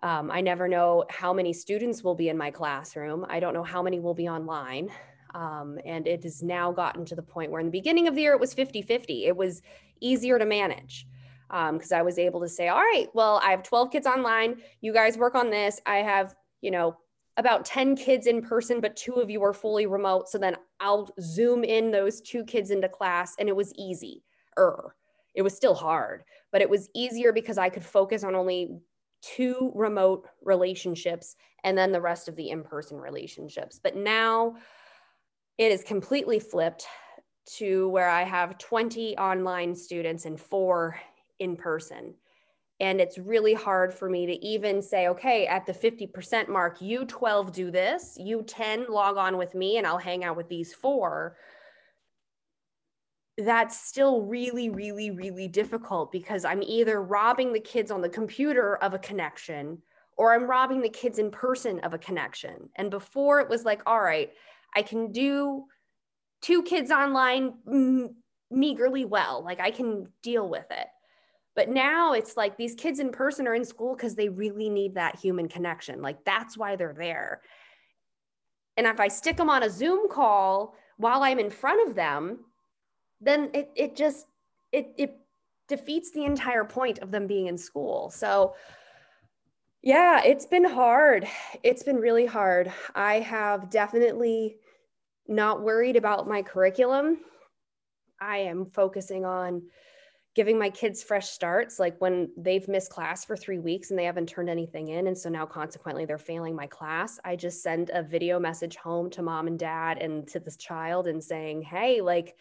Um, 0.02 0.30
I 0.30 0.40
never 0.40 0.68
know 0.68 1.04
how 1.10 1.32
many 1.32 1.52
students 1.52 2.04
will 2.04 2.14
be 2.14 2.28
in 2.28 2.36
my 2.36 2.50
classroom. 2.50 3.26
I 3.28 3.40
don't 3.40 3.54
know 3.54 3.64
how 3.64 3.82
many 3.82 4.00
will 4.00 4.14
be 4.14 4.28
online. 4.28 4.90
Um, 5.34 5.78
and 5.84 6.06
it 6.06 6.22
has 6.22 6.42
now 6.42 6.72
gotten 6.72 7.04
to 7.06 7.14
the 7.14 7.22
point 7.22 7.50
where 7.50 7.60
in 7.60 7.66
the 7.66 7.72
beginning 7.72 8.08
of 8.08 8.14
the 8.14 8.22
year, 8.22 8.32
it 8.32 8.40
was 8.40 8.54
50 8.54 8.82
50. 8.82 9.26
It 9.26 9.36
was 9.36 9.62
easier 10.00 10.38
to 10.38 10.46
manage 10.46 11.06
because 11.48 11.92
I 11.92 12.02
was 12.02 12.18
able 12.18 12.40
to 12.40 12.48
say, 12.48 12.68
all 12.68 12.80
right, 12.80 13.08
well, 13.14 13.40
I 13.42 13.50
have 13.50 13.62
12 13.62 13.90
kids 13.90 14.06
online. 14.06 14.56
You 14.80 14.92
guys 14.92 15.16
work 15.16 15.34
on 15.34 15.50
this. 15.50 15.80
I 15.86 15.96
have 15.96 16.34
you 16.60 16.70
know, 16.70 16.96
about 17.36 17.64
10 17.64 17.96
kids 17.96 18.26
in 18.26 18.42
person, 18.42 18.80
but 18.80 18.96
two 18.96 19.14
of 19.14 19.30
you 19.30 19.42
are 19.44 19.52
fully 19.52 19.86
remote. 19.86 20.28
So 20.28 20.38
then 20.38 20.56
I'll 20.80 21.08
zoom 21.20 21.62
in 21.62 21.90
those 21.90 22.20
two 22.20 22.44
kids 22.44 22.70
into 22.70 22.88
class 22.88 23.34
and 23.38 23.48
it 23.48 23.56
was 23.56 23.72
easy. 23.76 24.24
Er. 24.58 24.96
it 25.36 25.42
was 25.42 25.54
still 25.54 25.74
hard, 25.74 26.24
but 26.50 26.60
it 26.60 26.68
was 26.68 26.90
easier 26.94 27.32
because 27.32 27.58
I 27.58 27.68
could 27.68 27.84
focus 27.84 28.24
on 28.24 28.34
only 28.34 28.80
two 29.22 29.70
remote 29.74 30.28
relationships 30.42 31.36
and 31.62 31.78
then 31.78 31.92
the 31.92 32.00
rest 32.00 32.28
of 32.28 32.34
the 32.34 32.50
in 32.50 32.64
person 32.64 32.98
relationships. 32.98 33.78
But 33.80 33.94
now 33.94 34.56
it 35.58 35.70
is 35.70 35.84
completely 35.84 36.40
flipped 36.40 36.86
to 37.56 37.88
where 37.88 38.08
I 38.08 38.24
have 38.24 38.58
20 38.58 39.16
online 39.16 39.74
students 39.74 40.24
and 40.24 40.40
four 40.40 40.98
in 41.38 41.56
person. 41.56 42.14
And 42.80 43.00
it's 43.00 43.18
really 43.18 43.54
hard 43.54 43.92
for 43.92 44.08
me 44.08 44.26
to 44.26 44.44
even 44.44 44.80
say, 44.80 45.08
okay, 45.08 45.46
at 45.46 45.66
the 45.66 45.72
50% 45.72 46.48
mark, 46.48 46.80
you 46.80 47.04
12 47.04 47.52
do 47.52 47.70
this, 47.70 48.16
you 48.20 48.42
10 48.42 48.86
log 48.88 49.16
on 49.16 49.36
with 49.36 49.54
me, 49.54 49.78
and 49.78 49.86
I'll 49.86 49.98
hang 49.98 50.22
out 50.22 50.36
with 50.36 50.48
these 50.48 50.72
four. 50.72 51.36
That's 53.36 53.80
still 53.80 54.22
really, 54.22 54.70
really, 54.70 55.10
really 55.10 55.48
difficult 55.48 56.12
because 56.12 56.44
I'm 56.44 56.62
either 56.62 57.02
robbing 57.02 57.52
the 57.52 57.60
kids 57.60 57.90
on 57.90 58.00
the 58.00 58.08
computer 58.08 58.76
of 58.76 58.94
a 58.94 58.98
connection 58.98 59.82
or 60.18 60.34
I'm 60.34 60.50
robbing 60.50 60.80
the 60.80 60.88
kids 60.88 61.18
in 61.18 61.30
person 61.30 61.78
of 61.80 61.94
a 61.94 61.98
connection. 61.98 62.68
And 62.74 62.90
before 62.90 63.40
it 63.40 63.48
was 63.48 63.64
like, 63.64 63.82
all 63.86 64.00
right, 64.00 64.30
I 64.74 64.82
can 64.82 65.12
do 65.12 65.64
two 66.42 66.62
kids 66.64 66.90
online 66.90 67.54
meagerly 68.50 69.04
well, 69.04 69.42
like 69.44 69.60
I 69.60 69.70
can 69.70 70.08
deal 70.22 70.48
with 70.48 70.66
it. 70.70 70.86
But 71.58 71.70
now 71.70 72.12
it's 72.12 72.36
like 72.36 72.56
these 72.56 72.76
kids 72.76 73.00
in 73.00 73.10
person 73.10 73.48
are 73.48 73.54
in 73.56 73.64
school 73.64 73.96
because 73.96 74.14
they 74.14 74.28
really 74.28 74.70
need 74.70 74.94
that 74.94 75.18
human 75.18 75.48
connection. 75.48 76.00
Like 76.00 76.24
that's 76.24 76.56
why 76.56 76.76
they're 76.76 76.94
there. 76.96 77.40
And 78.76 78.86
if 78.86 79.00
I 79.00 79.08
stick 79.08 79.36
them 79.36 79.50
on 79.50 79.64
a 79.64 79.68
Zoom 79.68 80.08
call 80.08 80.76
while 80.98 81.24
I'm 81.24 81.40
in 81.40 81.50
front 81.50 81.88
of 81.88 81.96
them, 81.96 82.44
then 83.20 83.50
it, 83.54 83.72
it 83.74 83.96
just 83.96 84.28
it 84.70 84.94
it 84.96 85.18
defeats 85.66 86.12
the 86.12 86.26
entire 86.26 86.62
point 86.64 87.00
of 87.00 87.10
them 87.10 87.26
being 87.26 87.48
in 87.48 87.58
school. 87.58 88.10
So 88.10 88.54
yeah, 89.82 90.22
it's 90.22 90.46
been 90.46 90.64
hard. 90.64 91.26
It's 91.64 91.82
been 91.82 91.96
really 91.96 92.26
hard. 92.26 92.72
I 92.94 93.14
have 93.14 93.68
definitely 93.68 94.58
not 95.26 95.62
worried 95.62 95.96
about 95.96 96.28
my 96.28 96.40
curriculum. 96.40 97.18
I 98.20 98.36
am 98.36 98.66
focusing 98.66 99.24
on 99.24 99.62
giving 100.38 100.56
my 100.56 100.70
kids 100.70 101.02
fresh 101.02 101.30
starts 101.30 101.80
like 101.80 102.00
when 102.00 102.30
they've 102.36 102.68
missed 102.68 102.92
class 102.92 103.24
for 103.24 103.36
three 103.36 103.58
weeks 103.58 103.90
and 103.90 103.98
they 103.98 104.04
haven't 104.04 104.28
turned 104.28 104.48
anything 104.48 104.86
in 104.86 105.08
and 105.08 105.18
so 105.18 105.28
now 105.28 105.44
consequently 105.44 106.04
they're 106.04 106.16
failing 106.16 106.54
my 106.54 106.68
class 106.68 107.18
i 107.24 107.34
just 107.34 107.60
send 107.60 107.90
a 107.92 108.04
video 108.04 108.38
message 108.38 108.76
home 108.76 109.10
to 109.10 109.20
mom 109.20 109.48
and 109.48 109.58
dad 109.58 109.98
and 109.98 110.28
to 110.28 110.38
this 110.38 110.56
child 110.56 111.08
and 111.08 111.24
saying 111.24 111.60
hey 111.60 112.00
like 112.00 112.36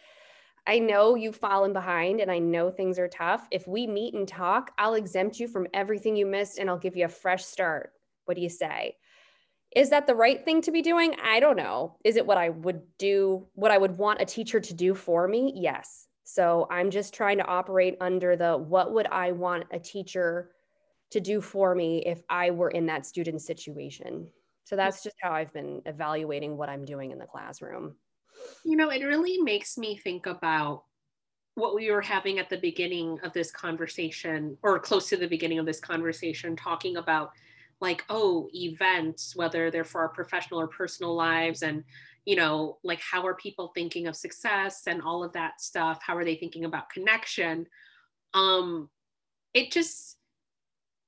i 0.64 0.78
know 0.78 1.16
you've 1.16 1.34
fallen 1.34 1.72
behind 1.72 2.20
and 2.20 2.30
i 2.30 2.38
know 2.38 2.70
things 2.70 3.00
are 3.00 3.08
tough. 3.08 3.48
If 3.50 3.66
we 3.66 3.84
meet 3.88 4.14
and 4.14 4.28
talk 4.28 4.70
i'll 4.78 4.94
exempt 4.94 5.40
you 5.40 5.48
from 5.48 5.66
everything 5.74 6.14
you 6.14 6.24
missed 6.24 6.58
and 6.58 6.70
i'll 6.70 6.78
give 6.78 6.94
you 6.94 7.04
a 7.04 7.08
fresh 7.08 7.44
start. 7.44 7.94
What 8.26 8.36
do 8.36 8.42
you 8.42 8.48
say? 8.48 8.94
Is 9.74 9.90
that 9.90 10.06
the 10.06 10.14
right 10.14 10.44
thing 10.44 10.62
to 10.62 10.70
be 10.70 10.82
doing? 10.82 11.16
I 11.20 11.40
don't 11.40 11.56
know. 11.56 11.96
Is 12.04 12.14
it 12.14 12.26
what 12.26 12.38
i 12.38 12.50
would 12.50 12.80
do 12.96 13.48
what 13.54 13.72
i 13.72 13.78
would 13.78 13.98
want 13.98 14.20
a 14.20 14.24
teacher 14.24 14.60
to 14.60 14.72
do 14.72 14.94
for 14.94 15.26
me? 15.26 15.52
Yes 15.56 16.07
so 16.30 16.66
I'm 16.70 16.90
just 16.90 17.14
trying 17.14 17.38
to 17.38 17.46
operate 17.46 17.96
under 18.02 18.36
the 18.36 18.54
what 18.54 18.92
would 18.92 19.06
I 19.06 19.32
want 19.32 19.64
a 19.72 19.78
teacher 19.78 20.50
to 21.10 21.20
do 21.20 21.40
for 21.40 21.74
me 21.74 22.02
if 22.04 22.20
I 22.28 22.50
were 22.50 22.68
in 22.68 22.84
that 22.84 23.06
student 23.06 23.40
situation. 23.40 24.28
So 24.64 24.76
that's 24.76 25.02
just 25.02 25.16
how 25.22 25.32
I've 25.32 25.54
been 25.54 25.80
evaluating 25.86 26.58
what 26.58 26.68
I'm 26.68 26.84
doing 26.84 27.12
in 27.12 27.18
the 27.18 27.24
classroom. 27.24 27.96
You 28.62 28.76
know, 28.76 28.90
it 28.90 29.04
really 29.04 29.38
makes 29.38 29.78
me 29.78 29.96
think 29.96 30.26
about 30.26 30.84
what 31.54 31.74
we 31.74 31.90
were 31.90 32.02
having 32.02 32.38
at 32.38 32.50
the 32.50 32.58
beginning 32.58 33.18
of 33.22 33.32
this 33.32 33.50
conversation, 33.50 34.58
or 34.62 34.78
close 34.78 35.08
to 35.08 35.16
the 35.16 35.28
beginning 35.28 35.58
of 35.58 35.64
this 35.64 35.80
conversation, 35.80 36.54
talking 36.56 36.98
about 36.98 37.30
like, 37.80 38.04
oh, 38.10 38.50
events, 38.52 39.34
whether 39.34 39.70
they're 39.70 39.82
for 39.82 40.02
our 40.02 40.10
professional 40.10 40.60
or 40.60 40.68
personal 40.68 41.14
lives, 41.14 41.62
and 41.62 41.84
you 42.28 42.36
know, 42.36 42.76
like 42.84 43.00
how 43.00 43.26
are 43.26 43.34
people 43.36 43.72
thinking 43.74 44.06
of 44.06 44.14
success 44.14 44.82
and 44.86 45.00
all 45.00 45.24
of 45.24 45.32
that 45.32 45.62
stuff? 45.62 45.98
How 46.06 46.14
are 46.14 46.26
they 46.26 46.34
thinking 46.34 46.66
about 46.66 46.90
connection? 46.90 47.66
Um, 48.34 48.90
it 49.54 49.72
just, 49.72 50.18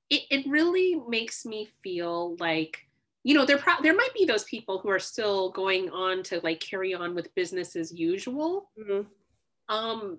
it, 0.09 0.23
it 0.31 0.49
really 0.49 0.99
makes 1.07 1.45
me 1.45 1.69
feel 1.83 2.35
like, 2.39 2.79
you 3.23 3.35
know, 3.35 3.45
there 3.45 3.59
pro- 3.59 3.83
there 3.83 3.95
might 3.95 4.15
be 4.15 4.25
those 4.25 4.45
people 4.45 4.79
who 4.79 4.89
are 4.89 4.97
still 4.97 5.51
going 5.51 5.91
on 5.91 6.23
to 6.23 6.41
like 6.43 6.59
carry 6.59 6.95
on 6.95 7.13
with 7.13 7.35
business 7.35 7.75
as 7.75 7.93
usual. 7.93 8.71
Mm-hmm. 8.79 9.75
Um, 9.75 10.17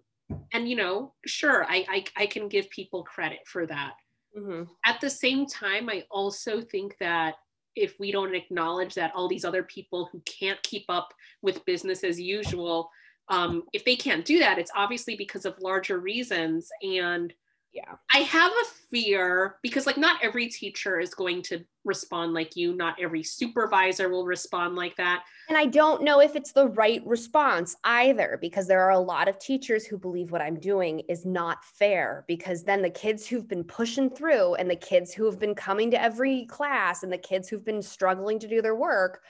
and 0.52 0.70
you 0.70 0.76
know, 0.76 1.14
sure, 1.26 1.64
I, 1.64 1.84
I 1.90 2.04
I 2.22 2.26
can 2.26 2.46
give 2.46 2.70
people 2.70 3.02
credit 3.02 3.40
for 3.46 3.66
that. 3.66 3.94
Mm-hmm. 4.38 4.70
At 4.86 5.00
the 5.00 5.10
same 5.10 5.46
time, 5.46 5.88
I 5.90 6.04
also 6.12 6.60
think 6.60 6.96
that 7.00 7.34
if 7.74 7.98
we 7.98 8.12
don't 8.12 8.34
acknowledge 8.34 8.94
that 8.94 9.12
all 9.14 9.28
these 9.28 9.44
other 9.44 9.62
people 9.62 10.08
who 10.12 10.20
can't 10.26 10.62
keep 10.62 10.84
up 10.88 11.12
with 11.42 11.64
business 11.64 12.04
as 12.04 12.20
usual 12.20 12.90
um, 13.28 13.62
if 13.72 13.84
they 13.84 13.96
can't 13.96 14.24
do 14.24 14.38
that 14.38 14.58
it's 14.58 14.72
obviously 14.74 15.16
because 15.16 15.44
of 15.44 15.58
larger 15.60 15.98
reasons. 15.98 16.68
And 16.82 17.32
yeah. 17.72 17.94
I 18.12 18.18
have 18.18 18.52
a 18.52 18.64
fear 18.90 19.56
because 19.62 19.86
like 19.86 19.96
not 19.96 20.22
every 20.22 20.48
teacher 20.48 21.00
is 21.00 21.14
going 21.14 21.42
to 21.44 21.64
respond 21.84 22.34
like 22.34 22.54
you. 22.54 22.74
Not 22.74 22.96
every 23.00 23.22
supervisor 23.22 24.10
will 24.10 24.26
respond 24.26 24.76
like 24.76 24.94
that. 24.96 25.24
And 25.48 25.56
i 25.58 25.66
don't 25.66 26.02
know 26.02 26.20
if 26.20 26.36
it's 26.36 26.52
the 26.52 26.68
right 26.68 27.02
response 27.06 27.76
either 27.84 28.38
because 28.40 28.66
there 28.66 28.82
are 28.82 28.90
a 28.90 28.98
lot 28.98 29.28
of 29.28 29.38
teachers 29.38 29.84
who 29.84 29.98
believe 29.98 30.30
what 30.30 30.40
i'm 30.40 30.58
doing 30.58 31.00
is 31.08 31.26
not 31.26 31.64
fair 31.64 32.24
because 32.28 32.62
then 32.62 32.80
the 32.80 32.90
kids 32.90 33.26
who've 33.26 33.48
been 33.48 33.64
pushing 33.64 34.08
through 34.08 34.54
and 34.54 34.70
the 34.70 34.76
kids 34.76 35.12
who 35.12 35.24
have 35.26 35.38
been 35.38 35.54
coming 35.54 35.90
to 35.90 36.00
every 36.00 36.46
class 36.46 37.02
and 37.02 37.12
the 37.12 37.18
kids 37.18 37.48
who've 37.48 37.64
been 37.64 37.82
struggling 37.82 38.38
to 38.38 38.48
do 38.48 38.62
their 38.62 38.76
work 38.76 39.20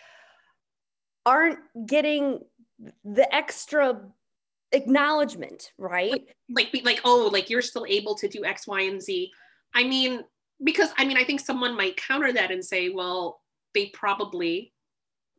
aren't 1.24 1.58
getting 1.86 2.40
the 3.04 3.34
extra 3.34 4.00
acknowledgement, 4.72 5.72
right? 5.78 6.10
Like, 6.48 6.70
like, 6.72 6.84
like, 6.84 7.00
oh, 7.04 7.28
like 7.32 7.50
you're 7.50 7.62
still 7.62 7.86
able 7.88 8.14
to 8.16 8.28
do 8.28 8.44
X, 8.44 8.66
Y, 8.66 8.82
and 8.82 9.00
Z. 9.00 9.30
I 9.74 9.84
mean, 9.84 10.24
because 10.62 10.90
I 10.98 11.04
mean, 11.04 11.16
I 11.16 11.24
think 11.24 11.40
someone 11.40 11.76
might 11.76 11.96
counter 11.96 12.32
that 12.32 12.50
and 12.50 12.64
say, 12.64 12.90
well, 12.90 13.40
they 13.74 13.86
probably, 13.86 14.72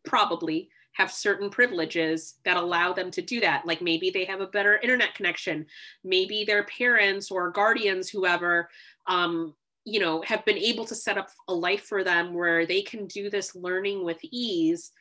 probably 0.06 0.70
have 0.94 1.12
certain 1.12 1.50
privileges 1.50 2.36
that 2.46 2.58
allow 2.58 2.94
them 2.94 3.10
to 3.12 3.22
do 3.22 3.40
that. 3.40 3.66
Like 3.66 3.82
maybe 3.82 4.10
they 4.12 4.26
have 4.26 4.42
a 4.42 4.48
better 4.48 4.78
internet 4.78 5.16
connection. 5.16 5.66
Maybe 6.04 6.44
their 6.44 6.64
parents 6.66 7.32
or 7.32 7.52
guardians, 7.52 8.10
whoever, 8.10 8.70
um, 9.08 9.56
you 9.86 10.00
know, 10.00 10.22
have 10.22 10.46
been 10.46 10.58
able 10.58 10.86
to 10.86 10.96
set 10.96 11.18
up 11.18 11.30
a 11.48 11.54
life 11.54 11.84
for 11.84 12.04
them 12.04 12.34
where 12.34 12.66
they 12.66 12.82
can 12.82 13.08
do 13.08 13.30
this 13.30 13.56
learning 13.56 14.06
with 14.06 14.20
ease 14.24 14.92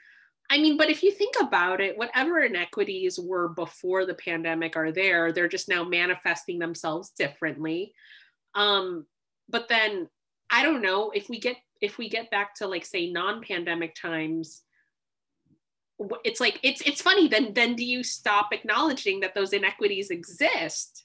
I 0.50 0.58
mean, 0.58 0.76
but 0.76 0.90
if 0.90 1.02
you 1.02 1.10
think 1.10 1.34
about 1.40 1.80
it, 1.80 1.96
whatever 1.96 2.40
inequities 2.40 3.18
were 3.18 3.48
before 3.48 4.04
the 4.04 4.14
pandemic 4.14 4.76
are 4.76 4.92
there, 4.92 5.32
they're 5.32 5.48
just 5.48 5.68
now 5.68 5.82
manifesting 5.82 6.58
themselves 6.58 7.10
differently. 7.10 7.94
Um, 8.54 9.06
but 9.48 9.68
then 9.68 10.08
I 10.50 10.62
don't 10.62 10.82
know 10.82 11.10
if 11.10 11.28
we 11.28 11.40
get 11.40 11.56
if 11.80 11.98
we 11.98 12.08
get 12.08 12.30
back 12.30 12.54
to 12.56 12.66
like 12.66 12.84
say 12.84 13.10
non-pandemic 13.10 13.94
times, 13.94 14.62
it's 16.24 16.40
like 16.40 16.60
it's 16.62 16.80
it's 16.82 17.02
funny. 17.02 17.28
Then 17.28 17.54
then 17.54 17.74
do 17.74 17.84
you 17.84 18.02
stop 18.02 18.48
acknowledging 18.52 19.20
that 19.20 19.34
those 19.34 19.52
inequities 19.52 20.10
exist? 20.10 21.04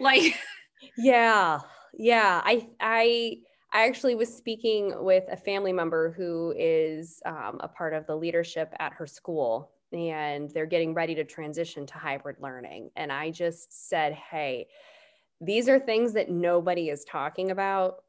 Like, 0.00 0.34
yeah, 0.96 1.60
yeah. 1.92 2.40
I 2.44 2.68
I 2.80 3.38
I 3.72 3.86
actually 3.86 4.14
was 4.14 4.34
speaking 4.34 4.94
with 5.04 5.24
a 5.30 5.36
family 5.36 5.72
member 5.72 6.10
who 6.10 6.54
is 6.56 7.20
um, 7.26 7.60
a 7.60 7.68
part 7.68 7.92
of 7.92 8.06
the 8.06 8.16
leadership 8.16 8.72
at 8.78 8.94
her 8.94 9.06
school, 9.06 9.70
and 9.92 10.50
they're 10.50 10.66
getting 10.66 10.94
ready 10.94 11.14
to 11.16 11.24
transition 11.24 11.84
to 11.86 11.94
hybrid 11.94 12.36
learning. 12.40 12.90
And 12.96 13.12
I 13.12 13.30
just 13.30 13.88
said, 13.88 14.14
hey, 14.14 14.68
these 15.40 15.68
are 15.68 15.78
things 15.78 16.14
that 16.14 16.30
nobody 16.30 16.88
is 16.88 17.04
talking 17.04 17.50
about. 17.50 18.04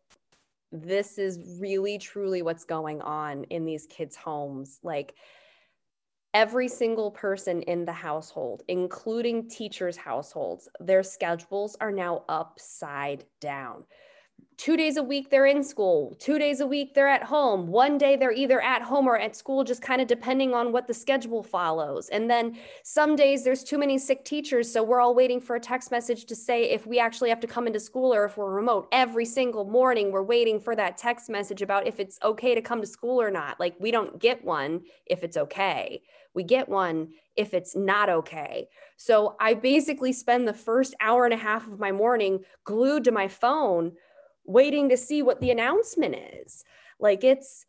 This 0.72 1.18
is 1.18 1.60
really, 1.60 1.98
truly 1.98 2.42
what's 2.42 2.64
going 2.64 3.02
on 3.02 3.44
in 3.46 3.66
these 3.66 3.86
kids' 3.88 4.16
homes. 4.16 4.80
Like, 4.82 5.16
every 6.34 6.70
single 6.70 7.12
person 7.12 7.64
in 7.64 7.84
the 7.84 7.92
household, 7.92 8.64
including 8.70 9.50
teachers' 9.50 9.98
households, 9.98 10.70
their 10.80 11.04
schedules 11.04 11.76
are 11.82 11.92
now 11.92 12.24
upside 12.30 13.26
down 13.42 13.84
two 14.58 14.76
days 14.76 14.98
a 14.98 15.04
week 15.04 15.30
they're 15.30 15.46
in 15.46 15.64
school, 15.64 16.16
two 16.20 16.38
days 16.38 16.60
a 16.60 16.68
week 16.68 16.94
they're 16.94 17.08
at 17.08 17.24
home. 17.24 17.68
One 17.68 17.98
day 17.98 18.18
they're 18.18 18.34
either 18.34 18.62
at 18.62 18.82
home 18.82 19.08
or 19.08 19.18
at 19.18 19.36
school, 19.36 19.64
just 19.64 19.82
kind 19.82 20.02
of 20.02 20.08
depending 20.08 20.54
on 20.54 20.72
what 20.72 20.86
the 20.86 20.94
schedule 20.94 21.42
follows. 21.42 22.10
And 22.10 22.30
then 22.30 22.58
some 22.84 23.16
days 23.16 23.44
there's 23.44 23.64
too 23.64 23.78
many 23.78 23.98
sick 23.98 24.26
teachers. 24.26 24.72
So 24.72 24.84
we're 24.84 25.00
all 25.00 25.16
waiting 25.16 25.40
for 25.40 25.56
a 25.56 25.60
text 25.60 25.92
message 25.92 26.26
to 26.26 26.36
say 26.36 26.70
if 26.70 26.86
we 26.86 27.00
actually 27.00 27.30
have 27.30 27.40
to 27.40 27.48
come 27.48 27.68
into 27.68 27.80
school 27.80 28.14
or 28.14 28.26
if 28.26 28.38
we're 28.38 28.52
remote. 28.52 28.90
Every 28.92 29.26
single 29.26 29.64
morning, 29.66 30.12
we're 30.12 30.24
waiting 30.24 30.60
for 30.60 30.76
that 30.76 30.98
text 30.98 31.30
message 31.30 31.62
about 31.62 31.88
if 31.88 32.00
it's 32.00 32.20
okay 32.22 32.54
to 32.54 32.62
come 32.62 32.82
to 32.82 32.88
school 32.88 33.22
or 33.22 33.32
not. 33.32 33.60
Like 33.60 33.76
we 33.80 33.92
don't 33.92 34.20
get 34.20 34.44
one 34.44 34.82
if 35.06 35.24
it's 35.24 35.38
okay. 35.38 36.02
We 36.34 36.44
get 36.44 36.68
one 36.70 37.10
if 37.36 37.54
it's 37.54 37.76
not 37.76 38.10
okay. 38.10 38.68
So 38.98 39.36
I 39.40 39.54
basically 39.54 40.12
spend 40.12 40.48
the 40.48 40.54
first 40.54 40.94
hour 41.00 41.26
and 41.26 41.34
a 41.34 41.38
half 41.38 41.66
of 41.68 41.80
my 41.80 41.92
morning 41.92 42.44
glued 42.66 43.06
to 43.06 43.12
my 43.12 43.28
phone 43.28 43.94
waiting 44.50 44.90
to 44.90 44.98
see 44.98 45.22
what 45.22 45.40
the 45.40 45.52
announcement 45.52 46.16
is. 46.16 46.64
Like 47.00 47.24
it's, 47.24 47.66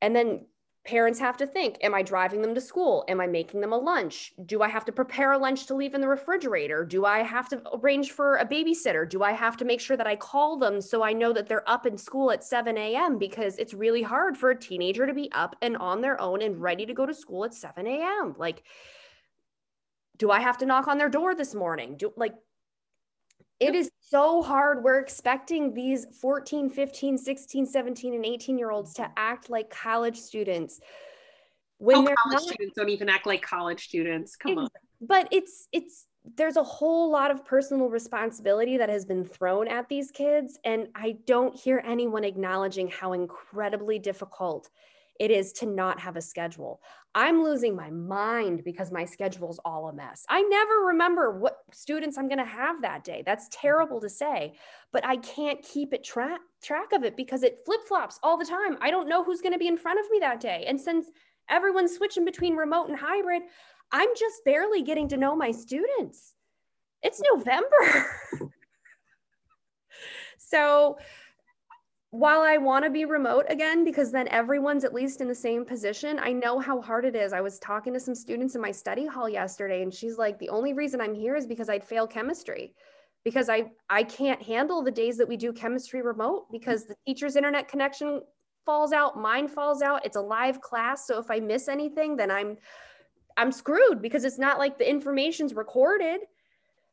and 0.00 0.14
then 0.14 0.46
parents 0.86 1.18
have 1.18 1.36
to 1.36 1.46
think 1.46 1.76
Am 1.82 1.92
I 1.92 2.02
driving 2.02 2.40
them 2.40 2.54
to 2.54 2.60
school? 2.60 3.04
Am 3.08 3.20
I 3.20 3.26
making 3.26 3.60
them 3.60 3.72
a 3.72 3.76
lunch? 3.76 4.32
Do 4.46 4.62
I 4.62 4.68
have 4.68 4.84
to 4.86 4.92
prepare 4.92 5.32
a 5.32 5.38
lunch 5.38 5.66
to 5.66 5.74
leave 5.74 5.94
in 5.94 6.00
the 6.00 6.08
refrigerator? 6.08 6.84
Do 6.84 7.04
I 7.04 7.18
have 7.18 7.48
to 7.48 7.60
arrange 7.74 8.12
for 8.12 8.36
a 8.36 8.46
babysitter? 8.46 9.08
Do 9.08 9.24
I 9.24 9.32
have 9.32 9.56
to 9.58 9.64
make 9.64 9.80
sure 9.80 9.96
that 9.96 10.06
I 10.06 10.14
call 10.14 10.56
them 10.56 10.80
so 10.80 11.02
I 11.02 11.12
know 11.12 11.32
that 11.32 11.48
they're 11.48 11.68
up 11.68 11.84
in 11.84 11.98
school 11.98 12.30
at 12.30 12.44
7 12.44 12.78
a.m.? 12.78 13.18
Because 13.18 13.58
it's 13.58 13.74
really 13.74 14.02
hard 14.02 14.36
for 14.36 14.50
a 14.50 14.58
teenager 14.58 15.04
to 15.04 15.12
be 15.12 15.30
up 15.32 15.56
and 15.60 15.76
on 15.76 16.00
their 16.00 16.18
own 16.20 16.42
and 16.42 16.60
ready 16.60 16.86
to 16.86 16.94
go 16.94 17.06
to 17.06 17.12
school 17.12 17.44
at 17.44 17.52
7 17.52 17.86
a.m. 17.86 18.36
Like, 18.38 18.62
do 20.16 20.30
I 20.30 20.40
have 20.40 20.58
to 20.58 20.66
knock 20.66 20.86
on 20.86 20.98
their 20.98 21.08
door 21.08 21.34
this 21.34 21.54
morning? 21.54 21.96
Do 21.96 22.12
like 22.16 22.34
it 23.60 23.74
is 23.74 23.90
so 24.00 24.42
hard. 24.42 24.84
We're 24.84 25.00
expecting 25.00 25.74
these 25.74 26.06
14, 26.20 26.70
15, 26.70 27.18
16, 27.18 27.66
17, 27.66 28.14
and 28.14 28.24
18 28.24 28.58
year 28.58 28.70
olds 28.70 28.94
to 28.94 29.10
act 29.16 29.50
like 29.50 29.70
college 29.70 30.16
students. 30.16 30.80
When 31.78 31.96
oh, 31.96 32.02
college 32.02 32.16
not, 32.32 32.42
students 32.42 32.74
don't 32.76 32.88
even 32.88 33.08
act 33.08 33.26
like 33.26 33.42
college 33.42 33.84
students. 33.84 34.36
Come 34.36 34.58
on. 34.58 34.68
But 35.00 35.28
it's, 35.30 35.68
it's, 35.72 36.06
there's 36.36 36.56
a 36.56 36.62
whole 36.62 37.10
lot 37.10 37.30
of 37.30 37.44
personal 37.44 37.88
responsibility 37.88 38.76
that 38.76 38.88
has 38.88 39.04
been 39.04 39.24
thrown 39.24 39.68
at 39.68 39.88
these 39.88 40.10
kids. 40.10 40.58
And 40.64 40.88
I 40.94 41.16
don't 41.26 41.54
hear 41.54 41.82
anyone 41.84 42.24
acknowledging 42.24 42.88
how 42.88 43.12
incredibly 43.12 43.98
difficult 43.98 44.68
it 45.18 45.30
is 45.30 45.52
to 45.54 45.66
not 45.66 45.98
have 46.00 46.16
a 46.16 46.22
schedule. 46.22 46.80
I'm 47.14 47.42
losing 47.42 47.74
my 47.74 47.90
mind 47.90 48.62
because 48.64 48.92
my 48.92 49.04
schedule's 49.04 49.58
all 49.64 49.88
a 49.88 49.92
mess. 49.92 50.24
I 50.28 50.42
never 50.42 50.86
remember 50.86 51.38
what 51.38 51.58
students 51.72 52.16
I'm 52.16 52.28
going 52.28 52.38
to 52.38 52.44
have 52.44 52.82
that 52.82 53.02
day. 53.02 53.22
That's 53.26 53.48
terrible 53.50 54.00
to 54.00 54.08
say, 54.08 54.54
but 54.92 55.04
I 55.04 55.16
can't 55.16 55.62
keep 55.62 55.92
it 55.92 56.04
track 56.04 56.40
track 56.62 56.92
of 56.92 57.04
it 57.04 57.16
because 57.16 57.42
it 57.42 57.60
flip-flops 57.64 58.20
all 58.22 58.36
the 58.36 58.44
time. 58.44 58.78
I 58.80 58.90
don't 58.90 59.08
know 59.08 59.24
who's 59.24 59.40
going 59.40 59.52
to 59.52 59.58
be 59.58 59.68
in 59.68 59.76
front 59.76 60.00
of 60.00 60.10
me 60.10 60.18
that 60.20 60.40
day. 60.40 60.64
And 60.68 60.80
since 60.80 61.06
everyone's 61.48 61.94
switching 61.94 62.24
between 62.24 62.56
remote 62.56 62.88
and 62.88 62.98
hybrid, 62.98 63.42
I'm 63.90 64.08
just 64.16 64.44
barely 64.44 64.82
getting 64.82 65.08
to 65.08 65.16
know 65.16 65.34
my 65.34 65.50
students. 65.50 66.34
It's 67.02 67.22
November. 67.32 68.06
so 70.38 70.98
while 72.10 72.40
I 72.40 72.56
want 72.56 72.84
to 72.84 72.90
be 72.90 73.04
remote 73.04 73.44
again, 73.48 73.84
because 73.84 74.10
then 74.10 74.28
everyone's 74.28 74.84
at 74.84 74.94
least 74.94 75.20
in 75.20 75.28
the 75.28 75.34
same 75.34 75.64
position, 75.64 76.18
I 76.18 76.32
know 76.32 76.58
how 76.58 76.80
hard 76.80 77.04
it 77.04 77.14
is. 77.14 77.32
I 77.32 77.42
was 77.42 77.58
talking 77.58 77.92
to 77.92 78.00
some 78.00 78.14
students 78.14 78.54
in 78.54 78.62
my 78.62 78.70
study 78.72 79.06
hall 79.06 79.28
yesterday, 79.28 79.82
and 79.82 79.92
she's 79.92 80.16
like, 80.16 80.38
the 80.38 80.48
only 80.48 80.72
reason 80.72 81.00
I'm 81.00 81.14
here 81.14 81.36
is 81.36 81.46
because 81.46 81.68
I'd 81.68 81.84
fail 81.84 82.06
chemistry 82.06 82.74
because 83.24 83.50
I, 83.50 83.70
I 83.90 84.04
can't 84.04 84.40
handle 84.40 84.82
the 84.82 84.90
days 84.90 85.18
that 85.18 85.28
we 85.28 85.36
do 85.36 85.52
chemistry 85.52 86.00
remote 86.00 86.46
because 86.50 86.86
the 86.86 86.94
teacher's 87.06 87.36
internet 87.36 87.68
connection 87.68 88.22
falls 88.64 88.92
out, 88.92 89.18
mine 89.18 89.48
falls 89.48 89.82
out. 89.82 90.06
It's 90.06 90.16
a 90.16 90.20
live 90.20 90.60
class. 90.62 91.06
So 91.06 91.18
if 91.18 91.30
I 91.30 91.40
miss 91.40 91.68
anything, 91.68 92.16
then 92.16 92.30
I'm 92.30 92.56
I'm 93.36 93.52
screwed 93.52 94.02
because 94.02 94.24
it's 94.24 94.38
not 94.38 94.58
like 94.58 94.78
the 94.78 94.88
information's 94.88 95.54
recorded. 95.54 96.20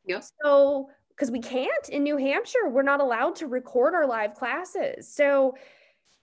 Yeah. 0.06 0.20
So 0.42 0.88
because 1.16 1.30
we 1.30 1.40
can't 1.40 1.88
in 1.88 2.02
New 2.02 2.16
Hampshire. 2.16 2.68
We're 2.68 2.82
not 2.82 3.00
allowed 3.00 3.36
to 3.36 3.46
record 3.46 3.94
our 3.94 4.06
live 4.06 4.34
classes. 4.34 5.12
So 5.12 5.54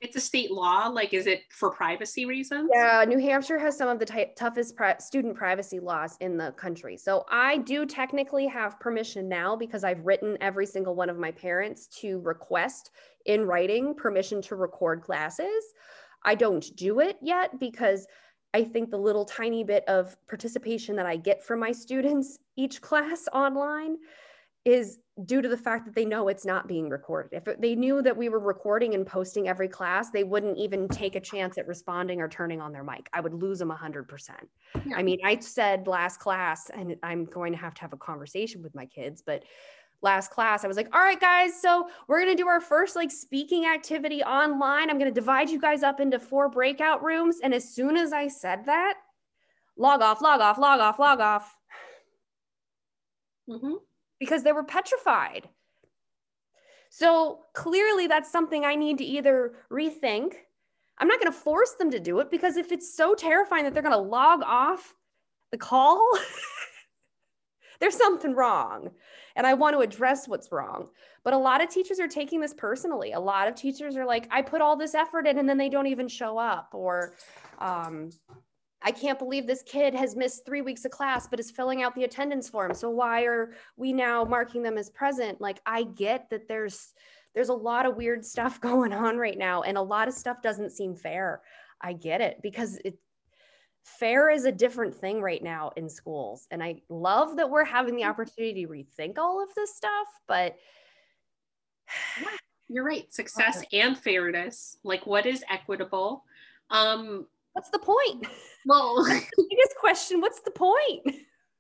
it's 0.01 0.15
a 0.15 0.21
state 0.21 0.51
law. 0.51 0.87
Like, 0.87 1.13
is 1.13 1.27
it 1.27 1.43
for 1.49 1.71
privacy 1.71 2.25
reasons? 2.25 2.69
Yeah, 2.73 3.03
New 3.07 3.19
Hampshire 3.19 3.57
has 3.57 3.77
some 3.77 3.87
of 3.87 3.99
the 3.99 4.05
t- 4.05 4.25
toughest 4.35 4.75
pri- 4.75 4.97
student 4.97 5.35
privacy 5.35 5.79
laws 5.79 6.17
in 6.19 6.37
the 6.37 6.51
country. 6.51 6.97
So 6.97 7.25
I 7.31 7.57
do 7.57 7.85
technically 7.85 8.45
have 8.47 8.79
permission 8.79 9.27
now 9.29 9.55
because 9.55 9.83
I've 9.83 10.05
written 10.05 10.37
every 10.41 10.65
single 10.65 10.93
one 10.93 11.09
of 11.09 11.17
my 11.17 11.31
parents 11.31 11.87
to 12.01 12.19
request 12.19 12.91
in 13.25 13.45
writing 13.45 13.95
permission 13.95 14.41
to 14.43 14.55
record 14.55 15.01
classes. 15.01 15.73
I 16.23 16.35
don't 16.35 16.65
do 16.75 16.99
it 16.99 17.17
yet 17.21 17.57
because 17.59 18.05
I 18.53 18.63
think 18.63 18.91
the 18.91 18.97
little 18.97 19.25
tiny 19.25 19.63
bit 19.63 19.83
of 19.87 20.15
participation 20.27 20.95
that 20.97 21.05
I 21.05 21.15
get 21.15 21.43
from 21.43 21.61
my 21.61 21.71
students 21.71 22.37
each 22.57 22.81
class 22.81 23.27
online 23.33 23.97
is 24.66 24.99
due 25.26 25.41
to 25.41 25.49
the 25.49 25.57
fact 25.57 25.86
that 25.86 25.93
they 25.93 26.05
know 26.05 26.28
it's 26.28 26.45
not 26.45 26.68
being 26.68 26.89
recorded. 26.89 27.34
If 27.34 27.59
they 27.59 27.76
knew 27.76 28.01
that 28.01 28.16
we 28.16 28.30
were 28.30 28.39
recording 28.39 28.95
and 28.95 29.05
posting 29.05 29.47
every 29.47 29.68
class, 29.68 30.09
they 30.09 30.24
wouldn't 30.24 30.57
even 30.57 30.88
take 30.88 31.16
a 31.16 31.20
chance 31.20 31.57
at 31.57 31.68
responding 31.68 32.20
or 32.20 32.28
turning 32.28 32.61
on 32.61 32.72
their 32.72 32.84
mic. 32.84 33.09
I 33.14 33.20
would 33.20 33.34
lose 33.34 33.59
them 33.59 33.70
100%. 33.70 34.07
Yeah. 34.86 34.95
I 34.95 35.03
mean, 35.03 35.20
I 35.24 35.38
said 35.39 35.86
last 35.88 36.20
class, 36.20 36.72
and 36.74 36.95
I'm 37.03 37.26
going 37.26 37.51
to 37.51 37.59
have 37.59 37.76
to 37.76 37.82
have 37.82 37.93
a 37.93 37.97
conversation 37.97 38.64
with 38.64 38.74
my 38.74 38.86
kids, 38.86 39.22
but 39.24 39.43
last 40.01 40.32
class, 40.32 40.66
I 40.66 40.68
was 40.68 40.78
like, 40.78 40.93
all 40.95 41.01
right, 41.01 41.20
guys, 41.20 41.61
so 41.61 41.89
we're 42.07 42.20
going 42.20 42.36
to 42.36 42.41
do 42.41 42.47
our 42.47 42.61
first 42.61 42.95
like 42.95 43.11
speaking 43.11 43.66
activity 43.66 44.24
online. 44.24 44.89
I'm 44.89 44.97
going 44.97 45.14
to 45.14 45.20
divide 45.20 45.49
you 45.49 45.61
guys 45.61 45.84
up 45.84 45.99
into 45.99 46.20
four 46.20 46.49
breakout 46.49 47.03
rooms. 47.03 47.38
And 47.43 47.53
as 47.53 47.74
soon 47.76 47.97
as 47.97 48.14
I 48.14 48.28
said 48.30 48.66
that, 48.66 48.95
log 49.78 50.01
off, 50.01 50.22
log 50.22 50.41
off, 50.41 50.57
log 50.57 50.80
off, 50.80 50.99
log 50.99 51.20
off. 51.20 51.55
Mm-hmm 53.47 53.76
because 54.20 54.43
they 54.43 54.51
were 54.51 54.64
petrified. 54.64 55.49
So 56.89 57.39
clearly, 57.53 58.07
that's 58.07 58.32
something 58.32 58.66
I 58.66 58.76
need 58.76 58.99
to 58.99 59.03
either 59.03 59.53
rethink. 59.72 60.34
I'm 60.99 61.07
not 61.07 61.20
going 61.20 61.32
to 61.32 61.38
force 61.38 61.74
them 61.80 61.89
to 61.91 61.99
do 61.99 62.20
it 62.20 62.30
because 62.30 62.55
if 62.55 62.72
it's 62.72 62.95
so 62.95 63.16
terrifying 63.16 63.64
that 63.64 63.74
they're 63.74 63.82
going 63.82 63.95
to 63.95 63.97
log 63.97 64.43
off 64.43 64.93
the 65.51 65.57
call, 65.57 66.07
there's 67.80 67.97
something 67.97 68.36
wrong. 68.36 68.91
And 69.36 69.47
I 69.47 69.55
want 69.55 69.76
to 69.76 69.80
address 69.80 70.28
what's 70.28 70.51
wrong. 70.51 70.89
But 71.24 71.34
a 71.34 71.38
lot 71.38 71.64
of 71.64 71.70
teachers 71.70 71.99
are 71.99 72.07
taking 72.07 72.39
this 72.39 72.53
personally. 72.53 73.14
A 73.14 73.20
lot 73.20 73.47
of 73.47 73.55
teachers 73.55 73.97
are 73.97 74.05
like, 74.05 74.28
I 74.30 74.43
put 74.43 74.61
all 74.61 74.76
this 74.76 74.93
effort 74.93 75.26
in 75.26 75.39
and 75.39 75.49
then 75.49 75.57
they 75.57 75.70
don't 75.70 75.88
even 75.88 76.07
show 76.07 76.38
up. 76.38 76.70
Or, 76.74 77.16
um, 77.57 78.11
I 78.84 78.91
can't 78.91 79.17
believe 79.17 79.47
this 79.47 79.63
kid 79.63 79.93
has 79.95 80.15
missed 80.15 80.45
three 80.45 80.61
weeks 80.61 80.86
of 80.86 80.91
class, 80.91 81.27
but 81.27 81.39
is 81.39 81.49
filling 81.49 81.81
out 81.84 81.95
the 81.95 82.03
attendance 82.03 82.49
form. 82.49 82.73
So 82.73 82.89
why 82.89 83.23
are 83.23 83.53
we 83.77 83.93
now 83.93 84.23
marking 84.25 84.61
them 84.61 84.77
as 84.77 84.89
present? 84.89 85.39
Like 85.39 85.61
I 85.65 85.84
get 85.84 86.29
that 86.29 86.47
there's 86.47 86.93
there's 87.34 87.49
a 87.49 87.53
lot 87.53 87.86
of 87.86 87.95
weird 87.95 88.23
stuff 88.25 88.61
going 88.61 88.93
on 88.93 89.17
right 89.17 89.38
now, 89.38 89.61
and 89.61 89.77
a 89.77 89.81
lot 89.81 90.07
of 90.07 90.13
stuff 90.13 90.41
doesn't 90.41 90.71
seem 90.71 90.95
fair. 90.95 91.41
I 91.81 91.93
get 91.93 92.21
it 92.21 92.39
because 92.41 92.77
it 92.86 92.97
fair 93.84 94.29
is 94.29 94.45
a 94.45 94.51
different 94.51 94.95
thing 94.95 95.21
right 95.21 95.43
now 95.43 95.71
in 95.75 95.89
schools. 95.89 96.47
And 96.51 96.63
I 96.63 96.81
love 96.89 97.36
that 97.38 97.49
we're 97.49 97.65
having 97.65 97.95
the 97.95 98.05
opportunity 98.05 98.65
to 98.65 98.71
rethink 98.71 99.17
all 99.17 99.43
of 99.43 99.53
this 99.55 99.75
stuff, 99.75 100.07
but 100.27 100.55
you're 102.69 102.86
right. 102.86 103.11
Success 103.13 103.63
and 103.73 103.97
fairness. 103.97 104.77
Like 104.84 105.05
what 105.05 105.25
is 105.25 105.43
equitable? 105.49 106.23
Um, 106.69 107.27
what's 107.54 107.70
the 107.70 107.80
point? 107.80 108.28
Well, 108.66 109.04
the 109.04 109.45
biggest 109.49 109.76
question, 109.78 110.22
what's 110.22 110.39
the 110.39 110.51
point? 110.51 111.01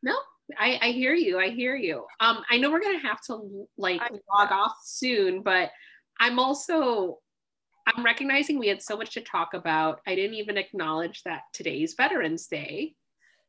No, 0.03 0.15
I, 0.57 0.79
I 0.81 0.91
hear 0.91 1.13
you. 1.13 1.37
I 1.37 1.49
hear 1.49 1.75
you. 1.75 2.05
Um, 2.21 2.45
I 2.49 2.57
know 2.57 2.71
we're 2.71 2.79
gonna 2.79 2.97
have 2.99 3.19
to 3.23 3.67
like 3.77 3.99
log 3.99 4.53
off 4.53 4.77
soon, 4.85 5.41
but 5.43 5.69
I'm 6.17 6.39
also 6.39 7.19
I'm 7.85 8.05
recognizing 8.05 8.57
we 8.57 8.69
had 8.69 8.81
so 8.81 8.95
much 8.95 9.13
to 9.15 9.21
talk 9.21 9.53
about. 9.53 9.99
I 10.07 10.15
didn't 10.15 10.35
even 10.35 10.57
acknowledge 10.57 11.23
that 11.23 11.41
today's 11.51 11.95
Veterans 11.95 12.47
Day. 12.47 12.95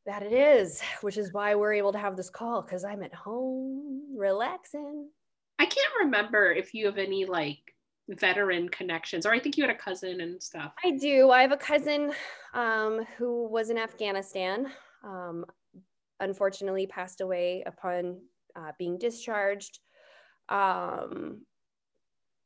That 0.06 0.22
it 0.22 0.32
is, 0.32 0.82
which 1.00 1.16
is 1.16 1.32
why 1.32 1.54
we're 1.54 1.74
able 1.74 1.92
to 1.92 1.98
have 1.98 2.16
this 2.16 2.30
call 2.30 2.62
because 2.62 2.84
I'm 2.84 3.02
at 3.02 3.14
home 3.14 4.16
relaxing. 4.16 5.08
I 5.58 5.66
can't 5.66 5.94
remember 6.00 6.50
if 6.50 6.74
you 6.74 6.86
have 6.86 6.98
any 6.98 7.24
like 7.24 7.73
veteran 8.10 8.68
connections 8.68 9.24
or 9.24 9.32
i 9.32 9.38
think 9.38 9.56
you 9.56 9.64
had 9.64 9.74
a 9.74 9.78
cousin 9.78 10.20
and 10.20 10.42
stuff. 10.42 10.74
I 10.84 10.90
do. 10.90 11.30
I 11.30 11.42
have 11.42 11.52
a 11.52 11.56
cousin 11.56 12.12
um, 12.52 13.06
who 13.16 13.48
was 13.48 13.70
in 13.70 13.78
afghanistan 13.78 14.70
um, 15.02 15.44
unfortunately 16.20 16.86
passed 16.86 17.20
away 17.20 17.62
upon 17.66 18.18
uh, 18.56 18.72
being 18.78 18.98
discharged. 18.98 19.80
Um, 20.48 21.42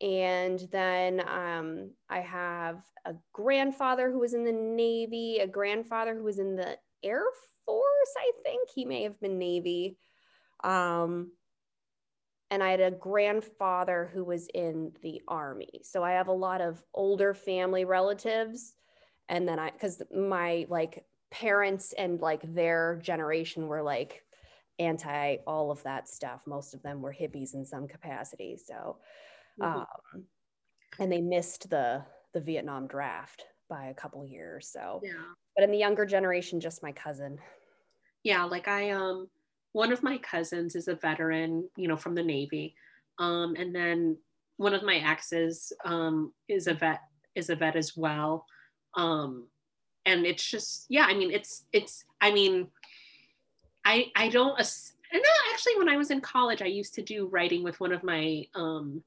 and 0.00 0.60
then 0.70 1.20
um, 1.28 1.90
i 2.08 2.20
have 2.20 2.84
a 3.04 3.14
grandfather 3.32 4.12
who 4.12 4.20
was 4.20 4.32
in 4.32 4.44
the 4.44 4.52
navy 4.52 5.38
a 5.40 5.46
grandfather 5.46 6.14
who 6.14 6.22
was 6.22 6.38
in 6.38 6.54
the 6.54 6.78
air 7.02 7.24
force 7.66 8.14
i 8.16 8.30
think. 8.44 8.68
He 8.74 8.84
may 8.84 9.02
have 9.02 9.20
been 9.20 9.38
navy. 9.38 9.98
Um, 10.62 11.32
and 12.50 12.62
I 12.62 12.70
had 12.70 12.80
a 12.80 12.90
grandfather 12.90 14.10
who 14.12 14.24
was 14.24 14.48
in 14.54 14.92
the 15.02 15.20
army. 15.28 15.80
So 15.82 16.02
I 16.02 16.12
have 16.12 16.28
a 16.28 16.32
lot 16.32 16.60
of 16.60 16.82
older 16.94 17.34
family 17.34 17.84
relatives. 17.84 18.74
And 19.28 19.46
then 19.46 19.58
I, 19.58 19.70
because 19.70 20.02
my 20.14 20.66
like 20.70 21.04
parents 21.30 21.92
and 21.92 22.20
like 22.20 22.40
their 22.54 22.98
generation 23.02 23.66
were 23.66 23.82
like 23.82 24.24
anti 24.78 25.36
all 25.46 25.70
of 25.70 25.82
that 25.82 26.08
stuff. 26.08 26.40
Most 26.46 26.74
of 26.74 26.82
them 26.82 27.02
were 27.02 27.12
hippies 27.12 27.54
in 27.54 27.64
some 27.64 27.86
capacity. 27.86 28.56
So, 28.56 28.98
mm-hmm. 29.60 29.80
um, 29.80 30.24
and 30.98 31.12
they 31.12 31.20
missed 31.20 31.68
the 31.68 32.04
the 32.32 32.40
Vietnam 32.40 32.86
draft 32.86 33.44
by 33.68 33.86
a 33.86 33.94
couple 33.94 34.24
years. 34.24 34.68
So, 34.72 35.00
yeah. 35.02 35.12
But 35.54 35.64
in 35.64 35.70
the 35.70 35.78
younger 35.78 36.06
generation, 36.06 36.60
just 36.60 36.82
my 36.82 36.92
cousin. 36.92 37.38
Yeah, 38.22 38.44
like 38.44 38.68
I 38.68 38.90
um 38.90 39.28
one 39.72 39.92
of 39.92 40.02
my 40.02 40.18
cousins 40.18 40.74
is 40.74 40.88
a 40.88 40.94
veteran, 40.94 41.68
you 41.76 41.88
know, 41.88 41.96
from 41.96 42.14
the 42.14 42.22
Navy. 42.22 42.74
Um, 43.18 43.54
and 43.56 43.74
then 43.74 44.16
one 44.56 44.74
of 44.74 44.82
my 44.82 44.96
exes 44.96 45.72
um, 45.84 46.32
is 46.48 46.66
a 46.66 46.74
vet 46.74 47.00
is 47.34 47.50
a 47.50 47.56
vet 47.56 47.76
as 47.76 47.96
well. 47.96 48.46
Um, 48.94 49.46
and 50.04 50.26
it's 50.26 50.44
just, 50.44 50.86
yeah, 50.88 51.04
I 51.04 51.14
mean, 51.14 51.30
it's, 51.30 51.64
it's, 51.72 52.04
I 52.20 52.32
mean, 52.32 52.68
I, 53.84 54.06
I 54.16 54.28
don't, 54.28 54.58
no, 54.58 55.20
actually, 55.52 55.76
when 55.76 55.88
I 55.88 55.96
was 55.96 56.10
in 56.10 56.20
college, 56.20 56.62
I 56.62 56.66
used 56.66 56.94
to 56.94 57.02
do 57.02 57.26
writing 57.26 57.62
with 57.62 57.78
one 57.78 57.92
of 57.92 58.02
my, 58.02 58.44
um, 58.54 59.02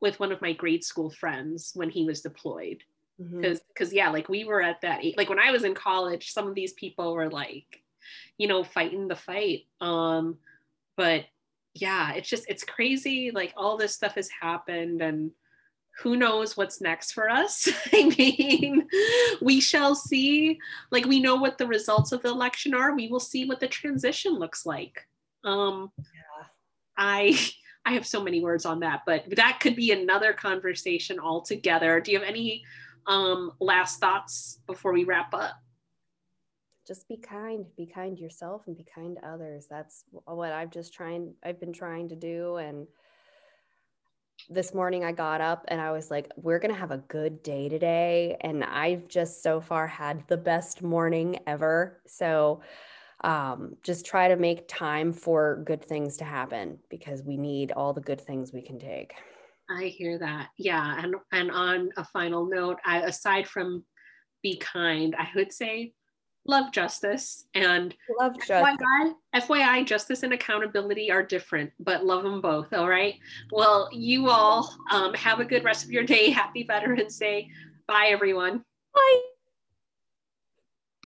with 0.00 0.20
one 0.20 0.30
of 0.30 0.42
my 0.42 0.52
grade 0.52 0.84
school 0.84 1.10
friends 1.10 1.72
when 1.74 1.90
he 1.90 2.04
was 2.04 2.20
deployed. 2.20 2.82
Because, 3.18 3.58
mm-hmm. 3.58 3.68
because 3.68 3.92
yeah, 3.92 4.10
like 4.10 4.28
we 4.28 4.44
were 4.44 4.62
at 4.62 4.80
that, 4.82 5.02
like 5.16 5.28
when 5.28 5.38
I 5.38 5.50
was 5.50 5.64
in 5.64 5.74
college, 5.74 6.32
some 6.32 6.46
of 6.46 6.54
these 6.54 6.72
people 6.74 7.14
were 7.14 7.30
like, 7.30 7.82
you 8.38 8.48
know, 8.48 8.64
fighting 8.64 9.08
the 9.08 9.16
fight. 9.16 9.66
Um, 9.80 10.38
but 10.96 11.24
yeah, 11.74 12.12
it's 12.12 12.28
just 12.28 12.44
it's 12.48 12.64
crazy. 12.64 13.30
Like 13.30 13.52
all 13.56 13.76
this 13.76 13.94
stuff 13.94 14.14
has 14.14 14.28
happened 14.28 15.02
and 15.02 15.32
who 15.98 16.16
knows 16.16 16.56
what's 16.56 16.80
next 16.80 17.12
for 17.12 17.28
us 17.28 17.68
i 17.92 18.14
mean 18.16 18.86
we 19.40 19.60
shall 19.60 19.94
see 19.94 20.58
like 20.90 21.04
we 21.04 21.20
know 21.20 21.36
what 21.36 21.58
the 21.58 21.66
results 21.66 22.12
of 22.12 22.22
the 22.22 22.28
election 22.28 22.74
are 22.74 22.94
we 22.94 23.08
will 23.08 23.20
see 23.20 23.44
what 23.44 23.60
the 23.60 23.68
transition 23.68 24.34
looks 24.34 24.64
like 24.64 25.06
um 25.44 25.90
yeah. 25.98 26.46
i 26.96 27.38
i 27.84 27.92
have 27.92 28.06
so 28.06 28.22
many 28.22 28.40
words 28.40 28.64
on 28.64 28.80
that 28.80 29.02
but 29.06 29.24
that 29.36 29.58
could 29.60 29.76
be 29.76 29.92
another 29.92 30.32
conversation 30.32 31.18
altogether 31.18 32.00
do 32.00 32.12
you 32.12 32.18
have 32.18 32.28
any 32.28 32.62
um 33.06 33.52
last 33.60 34.00
thoughts 34.00 34.60
before 34.66 34.92
we 34.92 35.04
wrap 35.04 35.32
up 35.34 35.60
just 36.90 37.06
be 37.06 37.16
kind 37.16 37.64
be 37.76 37.86
kind 37.86 38.16
to 38.16 38.22
yourself 38.22 38.62
and 38.66 38.76
be 38.76 38.84
kind 38.92 39.14
to 39.14 39.28
others. 39.28 39.68
That's 39.70 40.02
what 40.24 40.50
i've 40.50 40.72
just 40.72 40.92
trying 40.92 41.32
i've 41.44 41.60
been 41.60 41.72
trying 41.72 42.08
to 42.08 42.16
do 42.16 42.56
and 42.56 42.88
this 44.48 44.74
morning 44.74 45.04
i 45.04 45.12
got 45.12 45.40
up 45.40 45.64
and 45.68 45.80
i 45.80 45.92
was 45.92 46.10
like 46.10 46.32
we're 46.36 46.58
going 46.58 46.74
to 46.74 46.80
have 46.80 46.90
a 46.90 47.04
good 47.06 47.44
day 47.44 47.68
today 47.68 48.36
and 48.40 48.64
i've 48.64 49.06
just 49.06 49.40
so 49.40 49.60
far 49.60 49.86
had 49.86 50.26
the 50.26 50.36
best 50.36 50.82
morning 50.82 51.38
ever. 51.46 52.00
So 52.06 52.62
um, 53.22 53.76
just 53.84 54.04
try 54.04 54.26
to 54.26 54.36
make 54.36 54.66
time 54.66 55.12
for 55.12 55.62
good 55.64 55.84
things 55.84 56.16
to 56.16 56.24
happen 56.24 56.78
because 56.88 57.22
we 57.22 57.36
need 57.36 57.70
all 57.70 57.92
the 57.92 58.00
good 58.00 58.20
things 58.20 58.52
we 58.52 58.62
can 58.62 58.80
take. 58.80 59.12
I 59.68 59.84
hear 59.84 60.18
that. 60.18 60.48
Yeah 60.58 61.00
and 61.00 61.14
and 61.30 61.52
on 61.52 61.90
a 61.96 62.04
final 62.04 62.46
note 62.46 62.78
I, 62.84 63.02
aside 63.02 63.46
from 63.46 63.84
be 64.42 64.56
kind 64.56 65.14
i 65.16 65.28
would 65.36 65.52
say 65.52 65.92
love 66.46 66.72
justice 66.72 67.46
and 67.54 67.94
love 68.18 68.34
justice. 68.36 68.76
FYI, 68.80 69.14
FYI, 69.34 69.86
justice 69.86 70.22
and 70.22 70.32
accountability 70.32 71.10
are 71.10 71.22
different, 71.22 71.70
but 71.78 72.04
love 72.04 72.22
them 72.22 72.40
both. 72.40 72.72
All 72.72 72.88
right. 72.88 73.14
Well, 73.52 73.88
you 73.92 74.28
all 74.28 74.74
um, 74.90 75.14
have 75.14 75.40
a 75.40 75.44
good 75.44 75.64
rest 75.64 75.84
of 75.84 75.90
your 75.90 76.04
day. 76.04 76.30
Happy 76.40 76.64
Veterans 76.64 77.16
Day. 77.18 77.48
Bye, 77.86 78.08
everyone. 78.10 78.64
Bye. 78.94 79.20